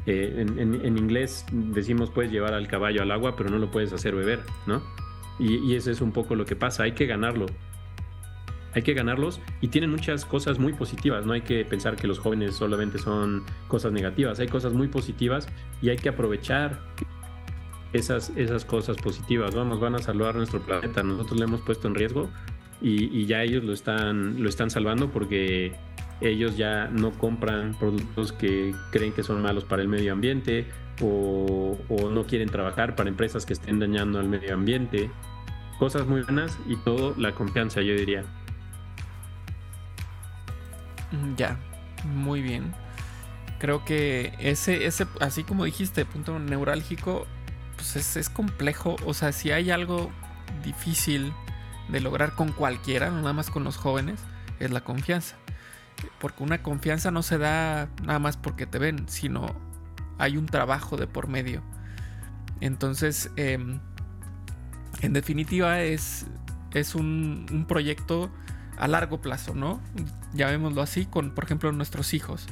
Eh, 0.07 0.45
en, 0.47 0.97
inglés 0.97 1.45
decimos 1.51 2.11
puedes 2.11 2.31
llevar 2.31 2.53
al 2.53 2.67
caballo 2.67 3.01
al 3.01 3.11
agua, 3.11 3.35
pero 3.35 3.49
no 3.49 3.57
lo 3.57 3.71
puedes 3.71 3.91
hacer 3.91 4.13
beber, 4.13 4.39
¿no? 4.67 4.83
Y, 5.39 5.55
y 5.71 5.75
eso 5.75 5.89
es 5.89 6.01
un 6.01 6.11
poco 6.11 6.35
lo 6.35 6.45
que 6.45 6.55
pasa. 6.55 6.83
Hay 6.83 6.91
que 6.91 7.07
ganarlo 7.07 7.47
hay 8.75 8.81
que 8.81 8.93
ganarlos 8.93 9.39
y 9.61 9.69
tienen 9.69 9.89
muchas 9.89 10.25
cosas 10.25 10.59
muy 10.59 10.73
positivas, 10.73 11.25
no 11.25 11.33
hay 11.33 11.41
que 11.41 11.63
pensar 11.63 11.95
que 11.95 12.07
los 12.07 12.19
jóvenes 12.19 12.55
solamente 12.55 12.99
son 12.99 13.43
cosas 13.69 13.93
negativas, 13.93 14.39
hay 14.39 14.47
cosas 14.47 14.73
muy 14.73 14.89
positivas 14.89 15.47
y 15.81 15.89
hay 15.89 15.95
que 15.95 16.09
aprovechar 16.09 16.81
esas, 17.93 18.31
esas 18.35 18.65
cosas 18.65 18.97
positivas, 18.97 19.55
vamos, 19.55 19.79
van 19.79 19.95
a 19.95 19.99
salvar 19.99 20.35
nuestro 20.35 20.59
planeta, 20.59 21.01
nosotros 21.03 21.39
le 21.39 21.45
hemos 21.45 21.61
puesto 21.61 21.87
en 21.87 21.95
riesgo 21.95 22.29
y, 22.81 23.25
ya 23.25 23.41
ellos 23.41 23.63
lo 23.63 23.71
están, 23.71 24.43
lo 24.43 24.49
están 24.49 24.69
salvando 24.69 25.09
porque 25.09 25.71
ellos 26.19 26.57
ya 26.57 26.87
no 26.87 27.11
compran 27.11 27.73
productos 27.79 28.33
que 28.33 28.75
creen 28.91 29.13
que 29.13 29.23
son 29.23 29.41
malos 29.41 29.63
para 29.63 29.81
el 29.81 29.87
medio 29.87 30.11
ambiente 30.11 30.65
o, 31.01 31.77
o, 31.87 32.09
no 32.09 32.25
quieren 32.25 32.49
trabajar 32.49 32.95
para 32.95 33.09
empresas 33.09 33.45
que 33.45 33.53
estén 33.53 33.79
dañando 33.79 34.19
al 34.19 34.27
medio 34.27 34.53
ambiente. 34.53 35.09
Cosas 35.79 36.07
muy 36.07 36.21
buenas 36.21 36.57
y 36.67 36.75
todo 36.77 37.15
la 37.17 37.33
confianza, 37.33 37.81
yo 37.81 37.95
diría. 37.95 38.23
Ya, 41.37 41.57
muy 42.03 42.41
bien. 42.41 42.73
Creo 43.59 43.85
que 43.85 44.33
ese, 44.39 44.85
ese, 44.85 45.07
así 45.21 45.43
como 45.43 45.65
dijiste, 45.65 46.05
punto 46.05 46.39
neurálgico, 46.39 47.25
pues 47.75 47.95
es, 47.95 48.17
es 48.17 48.29
complejo. 48.29 48.95
O 49.05 49.13
sea, 49.13 49.31
si 49.31 49.51
hay 49.51 49.71
algo 49.71 50.11
difícil 50.63 51.33
de 51.89 52.01
lograr 52.01 52.33
con 52.35 52.51
cualquiera, 52.51 53.09
nada 53.09 53.33
más 53.33 53.49
con 53.49 53.63
los 53.63 53.77
jóvenes, 53.77 54.19
es 54.59 54.71
la 54.71 54.81
confianza. 54.81 55.35
Porque 56.19 56.43
una 56.43 56.61
confianza 56.61 57.11
no 57.11 57.23
se 57.23 57.37
da 57.37 57.89
nada 58.03 58.19
más 58.19 58.37
porque 58.37 58.65
te 58.65 58.79
ven, 58.79 59.07
sino 59.07 59.55
hay 60.17 60.37
un 60.37 60.45
trabajo 60.45 60.97
de 60.97 61.07
por 61.07 61.27
medio. 61.27 61.61
Entonces, 62.61 63.31
em, 63.35 63.79
en 65.01 65.13
definitiva, 65.13 65.81
es, 65.81 66.25
es 66.73 66.95
un 66.95 67.65
proyecto 67.67 68.31
a 68.77 68.87
largo 68.87 69.21
plazo, 69.21 69.53
¿no? 69.55 69.79
Llamémoslo 70.35 70.81
así, 70.81 71.05
con, 71.05 71.31
por 71.31 71.45
ejemplo, 71.45 71.71
nuestros 71.71 72.13
hijos. 72.13 72.45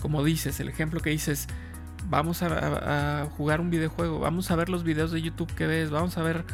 Como 0.00 0.24
dices, 0.24 0.58
el 0.60 0.68
ejemplo 0.68 1.00
que 1.00 1.10
dices, 1.10 1.48
vamos 2.08 2.42
a, 2.42 3.26
jugar 3.36 3.60
un 3.60 3.70
videojuego, 3.70 4.18
vamos 4.18 4.50
a 4.50 4.56
ver 4.56 4.68
los 4.68 4.84
videos 4.84 5.10
de 5.12 5.22
YouTube 5.22 5.52
que 5.54 5.66
ves, 5.66 5.90
vamos 5.90 6.18
a 6.18 6.22
ver 6.22 6.44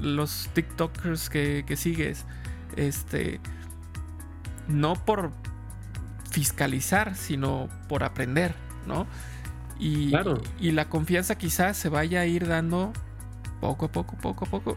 los 0.00 0.48
TikTokers 0.54 1.30
que, 1.30 1.74
sigues. 1.76 2.24
Este. 2.76 3.40
No 4.68 4.94
por 4.94 5.32
fiscalizar, 6.30 7.14
sino 7.16 7.68
por 7.88 8.04
aprender, 8.04 8.54
¿no? 8.86 9.06
Y, 9.78 10.12
y 10.60 10.70
la 10.70 10.88
confianza 10.88 11.36
quizás 11.36 11.76
se 11.76 11.88
vaya 11.88 12.20
a 12.20 12.26
ir 12.26 12.46
dando 12.46 12.92
poco 13.62 13.86
a 13.86 13.92
poco, 13.92 14.16
poco 14.16 14.44
a 14.44 14.48
poco. 14.48 14.76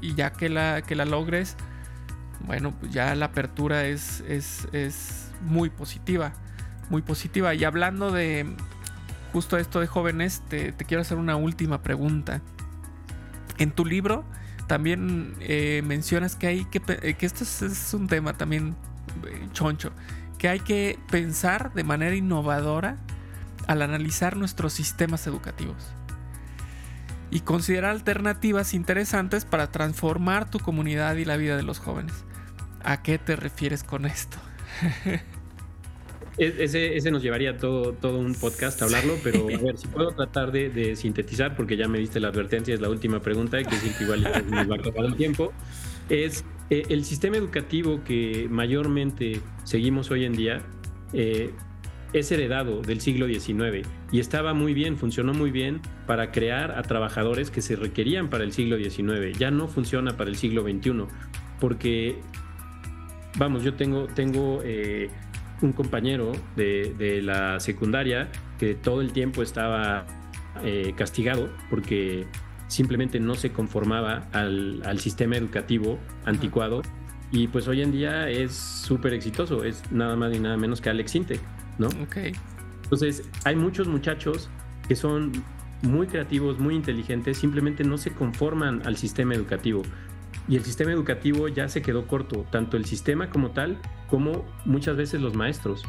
Y 0.00 0.14
ya 0.14 0.32
que 0.32 0.48
la, 0.48 0.82
que 0.82 0.94
la 0.94 1.04
logres, 1.04 1.56
bueno, 2.46 2.72
pues 2.78 2.92
ya 2.92 3.14
la 3.14 3.26
apertura 3.26 3.86
es, 3.86 4.22
es, 4.28 5.30
muy 5.42 5.68
positiva, 5.68 6.32
muy 6.88 7.02
positiva. 7.02 7.54
Y 7.54 7.64
hablando 7.64 8.10
de 8.10 8.46
justo 9.32 9.58
esto 9.58 9.80
de 9.80 9.86
jóvenes, 9.86 10.42
te, 10.48 10.72
quiero 10.72 11.02
hacer 11.02 11.18
una 11.18 11.36
última 11.36 11.82
pregunta. 11.82 12.40
En 13.58 13.70
tu 13.72 13.84
libro 13.84 14.24
también 14.66 15.34
eh, 15.40 15.82
mencionas 15.84 16.36
que 16.36 16.46
hay 16.46 16.64
que, 16.66 16.80
que 16.80 17.26
esto 17.26 17.44
es, 17.44 17.94
un 17.94 18.06
tema 18.06 18.32
también 18.34 18.76
eh, 19.26 19.48
choncho, 19.52 19.92
que 20.38 20.48
hay 20.48 20.60
que 20.60 20.98
pensar 21.10 21.72
de 21.74 21.84
manera 21.84 22.14
innovadora 22.14 22.96
al 23.66 23.82
analizar 23.82 24.36
nuestros 24.36 24.72
sistemas 24.72 25.26
educativos 25.26 25.92
y 27.30 27.40
considerar 27.40 27.90
alternativas 27.90 28.74
interesantes 28.74 29.44
para 29.44 29.70
transformar 29.72 30.48
tu 30.48 30.60
comunidad 30.60 31.16
y 31.16 31.24
la 31.24 31.36
vida 31.36 31.56
de 31.56 31.62
los 31.62 31.78
jóvenes. 31.78 32.25
¿A 32.86 33.02
qué 33.02 33.18
te 33.18 33.34
refieres 33.34 33.82
con 33.82 34.06
esto? 34.06 34.38
E-, 36.38 36.64
ese, 36.64 37.10
nos 37.10 37.22
llevaría 37.22 37.56
todo, 37.56 37.94
todo 37.94 38.18
un 38.18 38.34
podcast 38.34 38.80
a 38.82 38.84
hablarlo, 38.84 39.14
pero 39.24 39.48
a 39.48 39.58
ver, 39.58 39.78
si 39.78 39.88
puedo 39.88 40.10
tratar 40.10 40.52
de, 40.52 40.94
sintetizar, 40.94 41.56
porque 41.56 41.76
ya 41.76 41.88
me 41.88 41.98
diste 41.98 42.20
la 42.20 42.28
advertencia, 42.28 42.74
es 42.74 42.80
la 42.80 42.90
última 42.90 43.20
pregunta, 43.20 43.62
que 43.64 43.74
es 43.74 43.96
que 43.96 44.04
igual 44.04 44.22
nos 44.50 44.70
va 44.70 44.74
a 44.74 44.78
acabar 44.78 45.06
el 45.06 45.16
tiempo, 45.16 45.52
es 46.10 46.44
eh, 46.68 46.84
el 46.90 47.04
sistema 47.06 47.38
educativo 47.38 48.04
que 48.04 48.48
mayormente 48.50 49.40
seguimos 49.64 50.10
hoy 50.10 50.26
en 50.26 50.34
día, 50.34 50.62
eh, 51.12 51.52
es 52.12 52.30
heredado 52.30 52.82
del 52.82 53.00
siglo 53.00 53.26
XIX 53.26 53.88
y 54.12 54.20
estaba 54.20 54.54
muy 54.54 54.74
bien, 54.74 54.96
funcionó 54.96 55.32
muy 55.34 55.50
bien 55.50 55.80
para 56.06 56.30
crear 56.32 56.72
a 56.72 56.82
trabajadores 56.82 57.50
que 57.50 57.62
se 57.62 57.76
requerían 57.76 58.30
para 58.30 58.44
el 58.44 58.52
siglo 58.52 58.76
XIX. 58.76 59.36
Ya 59.38 59.50
no 59.50 59.68
funciona 59.68 60.16
para 60.16 60.30
el 60.30 60.36
siglo 60.36 60.62
XXI 60.62 61.06
porque 61.58 62.20
vamos, 63.36 63.62
yo 63.62 63.74
tengo, 63.74 64.06
tengo 64.06 64.60
eh, 64.64 65.10
un 65.62 65.72
compañero 65.72 66.32
de, 66.56 67.20
la 67.22 67.60
secundaria 67.60 68.28
que 68.58 68.74
todo 68.74 69.00
el 69.00 69.12
tiempo 69.12 69.42
estaba 69.42 70.06
eh, 70.64 70.92
castigado 70.96 71.50
porque 71.70 72.26
simplemente 72.68 73.20
no 73.20 73.34
se 73.34 73.52
conformaba 73.52 74.26
al, 74.32 74.98
sistema 74.98 75.36
educativo 75.36 75.98
anticuado 76.24 76.82
y 77.30 77.48
pues 77.48 77.68
hoy 77.68 77.82
en 77.82 77.92
día 77.92 78.28
es 78.28 78.52
súper 78.52 79.12
exitoso, 79.12 79.64
es 79.64 79.82
nada 79.90 80.16
más 80.16 80.34
y 80.34 80.38
nada 80.38 80.56
menos 80.56 80.80
que 80.80 80.90
Alex 80.90 81.14
Intec, 81.14 81.40
¿no? 81.78 81.88
Ok. 81.88 82.18
Entonces, 82.84 83.28
hay 83.44 83.56
muchos 83.56 83.88
muchachos 83.88 84.48
que 84.86 84.94
son 84.94 85.32
muy 85.82 86.06
creativos, 86.06 86.58
muy 86.58 86.76
inteligentes, 86.76 87.38
simplemente 87.38 87.82
no 87.82 87.98
se 87.98 88.12
conforman 88.12 88.82
al 88.86 88.96
sistema 88.96 89.34
educativo. 89.34 89.82
Y 90.48 90.56
el 90.56 90.64
sistema 90.64 90.92
educativo 90.92 91.48
ya 91.48 91.68
se 91.68 91.82
quedó 91.82 92.06
corto, 92.06 92.46
tanto 92.50 92.76
el 92.76 92.84
sistema 92.84 93.30
como 93.30 93.50
tal, 93.50 93.78
como 94.08 94.44
muchas 94.64 94.96
veces 94.96 95.20
los 95.20 95.34
maestros. 95.34 95.84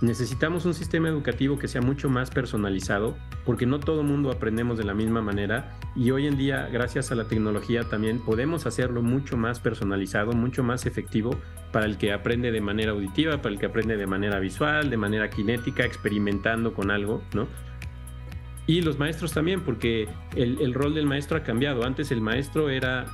Necesitamos 0.00 0.66
un 0.66 0.74
sistema 0.74 1.08
educativo 1.08 1.58
que 1.58 1.68
sea 1.68 1.80
mucho 1.80 2.10
más 2.10 2.30
personalizado, 2.30 3.16
porque 3.46 3.64
no 3.64 3.78
todo 3.78 4.02
mundo 4.02 4.30
aprendemos 4.30 4.76
de 4.76 4.84
la 4.84 4.92
misma 4.92 5.22
manera 5.22 5.78
y 5.94 6.10
hoy 6.10 6.26
en 6.26 6.36
día, 6.36 6.68
gracias 6.70 7.12
a 7.12 7.14
la 7.14 7.28
tecnología, 7.28 7.84
también 7.84 8.18
podemos 8.18 8.66
hacerlo 8.66 9.02
mucho 9.02 9.36
más 9.36 9.60
personalizado, 9.60 10.32
mucho 10.32 10.64
más 10.64 10.84
efectivo 10.86 11.38
para 11.72 11.86
el 11.86 11.96
que 11.96 12.12
aprende 12.12 12.50
de 12.50 12.60
manera 12.60 12.92
auditiva, 12.92 13.40
para 13.40 13.54
el 13.54 13.60
que 13.60 13.66
aprende 13.66 13.96
de 13.96 14.06
manera 14.06 14.40
visual, 14.40 14.90
de 14.90 14.96
manera 14.96 15.30
cinética, 15.30 15.84
experimentando 15.84 16.74
con 16.74 16.90
algo, 16.90 17.22
¿no? 17.32 17.46
Y 18.66 18.80
los 18.80 18.98
maestros 18.98 19.32
también, 19.32 19.60
porque 19.60 20.08
el, 20.34 20.60
el 20.60 20.74
rol 20.74 20.94
del 20.94 21.06
maestro 21.06 21.36
ha 21.36 21.42
cambiado. 21.42 21.84
Antes 21.84 22.10
el 22.10 22.22
maestro 22.22 22.70
era 22.70 23.06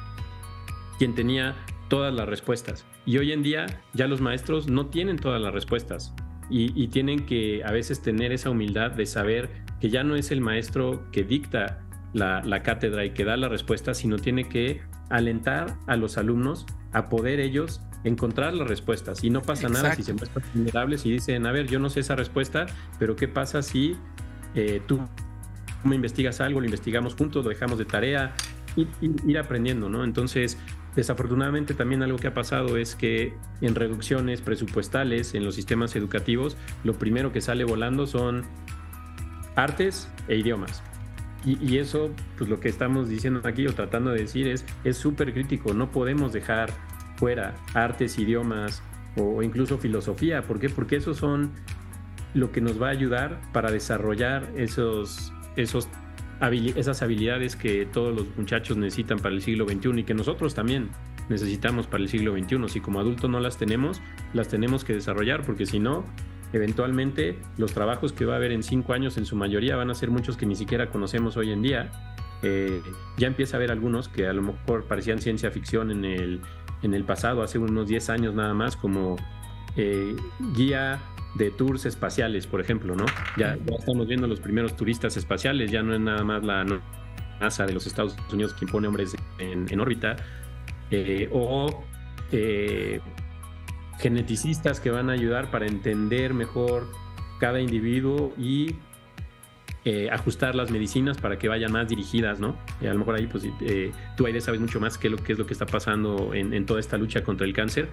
quien 1.00 1.14
tenía 1.14 1.56
todas 1.88 2.12
las 2.12 2.28
respuestas. 2.28 2.84
Y 3.06 3.16
hoy 3.16 3.32
en 3.32 3.42
día 3.42 3.64
ya 3.94 4.06
los 4.06 4.20
maestros 4.20 4.68
no 4.68 4.88
tienen 4.88 5.16
todas 5.16 5.40
las 5.40 5.54
respuestas 5.54 6.12
y, 6.50 6.88
tienen 6.88 7.24
que 7.24 7.64
a 7.64 7.72
veces 7.72 8.02
tener 8.02 8.32
esa 8.32 8.50
humildad 8.50 8.90
de 8.90 9.06
saber 9.06 9.48
que 9.80 9.88
ya 9.88 10.04
no 10.04 10.14
es 10.14 10.30
el 10.30 10.42
maestro 10.42 11.10
que 11.10 11.24
dicta 11.24 11.80
la, 12.12 12.62
cátedra 12.62 13.06
y 13.06 13.12
que 13.12 13.24
da 13.24 13.38
la 13.38 13.48
respuesta, 13.48 13.94
sino 13.94 14.18
tiene 14.18 14.46
que 14.46 14.82
alentar 15.08 15.78
a 15.86 15.96
los 15.96 16.18
alumnos 16.18 16.66
a 16.92 17.08
poder 17.08 17.40
ellos 17.40 17.80
encontrar 18.04 18.52
las 18.52 18.68
respuestas. 18.68 19.24
Y 19.24 19.30
no 19.30 19.40
pasa 19.40 19.70
nada 19.70 19.94
si 19.94 20.02
se 20.02 20.12
muestran 20.12 20.44
vulnerables 20.52 21.06
y 21.06 21.12
dicen, 21.12 21.46
a 21.46 21.52
ver, 21.52 21.66
yo 21.66 21.78
no 21.78 21.88
sé 21.88 22.00
esa 22.00 22.14
respuesta, 22.14 22.66
pero 22.98 23.16
¿qué 23.16 23.26
pasa 23.26 23.62
si 23.62 23.96
eh, 24.54 24.82
tú 24.86 25.00
me 25.82 25.96
investigas 25.96 26.42
algo, 26.42 26.60
lo 26.60 26.66
investigamos 26.66 27.14
juntos, 27.14 27.42
lo 27.42 27.48
dejamos 27.48 27.78
de 27.78 27.86
tarea, 27.86 28.34
y 28.76 28.86
ir 29.26 29.38
aprendiendo, 29.38 29.88
¿no? 29.88 30.04
Entonces, 30.04 30.58
Desafortunadamente 31.00 31.72
también 31.72 32.02
algo 32.02 32.18
que 32.18 32.26
ha 32.26 32.34
pasado 32.34 32.76
es 32.76 32.94
que 32.94 33.32
en 33.62 33.74
reducciones 33.74 34.42
presupuestales 34.42 35.32
en 35.32 35.46
los 35.46 35.54
sistemas 35.54 35.96
educativos, 35.96 36.58
lo 36.84 36.92
primero 36.92 37.32
que 37.32 37.40
sale 37.40 37.64
volando 37.64 38.06
son 38.06 38.42
artes 39.56 40.10
e 40.28 40.36
idiomas. 40.36 40.82
Y, 41.42 41.78
eso, 41.78 42.10
pues 42.36 42.50
lo 42.50 42.60
que 42.60 42.68
estamos 42.68 43.08
diciendo 43.08 43.40
aquí 43.44 43.66
o 43.66 43.72
tratando 43.72 44.10
de 44.10 44.20
decir 44.20 44.46
es 44.46 44.66
es 44.84 44.98
súper 44.98 45.32
crítico. 45.32 45.72
No 45.72 45.90
podemos 45.90 46.34
dejar 46.34 46.70
fuera 47.16 47.54
artes, 47.72 48.18
idiomas 48.18 48.82
o, 49.16 49.42
incluso 49.42 49.78
filosofía. 49.78 50.42
¿Por 50.42 50.60
qué? 50.60 50.68
Porque 50.68 50.96
esos 50.96 51.16
son 51.16 51.50
lo 52.34 52.52
que 52.52 52.60
nos 52.60 52.78
va 52.78 52.88
a 52.88 52.90
ayudar 52.90 53.40
para 53.54 53.70
desarrollar 53.70 54.50
esos, 54.54 55.32
esos 55.56 55.88
esas 56.40 57.02
habilidades 57.02 57.54
que 57.54 57.86
todos 57.86 58.14
los 58.14 58.26
muchachos 58.36 58.76
necesitan 58.76 59.18
para 59.18 59.34
el 59.34 59.42
siglo 59.42 59.68
XXI 59.68 60.00
y 60.00 60.04
que 60.04 60.14
nosotros 60.14 60.54
también 60.54 60.88
necesitamos 61.28 61.86
para 61.86 62.02
el 62.02 62.08
siglo 62.08 62.32
XXI. 62.36 62.68
Si 62.68 62.80
como 62.80 63.00
adultos 63.00 63.28
no 63.28 63.40
las 63.40 63.58
tenemos, 63.58 64.00
las 64.32 64.48
tenemos 64.48 64.84
que 64.84 64.94
desarrollar 64.94 65.42
porque 65.44 65.66
si 65.66 65.78
no, 65.78 66.04
eventualmente 66.52 67.38
los 67.58 67.72
trabajos 67.72 68.12
que 68.12 68.24
va 68.24 68.34
a 68.34 68.36
haber 68.36 68.52
en 68.52 68.62
cinco 68.62 68.94
años 68.94 69.18
en 69.18 69.26
su 69.26 69.36
mayoría 69.36 69.76
van 69.76 69.90
a 69.90 69.94
ser 69.94 70.10
muchos 70.10 70.36
que 70.36 70.46
ni 70.46 70.56
siquiera 70.56 70.90
conocemos 70.90 71.36
hoy 71.36 71.52
en 71.52 71.62
día. 71.62 71.90
Eh, 72.42 72.80
ya 73.18 73.26
empieza 73.26 73.56
a 73.56 73.58
haber 73.58 73.70
algunos 73.70 74.08
que 74.08 74.26
a 74.26 74.32
lo 74.32 74.40
mejor 74.40 74.84
parecían 74.84 75.20
ciencia 75.20 75.50
ficción 75.50 75.90
en 75.90 76.06
el, 76.06 76.40
en 76.82 76.94
el 76.94 77.04
pasado, 77.04 77.42
hace 77.42 77.58
unos 77.58 77.86
10 77.86 78.08
años 78.08 78.34
nada 78.34 78.54
más, 78.54 78.76
como 78.76 79.16
eh, 79.76 80.16
guía 80.54 81.00
de 81.34 81.50
tours 81.50 81.86
espaciales, 81.86 82.46
por 82.46 82.60
ejemplo, 82.60 82.94
¿no? 82.96 83.06
Ya, 83.36 83.56
estamos 83.78 84.06
viendo 84.06 84.26
los 84.26 84.40
primeros 84.40 84.76
turistas 84.76 85.16
espaciales, 85.16 85.70
ya 85.70 85.82
no 85.82 85.94
es 85.94 86.00
nada 86.00 86.24
más 86.24 86.44
la 86.44 86.64
NASA 87.40 87.66
de 87.66 87.72
los 87.72 87.86
Estados 87.86 88.16
Unidos 88.32 88.54
que 88.54 88.64
impone 88.64 88.88
hombres 88.88 89.16
en, 89.38 89.80
órbita, 89.80 90.16
eh, 90.90 91.28
o 91.32 91.84
eh, 92.32 93.00
geneticistas 93.98 94.80
que 94.80 94.90
van 94.90 95.08
a 95.08 95.12
ayudar 95.12 95.50
para 95.50 95.66
entender 95.66 96.34
mejor 96.34 96.88
cada 97.38 97.60
individuo 97.60 98.34
y 98.36 98.74
eh, 99.84 100.10
ajustar 100.10 100.54
las 100.54 100.70
medicinas 100.70 101.16
para 101.16 101.38
que 101.38 101.48
vayan 101.48 101.72
más 101.72 101.88
dirigidas, 101.88 102.40
¿no? 102.40 102.56
a 102.80 102.84
lo 102.92 102.98
mejor 102.98 103.14
ahí, 103.14 103.26
pues, 103.26 103.44
tú, 104.16 104.26
Aide, 104.26 104.40
sabes 104.40 104.60
mucho 104.60 104.80
más 104.80 104.98
qué 104.98 105.06
es 105.08 105.12
lo, 105.12 105.18
que 105.18 105.32
es 105.32 105.38
lo 105.38 105.46
que 105.46 105.54
está 105.54 105.64
pasando 105.64 106.34
en, 106.34 106.52
en 106.52 106.66
toda 106.66 106.80
esta 106.80 106.98
lucha 106.98 107.22
contra 107.22 107.46
el 107.46 107.54
cáncer. 107.54 107.88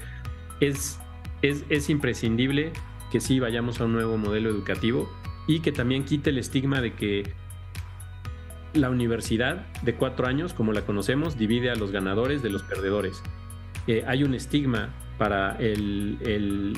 Es, 0.59 0.99
es, 1.43 1.63
es 1.69 1.89
imprescindible 1.89 2.73
que 3.11 3.19
sí 3.19 3.39
vayamos 3.39 3.79
a 3.81 3.85
un 3.85 3.93
nuevo 3.93 4.17
modelo 4.17 4.49
educativo 4.49 5.09
y 5.47 5.61
que 5.61 5.71
también 5.71 6.03
quite 6.03 6.29
el 6.29 6.37
estigma 6.37 6.81
de 6.81 6.93
que 6.93 7.33
la 8.73 8.89
universidad 8.89 9.65
de 9.81 9.95
cuatro 9.95 10.27
años, 10.27 10.53
como 10.53 10.73
la 10.73 10.81
conocemos, 10.81 11.37
divide 11.37 11.69
a 11.71 11.75
los 11.75 11.91
ganadores 11.91 12.43
de 12.43 12.49
los 12.49 12.63
perdedores. 12.63 13.21
Eh, 13.87 14.03
hay 14.05 14.23
un 14.23 14.33
estigma 14.33 14.89
para 15.17 15.55
el, 15.57 16.77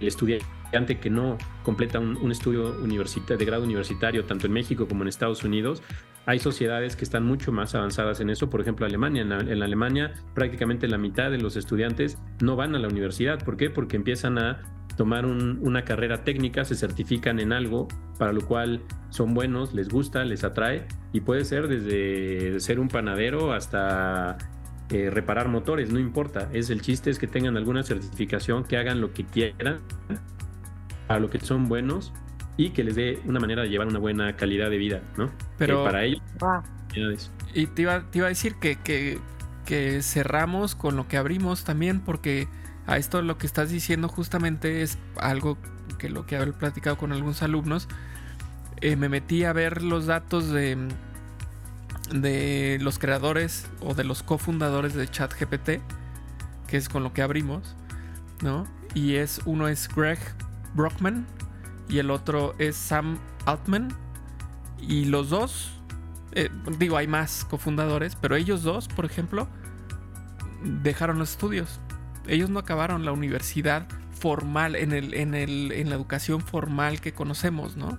estudiante 0.00 0.98
que 1.00 1.10
no 1.10 1.38
completa 1.62 1.98
un, 1.98 2.16
un 2.16 2.30
estudio 2.30 2.72
de 2.72 3.44
grado 3.44 3.64
universitario, 3.64 4.24
tanto 4.24 4.46
en 4.46 4.52
México 4.52 4.86
como 4.86 5.02
en 5.02 5.08
Estados 5.08 5.42
Unidos. 5.44 5.82
Hay 6.24 6.38
sociedades 6.38 6.94
que 6.94 7.04
están 7.04 7.24
mucho 7.24 7.50
más 7.50 7.74
avanzadas 7.74 8.20
en 8.20 8.30
eso, 8.30 8.48
por 8.48 8.60
ejemplo 8.60 8.86
Alemania. 8.86 9.22
En, 9.22 9.32
en 9.32 9.62
Alemania 9.62 10.12
prácticamente 10.34 10.86
la 10.86 10.98
mitad 10.98 11.30
de 11.30 11.38
los 11.38 11.56
estudiantes 11.56 12.18
no 12.40 12.54
van 12.54 12.76
a 12.76 12.78
la 12.78 12.88
universidad. 12.88 13.42
¿Por 13.42 13.56
qué? 13.56 13.70
Porque 13.70 13.96
empiezan 13.96 14.38
a 14.38 14.62
tomar 14.96 15.26
una 15.26 15.84
carrera 15.84 16.24
técnica, 16.24 16.64
se 16.64 16.74
certifican 16.74 17.40
en 17.40 17.52
algo 17.52 17.88
para 18.18 18.32
lo 18.32 18.42
cual 18.42 18.82
son 19.10 19.34
buenos, 19.34 19.74
les 19.74 19.88
gusta, 19.88 20.24
les 20.24 20.44
atrae 20.44 20.86
y 21.12 21.20
puede 21.20 21.44
ser 21.44 21.68
desde 21.68 22.60
ser 22.60 22.80
un 22.80 22.88
panadero 22.88 23.52
hasta 23.52 24.38
eh, 24.90 25.10
reparar 25.10 25.48
motores, 25.48 25.92
no 25.92 25.98
importa. 25.98 26.48
Es 26.52 26.70
el 26.70 26.82
chiste 26.82 27.10
es 27.10 27.18
que 27.18 27.26
tengan 27.26 27.56
alguna 27.56 27.82
certificación, 27.82 28.64
que 28.64 28.76
hagan 28.76 29.00
lo 29.00 29.12
que 29.12 29.24
quieran, 29.24 29.80
a 31.08 31.18
lo 31.18 31.30
que 31.30 31.40
son 31.40 31.68
buenos 31.68 32.12
y 32.56 32.70
que 32.70 32.84
les 32.84 32.94
dé 32.94 33.20
una 33.24 33.40
manera 33.40 33.62
de 33.62 33.68
llevar 33.68 33.86
una 33.86 33.98
buena 33.98 34.36
calidad 34.36 34.70
de 34.70 34.78
vida, 34.78 35.02
¿no? 35.16 35.30
Pero 35.58 35.84
para 35.84 36.04
ellos. 36.04 36.22
Y 37.54 37.66
te 37.66 37.82
iba, 37.82 38.02
te 38.10 38.18
iba 38.18 38.26
a 38.26 38.28
decir 38.28 38.56
que, 38.60 38.76
que, 38.76 39.18
que 39.64 40.02
cerramos 40.02 40.74
con 40.74 40.96
lo 40.96 41.08
que 41.08 41.16
abrimos 41.16 41.64
también 41.64 42.00
porque 42.00 42.48
a 42.86 42.96
esto 42.96 43.22
lo 43.22 43.38
que 43.38 43.46
estás 43.46 43.70
diciendo 43.70 44.08
justamente 44.08 44.82
es 44.82 44.98
algo 45.16 45.56
que 45.98 46.08
lo 46.08 46.26
que 46.26 46.36
he 46.36 46.52
platicado 46.52 46.96
con 46.98 47.12
algunos 47.12 47.42
alumnos. 47.42 47.88
Eh, 48.80 48.96
me 48.96 49.08
metí 49.08 49.44
a 49.44 49.52
ver 49.52 49.82
los 49.82 50.06
datos 50.06 50.50
de, 50.50 50.76
de 52.12 52.78
los 52.80 52.98
creadores 52.98 53.66
o 53.80 53.94
de 53.94 54.04
los 54.04 54.22
cofundadores 54.22 54.94
de 54.94 55.08
ChatGPT, 55.08 55.80
que 56.66 56.76
es 56.76 56.88
con 56.88 57.04
lo 57.04 57.12
que 57.12 57.22
abrimos, 57.22 57.76
¿no? 58.42 58.66
Y 58.94 59.14
es 59.14 59.40
uno 59.44 59.68
es 59.68 59.88
Greg 59.88 60.18
Brockman 60.74 61.26
y 61.88 61.98
el 61.98 62.10
otro 62.10 62.54
es 62.58 62.74
Sam 62.74 63.18
Altman. 63.46 63.94
Y 64.80 65.04
los 65.04 65.30
dos, 65.30 65.70
eh, 66.32 66.50
digo, 66.78 66.96
hay 66.96 67.06
más 67.06 67.44
cofundadores, 67.44 68.16
pero 68.16 68.34
ellos 68.34 68.64
dos, 68.64 68.88
por 68.88 69.04
ejemplo, 69.04 69.46
dejaron 70.82 71.20
los 71.20 71.30
estudios 71.30 71.78
ellos 72.26 72.50
no 72.50 72.58
acabaron 72.58 73.04
la 73.04 73.12
universidad 73.12 73.86
formal, 74.18 74.76
en, 74.76 74.92
el, 74.92 75.14
en, 75.14 75.34
el, 75.34 75.72
en 75.72 75.88
la 75.90 75.96
educación 75.96 76.40
formal 76.40 77.00
que 77.00 77.12
conocemos, 77.12 77.76
¿no? 77.76 77.98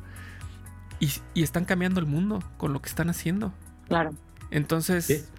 Y, 1.00 1.12
están 1.42 1.66
cambiando 1.66 2.00
el 2.00 2.06
mundo 2.06 2.42
con 2.58 2.72
lo 2.72 2.82
que 2.82 2.88
están 2.88 3.10
haciendo. 3.10 3.54
Claro. 3.88 4.12
Entonces, 4.52 5.30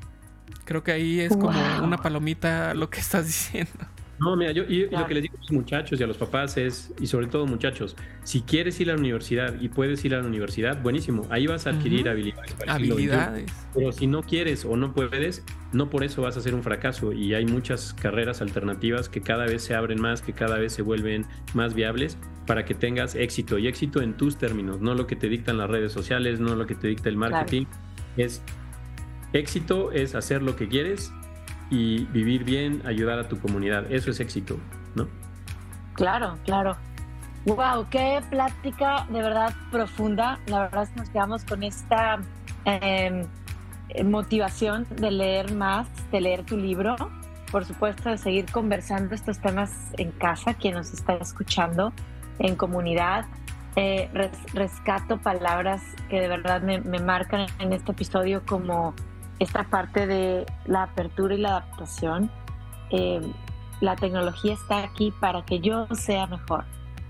creo 0.67 0.85
que 0.85 0.93
ahí 0.93 1.21
es 1.21 1.31
como 1.31 1.59
una 1.83 1.97
palomita 1.97 2.75
lo 2.75 2.91
que 2.91 3.01
estás 3.01 3.27
diciendo. 3.27 3.87
No, 4.19 4.37
mira, 4.37 4.53
yo 4.53 4.63
y 4.65 4.89
lo 4.89 5.07
que 5.07 5.15
les 5.15 5.23
digo 5.25 5.35
a 5.37 5.41
los 5.41 5.53
muchachos 5.53 6.01
y 6.01 6.03
a 6.03 6.07
los 6.07 6.17
papás 6.17 6.57
es, 6.57 6.93
y 7.01 7.07
sobre 7.07 7.27
todo 7.27 7.47
muchachos, 7.47 7.97
si 8.23 8.43
quieres 8.43 8.79
ir 8.81 8.91
a 8.91 8.95
la 8.95 9.01
universidad 9.01 9.61
y 9.61 9.69
puedes 9.69 10.05
ir 10.05 10.15
a 10.15 10.21
la 10.21 10.27
universidad, 10.27 10.81
buenísimo, 10.83 11.27
ahí 11.31 11.47
vas 11.47 11.67
a 11.67 11.71
adquirir 11.71 12.09
habilidades. 12.09 12.55
habilidades. 12.67 13.53
Pero 13.75 13.93
si 13.93 14.07
no 14.07 14.23
quieres 14.23 14.65
o 14.65 14.77
no 14.77 14.93
puedes, 14.93 15.45
no 15.73 15.91
por 15.91 16.05
eso 16.05 16.23
vas 16.23 16.37
a 16.37 16.41
ser 16.41 16.55
un 16.55 16.63
fracaso. 16.63 17.13
Y 17.13 17.35
hay 17.35 17.45
muchas 17.45 17.93
carreras 17.95 18.41
alternativas 18.41 19.09
que 19.09 19.21
cada 19.21 19.47
vez 19.47 19.63
se 19.63 19.75
abren 19.75 20.01
más, 20.01 20.23
que 20.23 20.33
cada 20.33 20.59
vez 20.59 20.73
se 20.73 20.83
vuelven 20.83 21.27
más 21.53 21.75
viables 21.75 22.17
para 22.47 22.65
que 22.65 22.75
tengas 22.75 23.15
éxito 23.15 23.59
y 23.59 23.67
éxito 23.67 24.03
en 24.03 24.17
tus 24.17 24.37
términos, 24.37 24.81
no 24.81 24.95
lo 24.95 25.07
que 25.07 25.17
te 25.17 25.29
dictan 25.29 25.59
las 25.59 25.71
redes 25.71 25.93
sociales, 25.93 26.41
no 26.41 26.55
lo 26.55 26.67
que 26.67 26.75
te 26.75 26.89
dicta 26.89 27.09
el 27.09 27.17
marketing. 27.17 27.65
Es 28.17 28.43
éxito 29.33 29.91
es 29.91 30.15
hacer 30.15 30.43
lo 30.43 30.55
que 30.55 30.69
quieres 30.69 31.11
y 31.75 32.05
vivir 32.05 32.45
bien, 32.45 32.83
ayudar 32.87 33.19
a 33.19 33.29
tu 33.29 33.41
comunidad. 33.41 33.91
Eso 33.91 34.11
es 34.11 34.21
éxito, 34.21 34.59
¿no? 34.95 35.09
Claro, 35.95 36.39
claro. 36.45 36.77
Wow, 37.47 37.87
qué 37.91 38.21
plática 38.31 39.07
de 39.11 39.21
verdad 39.21 39.53
profunda. 39.73 40.39
La 40.47 40.61
verdad 40.61 40.85
es 40.85 40.91
que 40.91 41.01
nos 41.01 41.11
quedamos 41.11 41.45
con 41.45 41.63
esta 41.63 42.21
em, 42.65 43.27
motivación 44.05 44.87
de 44.97 45.11
leer 45.11 45.53
más, 45.53 45.89
de 46.13 46.21
leer 46.21 46.45
tu 46.45 46.57
libro. 46.57 46.97
Por 47.51 47.65
supuesto, 47.65 48.09
de 48.09 48.19
seguir 48.19 48.47
conversando 48.51 49.15
estos 49.15 49.41
temas 49.41 49.73
en 49.99 50.13
casa, 50.13 50.55
quien 50.55 50.75
nos 50.75 50.93
está 50.93 51.15
escuchando, 51.15 51.93
en 52.39 52.55
comunidad. 52.57 53.27
eh, 53.77 54.09
rescato 54.53 55.19
palabras 55.19 55.83
que 56.09 56.21
de 56.21 56.29
verdad 56.29 56.63
me, 56.63 56.79
marcan 57.01 57.47
en 57.59 57.73
este 57.73 57.91
episodio 57.91 58.43
como 58.47 58.95
esta 59.39 59.65
parte 59.65 60.07
de 60.07 60.47
la 60.67 60.85
apertura 60.85 61.35
y 61.35 61.39
la 61.39 61.51
adaptación. 61.51 62.31
Eh, 62.91 63.21
la 63.81 63.97
tecnología 63.97 64.55
está 64.55 64.85
aquí 64.85 65.13
para 65.21 65.45
que 65.45 65.61
yo 65.61 65.87
sea 65.95 66.27
mejor, 66.27 66.65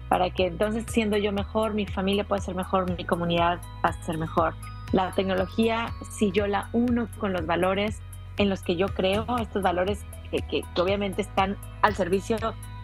para 0.09 0.31
que 0.31 0.47
entonces 0.47 0.85
siendo 0.89 1.17
yo 1.17 1.33
mejor, 1.33 1.75
mi 1.75 1.87
familia 1.87 2.25
pueda 2.25 2.41
ser 2.41 2.55
mejor, 2.55 2.91
mi 2.97 3.05
comunidad 3.05 3.61
va 3.85 3.91
a 3.91 4.05
ser 4.05 4.19
mejor. 4.19 4.55
La 4.93 5.13
tecnología, 5.13 5.93
si 6.11 6.31
yo 6.31 6.47
la 6.47 6.69
uno 6.73 7.09
con 7.19 7.33
los 7.33 7.47
valores 7.47 8.01
en 8.37 8.49
los 8.49 8.63
que 8.63 8.77
yo 8.77 8.89
creo, 8.89 9.25
estos 9.39 9.63
valores 9.63 10.05
que, 10.31 10.41
que, 10.43 10.81
obviamente 10.81 11.23
están 11.23 11.57
al 11.83 11.95
servicio 11.95 12.37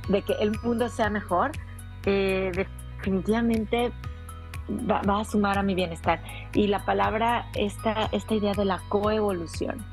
de 0.08 0.22
que 0.22 0.34
el 0.34 0.58
mundo 0.60 0.88
sea 0.88 1.10
mejor, 1.10 1.52
eh, 2.06 2.52
definitivamente 2.54 3.92
va, 4.70 5.20
a 5.20 5.24
sumar 5.24 5.58
a 5.58 5.62
mi 5.62 5.74
bienestar. 5.74 6.20
Y 6.54 6.66
la 6.66 6.84
palabra, 6.84 7.46
esta, 7.54 8.08
esta 8.12 8.34
idea 8.34 8.52
de 8.54 8.64
la 8.64 8.80
coevolución, 8.88 9.84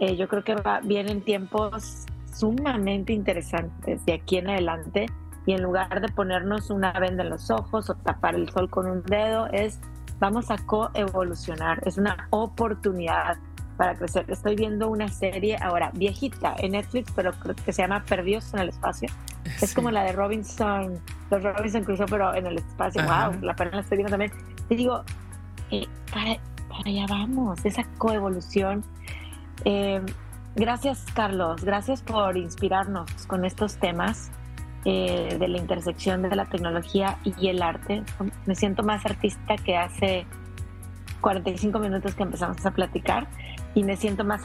eh, 0.00 0.16
yo 0.16 0.28
creo 0.28 0.44
que 0.44 0.56
vienen 0.84 1.22
tiempos 1.22 2.06
sumamente 2.32 3.12
interesantes 3.12 4.04
de 4.04 4.14
aquí 4.14 4.38
en 4.38 4.50
adelante 4.50 5.06
y 5.46 5.52
en 5.52 5.62
lugar 5.62 6.00
de 6.00 6.08
ponernos 6.08 6.70
una 6.70 6.92
venda 6.92 7.22
en 7.22 7.30
los 7.30 7.50
ojos 7.50 7.90
o 7.90 7.94
tapar 7.94 8.34
el 8.34 8.48
sol 8.50 8.68
con 8.70 8.86
un 8.86 9.02
dedo, 9.02 9.46
es 9.52 9.78
vamos 10.18 10.50
a 10.50 10.56
coevolucionar, 10.58 11.82
es 11.86 11.98
una 11.98 12.28
oportunidad 12.30 13.36
para 13.76 13.94
crecer. 13.94 14.24
Estoy 14.28 14.56
viendo 14.56 14.88
una 14.88 15.08
serie 15.08 15.56
ahora 15.60 15.90
viejita 15.94 16.54
en 16.58 16.72
Netflix, 16.72 17.12
pero 17.14 17.32
creo 17.32 17.54
que 17.54 17.72
se 17.72 17.82
llama 17.82 18.04
Perdidos 18.04 18.54
en 18.54 18.60
el 18.60 18.68
Espacio. 18.70 19.08
Es 19.60 19.74
como 19.74 19.90
la 19.90 20.04
de 20.04 20.12
Robinson, 20.12 21.00
los 21.30 21.42
Robinson 21.42 21.84
Crusoe, 21.84 22.06
pero 22.08 22.34
en 22.34 22.46
el 22.46 22.58
espacio. 22.58 23.02
Wow, 23.02 23.40
la 23.42 23.54
pena 23.54 23.72
la 23.72 23.80
estoy 23.80 23.98
viendo 23.98 24.10
también. 24.10 24.32
Te 24.68 24.74
digo, 24.74 25.02
eh, 25.70 25.86
para, 26.12 26.38
allá 26.84 27.06
vamos, 27.08 27.64
esa 27.64 27.84
coevolución. 27.98 28.84
Eh, 29.64 30.00
gracias, 30.56 31.04
Carlos. 31.14 31.64
Gracias 31.64 32.02
por 32.02 32.36
inspirarnos 32.36 33.10
con 33.26 33.44
estos 33.44 33.76
temas. 33.76 34.30
Eh, 34.86 35.38
de 35.38 35.48
la 35.48 35.56
intersección 35.56 36.20
de 36.20 36.36
la 36.36 36.44
tecnología 36.44 37.16
y 37.24 37.48
el 37.48 37.62
arte. 37.62 38.02
Me 38.44 38.54
siento 38.54 38.82
más 38.82 39.06
artista 39.06 39.56
que 39.56 39.78
hace 39.78 40.26
45 41.22 41.78
minutos 41.78 42.14
que 42.14 42.22
empezamos 42.22 42.66
a 42.66 42.70
platicar 42.70 43.26
y 43.74 43.82
me 43.82 43.96
siento 43.96 44.24
más 44.24 44.44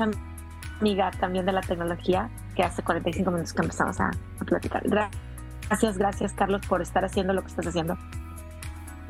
amiga 0.80 1.12
también 1.12 1.46
de 1.46 1.52
la 1.52 1.62
tecnología 1.62 2.30
que 2.56 2.64
hace 2.64 2.82
45 2.84 3.32
minutos 3.32 3.54
que 3.54 3.62
empezamos 3.62 4.00
a, 4.00 4.12
platicar. 4.46 4.84
Gracias, 4.86 5.98
gracias 5.98 6.34
Carlos 6.34 6.62
por 6.68 6.82
estar 6.82 7.04
haciendo 7.06 7.34
lo 7.34 7.42
que 7.42 7.48
estás 7.48 7.68
haciendo. 7.68 7.98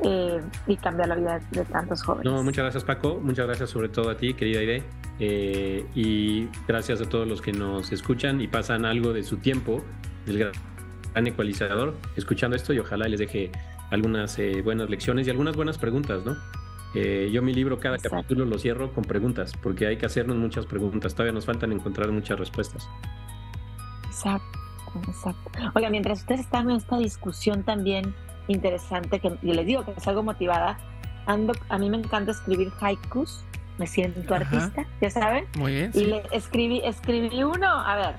Eh, 0.02 0.40
y 0.66 0.76
cambiar 0.76 1.08
la 1.08 1.14
vida 1.14 1.40
de, 1.50 1.64
tantos 1.66 2.02
jóvenes. 2.02 2.24
No, 2.24 2.42
muchas 2.42 2.64
gracias 2.64 2.84
Paco, 2.84 3.20
muchas 3.22 3.46
gracias 3.46 3.68
sobre 3.68 3.90
todo 3.90 4.08
a 4.08 4.16
ti, 4.16 4.32
querida 4.32 4.62
Ide, 4.62 4.82
eh, 5.18 5.84
y 5.94 6.48
gracias 6.66 7.02
a 7.02 7.04
todos 7.04 7.28
los 7.28 7.42
que 7.42 7.52
nos 7.52 7.92
escuchan 7.92 8.40
y 8.40 8.48
pasan 8.48 8.86
algo 8.86 9.12
de 9.12 9.22
su 9.22 9.36
tiempo, 9.36 9.84
del 10.24 10.38
gran 10.38 11.26
ecualizador, 11.26 11.94
escuchando 12.16 12.56
esto 12.56 12.72
y 12.72 12.78
ojalá 12.78 13.08
les 13.08 13.20
deje 13.20 13.52
algunas 13.90 14.38
eh, 14.38 14.62
buenas 14.62 14.88
lecciones 14.88 15.26
y 15.26 15.30
algunas 15.30 15.54
buenas 15.54 15.76
preguntas, 15.76 16.24
¿no? 16.24 16.36
Eh, 16.94 17.30
yo 17.32 17.40
mi 17.40 17.54
libro 17.54 17.78
cada 17.78 17.98
capítulo 17.98 18.44
lo 18.44 18.58
cierro 18.58 18.92
con 18.92 19.04
preguntas, 19.04 19.52
porque 19.62 19.86
hay 19.86 19.96
que 19.96 20.06
hacernos 20.06 20.36
muchas 20.36 20.66
preguntas. 20.66 21.14
Todavía 21.14 21.32
nos 21.32 21.46
faltan 21.46 21.72
encontrar 21.72 22.10
muchas 22.10 22.38
respuestas. 22.38 22.88
Exacto, 24.06 24.58
exacto. 25.06 25.50
Oiga, 25.74 25.88
mientras 25.88 26.20
ustedes 26.20 26.40
están 26.40 26.68
en 26.70 26.76
esta 26.76 26.98
discusión 26.98 27.62
también 27.62 28.14
interesante, 28.48 29.20
que 29.20 29.28
yo 29.42 29.54
les 29.54 29.66
digo 29.66 29.84
que 29.84 29.92
es 29.92 30.08
algo 30.08 30.24
motivada, 30.24 30.78
ando, 31.26 31.52
a 31.68 31.78
mí 31.78 31.88
me 31.88 31.98
encanta 31.98 32.32
escribir 32.32 32.72
haikus, 32.80 33.44
me 33.78 33.86
siento 33.86 34.34
artista, 34.34 34.84
ya 35.00 35.10
saben. 35.10 35.46
Muy 35.56 35.72
bien. 35.74 35.92
Y 35.94 36.06
le 36.06 36.22
escribí, 36.32 36.80
escribí 36.84 37.44
uno, 37.44 37.68
a 37.68 37.94
ver, 37.94 38.16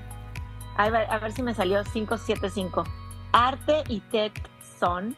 a 0.78 0.88
ver, 0.88 1.10
a 1.10 1.18
ver 1.18 1.32
si 1.32 1.42
me 1.42 1.52
salió 1.52 1.82
575. 1.84 2.84
Arte 3.32 3.84
y 3.88 4.00
tech 4.00 4.32
son 4.80 5.14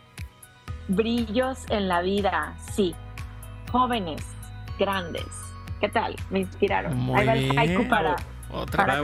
brillos 0.88 1.64
en 1.70 1.86
la 1.86 2.02
vida, 2.02 2.56
sí 2.74 2.94
jóvenes, 3.74 4.22
grandes. 4.78 5.26
¿Qué 5.80 5.88
tal? 5.88 6.14
Me 6.30 6.38
inspiraron. 6.40 6.96
Muy 6.96 7.18
Ahí 7.18 7.26
va 7.26 7.34
el 7.34 7.58
haiku 7.58 7.88
para, 7.88 8.14
otra. 8.48 9.02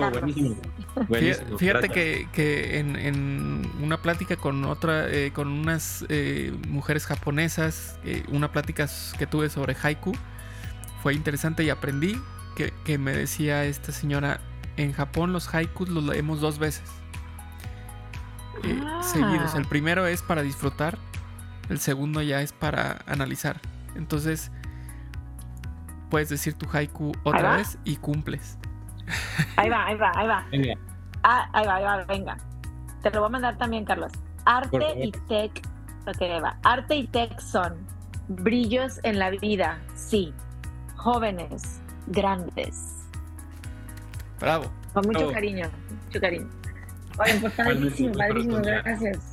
Fíjate 1.59 1.89
que, 1.89 2.79
en, 2.79 3.68
una 3.83 4.01
plática 4.01 4.37
con 4.37 4.64
otra, 4.64 5.09
eh, 5.09 5.33
con 5.33 5.49
unas 5.49 6.07
eh, 6.09 6.53
mujeres 6.68 7.05
japonesas, 7.07 7.99
eh, 8.05 8.23
una 8.29 8.53
plática 8.53 8.87
que 9.18 9.27
tuve 9.27 9.51
sobre 9.51 9.75
haiku, 9.75 10.12
fue 11.03 11.14
interesante 11.14 11.64
y 11.64 11.71
aprendí 11.71 12.16
que, 12.55 12.73
que, 12.85 12.97
me 12.97 13.11
decía 13.11 13.64
esta 13.64 13.91
señora, 13.91 14.39
en 14.77 14.93
Japón 14.93 15.33
los 15.33 15.53
haikus 15.53 15.89
los 15.89 16.05
leemos 16.05 16.41
dos 16.41 16.61
veces. 16.61 16.89
Ah. 18.85 19.03
Seguidos. 19.03 19.57
El 19.57 19.66
primero 19.66 20.07
es 20.07 20.23
para 20.23 20.43
disfrutar, 20.43 20.97
el 21.68 21.81
segundo 21.81 22.23
ya 22.23 22.41
es 22.41 22.53
para 22.53 22.99
analizar. 23.09 23.61
Entonces, 23.97 24.53
puedes 26.11 26.29
decir 26.29 26.55
tu 26.55 26.67
haiku 26.71 27.13
otra 27.25 27.57
vez 27.57 27.79
y 27.85 27.97
cumples. 27.97 28.59
Ahí 29.57 29.71
va, 29.71 29.87
ahí 29.87 29.97
va, 29.97 30.13
ahí 30.15 30.29
va. 30.29 30.47
Venga. 30.51 30.75
Ah, 31.23 31.49
ahí 31.53 31.67
va, 31.67 31.77
ahí 31.77 31.85
va, 31.85 32.05
venga. 32.05 32.37
Te 33.03 33.11
lo 33.11 33.21
voy 33.21 33.29
a 33.29 33.31
mandar 33.31 33.59
también, 33.59 33.85
Carlos. 33.85 34.13
Arte 34.45 34.95
y 35.03 35.13
tech. 35.29 35.53
Ok, 36.07 36.23
ahí 36.23 36.41
va. 36.41 36.59
Arte 36.63 36.97
y 36.97 37.07
tech 37.07 37.39
son 37.41 37.75
brillos 38.29 39.01
en 39.03 39.19
la 39.19 39.31
vida, 39.31 39.81
sí. 39.95 40.35
Jóvenes, 40.97 41.81
grandes. 42.09 42.97
Bravo. 44.39 44.71
Con 44.93 45.07
mucho 45.07 45.33
cariño, 45.33 45.71
mucho 46.07 46.21
cariño. 46.21 46.49
Oye, 47.19 47.35
pues 47.41 47.53
padrísimo, 47.55 48.15
padrísimo, 48.15 48.57
gracias. 48.57 49.30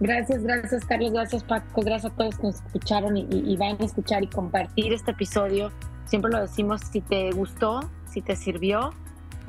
Gracias, 0.00 0.44
gracias 0.44 0.84
Carlos, 0.84 1.12
gracias 1.12 1.42
Paco, 1.42 1.82
gracias 1.82 2.12
a 2.12 2.16
todos 2.16 2.36
que 2.36 2.46
nos 2.46 2.56
escucharon 2.56 3.16
y, 3.16 3.56
van 3.56 3.76
a 3.80 3.84
escuchar 3.84 4.22
y 4.22 4.28
compartir 4.28 4.92
este 4.92 5.10
episodio. 5.10 5.72
Siempre 6.04 6.30
lo 6.30 6.40
decimos, 6.40 6.82
si 6.92 7.00
te 7.00 7.32
gustó, 7.32 7.80
si 8.08 8.22
te 8.22 8.36
sirvió, 8.36 8.94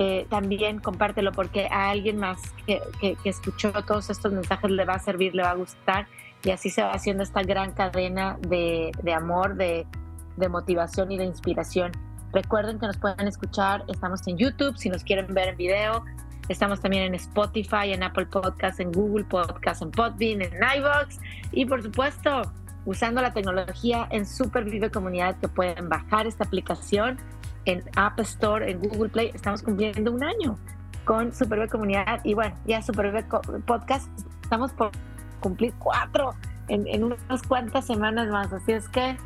eh, 0.00 0.26
también 0.28 0.80
compártelo 0.80 1.30
porque 1.30 1.68
a 1.70 1.90
alguien 1.90 2.16
más 2.16 2.38
que, 2.66 2.80
escuchó 3.24 3.72
todos 3.86 4.10
estos 4.10 4.32
mensajes 4.32 4.70
le 4.70 4.84
va 4.84 4.94
a 4.94 4.98
servir, 4.98 5.34
le 5.36 5.42
va 5.44 5.50
a 5.50 5.54
gustar 5.54 6.08
y 6.42 6.50
así 6.50 6.68
se 6.68 6.82
va 6.82 6.92
haciendo 6.92 7.22
esta 7.22 7.42
gran 7.42 7.72
cadena 7.72 8.36
de, 8.40 8.92
amor, 9.14 9.54
de, 9.54 9.86
de 10.36 10.48
motivación 10.48 11.12
y 11.12 11.18
de 11.18 11.26
inspiración. 11.26 11.92
Recuerden 12.32 12.80
que 12.80 12.86
nos 12.86 12.96
pueden 12.96 13.28
escuchar, 13.28 13.84
estamos 13.86 14.26
en 14.26 14.36
YouTube, 14.36 14.76
si 14.76 14.88
nos 14.88 15.04
quieren 15.04 15.32
ver 15.32 15.48
en 15.48 15.56
video, 15.56 16.04
Estamos 16.50 16.80
también 16.80 17.04
en 17.04 17.14
Spotify, 17.14 17.92
en 17.92 18.02
Apple 18.02 18.26
Podcasts, 18.26 18.80
en 18.80 18.90
Google 18.90 19.22
Podcasts, 19.24 19.82
en 19.82 19.92
Podbean, 19.92 20.42
en 20.42 20.52
iVoox 20.52 21.18
y 21.52 21.64
por 21.64 21.80
supuesto 21.80 22.42
usando 22.84 23.22
la 23.22 23.32
tecnología 23.32 24.08
en 24.10 24.26
Supervive 24.26 24.90
Comunidad 24.90 25.36
que 25.38 25.46
pueden 25.46 25.88
bajar 25.88 26.26
esta 26.26 26.42
aplicación 26.42 27.18
en 27.66 27.84
App 27.94 28.18
Store, 28.18 28.68
en 28.68 28.80
Google 28.80 29.10
Play. 29.10 29.30
Estamos 29.32 29.62
cumpliendo 29.62 30.10
un 30.10 30.24
año 30.24 30.58
con 31.04 31.32
Supervive 31.32 31.68
Comunidad 31.68 32.20
y 32.24 32.34
bueno, 32.34 32.56
ya 32.66 32.82
Supervive 32.82 33.24
Podcast 33.64 34.08
estamos 34.42 34.72
por 34.72 34.90
cumplir 35.38 35.72
cuatro 35.78 36.34
en, 36.66 36.84
en 36.88 37.04
unas 37.04 37.44
cuantas 37.46 37.86
semanas 37.86 38.26
más. 38.28 38.52
Así 38.52 38.72
es 38.72 38.88
que 38.88 39.16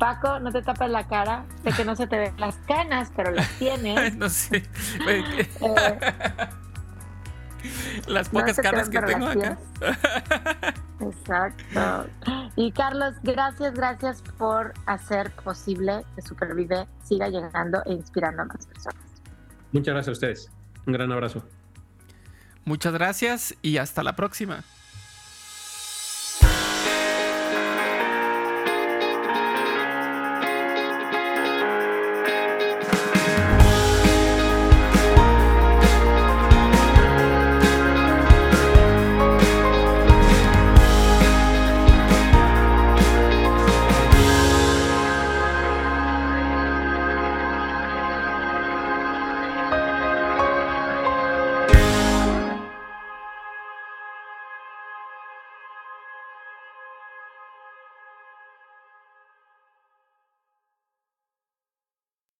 Paco, 0.00 0.40
no 0.40 0.50
te 0.50 0.62
tapes 0.62 0.90
la 0.90 1.06
cara. 1.06 1.44
Sé 1.62 1.70
que 1.76 1.84
no 1.84 1.94
se 1.94 2.08
te 2.08 2.18
ven 2.18 2.34
las 2.38 2.56
canas, 2.66 3.12
pero 3.14 3.30
las 3.30 3.48
tienes. 3.60 4.16
no 4.16 4.28
sé. 4.28 4.64
Eh, 5.08 5.46
las 8.06 8.28
pocas 8.28 8.56
caras 8.56 8.88
que 8.88 9.00
tengo 9.00 9.26
acá. 9.26 9.58
Exacto. 11.00 12.08
Y 12.56 12.72
Carlos, 12.72 13.14
gracias, 13.22 13.74
gracias 13.74 14.22
por 14.38 14.72
hacer 14.86 15.30
posible 15.32 16.04
que 16.14 16.22
Supervive 16.22 16.86
siga 17.02 17.28
llegando 17.28 17.82
e 17.86 17.92
inspirando 17.92 18.42
a 18.42 18.44
más 18.46 18.66
personas. 18.66 19.02
Muchas 19.72 19.94
gracias 19.94 20.08
a 20.08 20.12
ustedes. 20.12 20.50
Un 20.86 20.92
gran 20.92 21.10
abrazo. 21.12 21.44
Muchas 22.64 22.92
gracias 22.92 23.54
y 23.62 23.78
hasta 23.78 24.02
la 24.02 24.14
próxima. 24.14 24.62